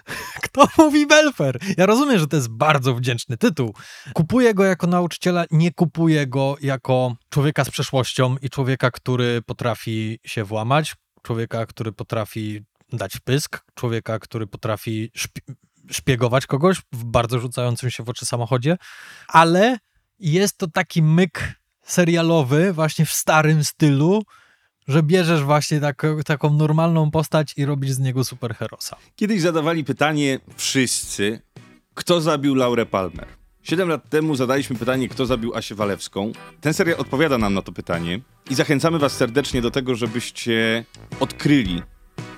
Kto 0.44 0.68
mówi 0.78 1.06
belfer? 1.06 1.58
Ja 1.76 1.86
rozumiem, 1.86 2.18
że 2.18 2.26
to 2.26 2.36
jest 2.36 2.48
bardzo 2.48 2.94
wdzięczny 2.94 3.36
tytuł. 3.36 3.74
Kupuję 4.14 4.54
go 4.54 4.64
jako 4.64 4.86
nauczyciela, 4.86 5.44
nie 5.50 5.72
kupuję 5.72 6.26
go 6.26 6.56
jako 6.60 7.16
człowieka 7.28 7.64
z 7.64 7.70
przeszłością 7.70 8.36
i 8.42 8.50
człowieka, 8.50 8.90
który 8.90 9.42
potrafi 9.42 10.18
się 10.26 10.44
włamać, 10.44 10.94
człowieka, 11.22 11.66
który 11.66 11.92
potrafi 11.92 12.64
dać 12.92 13.20
pysk, 13.20 13.64
człowieka, 13.74 14.18
który 14.18 14.46
potrafi 14.46 15.10
szpi 15.14 15.40
szpiegować 15.90 16.46
kogoś 16.46 16.76
w 16.92 17.04
bardzo 17.04 17.38
rzucającym 17.38 17.90
się 17.90 18.02
w 18.02 18.08
oczy 18.08 18.26
samochodzie, 18.26 18.76
ale 19.28 19.78
jest 20.18 20.58
to 20.58 20.66
taki 20.68 21.02
myk 21.02 21.54
serialowy, 21.82 22.72
właśnie 22.72 23.04
w 23.06 23.10
starym 23.10 23.64
stylu, 23.64 24.22
że 24.88 25.02
bierzesz 25.02 25.42
właśnie 25.42 25.80
tak, 25.80 26.02
taką 26.26 26.52
normalną 26.52 27.10
postać 27.10 27.54
i 27.56 27.64
robisz 27.64 27.90
z 27.90 27.98
niego 27.98 28.24
superherosa. 28.24 28.96
Kiedyś 29.16 29.40
zadawali 29.40 29.84
pytanie 29.84 30.40
wszyscy, 30.56 31.40
kto 31.94 32.20
zabił 32.20 32.54
Laurę 32.54 32.86
Palmer? 32.86 33.26
Siedem 33.62 33.88
lat 33.88 34.08
temu 34.08 34.34
zadaliśmy 34.34 34.76
pytanie, 34.76 35.08
kto 35.08 35.26
zabił 35.26 35.54
Asię 35.54 35.74
Walewską. 35.74 36.32
Ten 36.60 36.74
serial 36.74 37.00
odpowiada 37.00 37.38
nam 37.38 37.54
na 37.54 37.62
to 37.62 37.72
pytanie 37.72 38.20
i 38.50 38.54
zachęcamy 38.54 38.98
was 38.98 39.12
serdecznie 39.12 39.62
do 39.62 39.70
tego, 39.70 39.94
żebyście 39.94 40.84
odkryli 41.20 41.82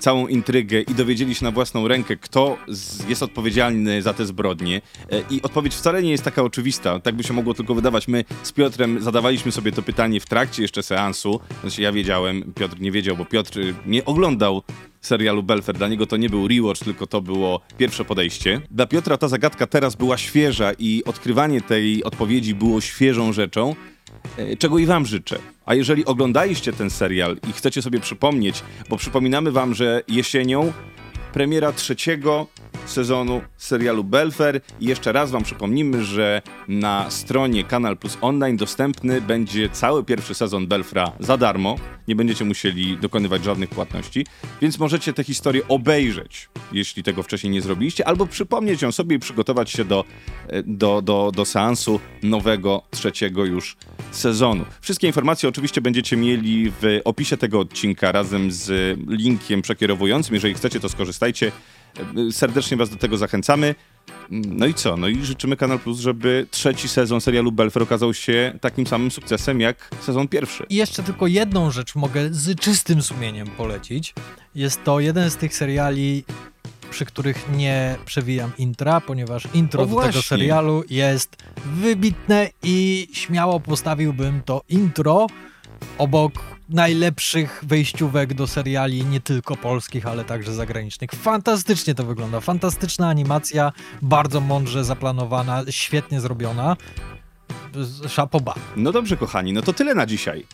całą 0.03 0.27
intrygę 0.27 0.81
i 0.81 0.95
dowiedzieli 0.95 1.35
się 1.35 1.45
na 1.45 1.51
własną 1.51 1.87
rękę, 1.87 2.17
kto 2.17 2.57
jest 3.07 3.23
odpowiedzialny 3.23 4.01
za 4.01 4.13
te 4.13 4.25
zbrodnie. 4.25 4.81
E, 5.11 5.21
I 5.29 5.41
odpowiedź 5.41 5.75
wcale 5.75 6.03
nie 6.03 6.11
jest 6.11 6.23
taka 6.23 6.43
oczywista. 6.43 6.99
Tak 6.99 7.15
by 7.15 7.23
się 7.23 7.33
mogło 7.33 7.53
tylko 7.53 7.75
wydawać. 7.75 8.07
My 8.07 8.25
z 8.43 8.51
Piotrem 8.51 9.01
zadawaliśmy 9.01 9.51
sobie 9.51 9.71
to 9.71 9.81
pytanie 9.81 10.19
w 10.19 10.25
trakcie 10.25 10.61
jeszcze 10.61 10.83
seansu. 10.83 11.39
Znaczy 11.61 11.81
ja 11.81 11.91
wiedziałem, 11.91 12.53
Piotr 12.55 12.79
nie 12.79 12.91
wiedział, 12.91 13.17
bo 13.17 13.25
Piotr 13.25 13.59
y, 13.59 13.75
nie 13.85 14.05
oglądał 14.05 14.61
serialu 15.01 15.43
Belfer. 15.43 15.77
Dla 15.77 15.87
niego 15.87 16.07
to 16.07 16.17
nie 16.17 16.29
był 16.29 16.47
rewatch, 16.47 16.83
tylko 16.83 17.07
to 17.07 17.21
było 17.21 17.61
pierwsze 17.77 18.05
podejście. 18.05 18.61
Dla 18.71 18.85
Piotra 18.85 19.17
ta 19.17 19.27
zagadka 19.27 19.67
teraz 19.67 19.95
była 19.95 20.17
świeża 20.17 20.71
i 20.79 21.03
odkrywanie 21.05 21.61
tej 21.61 22.03
odpowiedzi 22.03 22.55
było 22.55 22.81
świeżą 22.81 23.33
rzeczą, 23.33 23.69
e, 23.71 23.92
czego 24.59 24.79
i 24.79 24.85
wam 24.85 25.05
życzę. 25.05 25.39
A 25.65 25.75
jeżeli 25.75 26.05
oglądaliście 26.05 26.73
ten 26.73 26.89
serial 26.89 27.37
i 27.49 27.53
chcecie 27.53 27.81
sobie 27.81 27.99
przypomnieć, 27.99 28.63
bo 28.89 28.97
przypominamy 28.97 29.51
wam, 29.51 29.73
że 29.73 30.03
jesienią 30.07 30.73
premiera 31.33 31.71
trzeciego 31.71 32.47
sezonu 32.85 33.41
serialu 33.57 34.03
Belfer 34.03 34.61
i 34.79 34.85
jeszcze 34.85 35.11
raz 35.11 35.31
wam 35.31 35.43
przypomnimy, 35.43 36.03
że 36.03 36.41
na 36.67 37.11
stronie 37.11 37.63
Kanal 37.63 37.97
Plus 37.97 38.17
Online 38.21 38.57
dostępny 38.57 39.21
będzie 39.21 39.69
cały 39.69 40.03
pierwszy 40.03 40.33
sezon 40.33 40.67
Belfra 40.67 41.11
za 41.19 41.37
darmo. 41.37 41.75
Nie 42.07 42.15
będziecie 42.15 42.45
musieli 42.45 42.97
dokonywać 42.97 43.43
żadnych 43.43 43.69
płatności, 43.69 44.25
więc 44.61 44.79
możecie 44.79 45.13
tę 45.13 45.23
historię 45.23 45.61
obejrzeć, 45.67 46.49
jeśli 46.71 47.03
tego 47.03 47.23
wcześniej 47.23 47.53
nie 47.53 47.61
zrobiliście, 47.61 48.07
albo 48.07 48.27
przypomnieć 48.27 48.81
ją 48.81 48.91
sobie 48.91 49.15
i 49.15 49.19
przygotować 49.19 49.71
się 49.71 49.85
do, 49.85 50.05
e, 50.47 50.63
do, 50.63 51.01
do, 51.01 51.31
do 51.35 51.45
seansu 51.45 51.99
nowego, 52.23 52.83
trzeciego 52.91 53.45
już 53.45 53.77
sezonu. 54.11 54.65
Wszystkie 54.81 55.07
informacje 55.07 55.49
oczywiście 55.49 55.81
będziecie 55.81 56.17
mieli 56.17 56.71
w 56.81 56.99
opisie 57.05 57.37
tego 57.37 57.59
odcinka 57.59 58.11
razem 58.11 58.51
z 58.51 58.99
linkiem 59.07 59.61
przekierowującym. 59.61 60.33
Jeżeli 60.33 60.53
chcecie, 60.53 60.79
to 60.79 60.89
skorzystajcie. 60.89 61.51
Serdecznie 62.31 62.77
Was 62.77 62.89
do 62.89 62.95
tego 62.95 63.17
zachęcamy. 63.17 63.75
No 64.29 64.65
i 64.65 64.73
co? 64.73 64.97
No 64.97 65.07
i 65.07 65.25
życzymy 65.25 65.57
Kanal 65.57 65.79
Plus, 65.79 65.99
żeby 65.99 66.47
trzeci 66.51 66.87
sezon 66.87 67.21
serialu 67.21 67.51
Belfer 67.51 67.83
okazał 67.83 68.13
się 68.13 68.57
takim 68.61 68.87
samym 68.87 69.11
sukcesem 69.11 69.61
jak 69.61 69.89
sezon 70.01 70.27
pierwszy. 70.27 70.65
I 70.69 70.75
jeszcze 70.75 71.03
tylko 71.03 71.27
jedną 71.27 71.71
rzecz 71.71 71.95
mogę 71.95 72.33
z 72.33 72.59
czystym 72.59 73.01
sumieniem 73.01 73.47
polecić. 73.47 74.13
Jest 74.55 74.83
to 74.83 74.99
jeden 74.99 75.31
z 75.31 75.35
tych 75.35 75.55
seriali, 75.55 76.23
przy 76.89 77.05
których 77.05 77.45
nie 77.55 77.95
przewijam 78.05 78.51
intra, 78.57 79.01
ponieważ 79.01 79.47
intro 79.53 79.83
O, 79.83 79.85
do 79.85 80.01
tego 80.01 80.21
serialu 80.21 80.83
jest 80.89 81.35
wybitne 81.65 82.49
i 82.63 83.07
śmiało 83.13 83.59
postawiłbym 83.59 84.41
to 84.45 84.61
intro 84.69 85.27
obok 85.97 86.52
najlepszych 86.69 87.63
wejściówek 87.67 88.33
do 88.33 88.47
seriali 88.47 89.05
nie 89.05 89.19
tylko 89.19 89.55
polskich, 89.55 90.05
ale 90.05 90.25
także 90.25 90.53
zagranicznych. 90.53 91.11
Fantastycznie 91.11 91.95
to 91.95 92.03
wygląda. 92.05 92.39
Fantastyczna 92.39 93.09
animacja, 93.09 93.71
bardzo 94.01 94.41
mądrze 94.41 94.83
zaplanowana, 94.83 95.63
świetnie 95.69 96.21
zrobiona. 96.21 96.77
Szapoba. 98.09 98.55
No 98.75 98.91
dobrze, 98.91 99.17
kochani, 99.17 99.53
no 99.53 99.61
to 99.61 99.73
tyle 99.73 99.95
na 99.95 100.05
dzisiaj. 100.05 100.45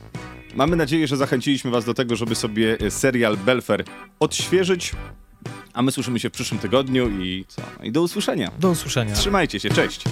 Mamy 0.56 0.76
nadzieję, 0.76 1.08
że 1.08 1.18
zachęciliśmy 1.18 1.72
Was 1.72 1.86
do 1.86 1.94
tego, 1.94 2.16
żeby 2.16 2.36
sobie 2.36 2.78
e, 2.80 2.92
serial 2.92 3.38
Belfer 3.38 3.84
odświeżyć. 4.20 4.92
A 5.74 5.82
my 5.82 5.92
słyszymy 5.92 6.20
się 6.20 6.30
w 6.30 6.32
przyszłym 6.32 6.60
tygodniu 6.60 7.10
i 7.10 7.46
co? 7.48 7.62
No 7.80 7.86
I 7.86 7.92
do 7.92 8.02
usłyszenia. 8.02 8.52
Do 8.60 8.70
usłyszenia. 8.70 9.16
Trzymajcie 9.16 9.60
się, 9.60 9.70
cześć. 9.70 10.04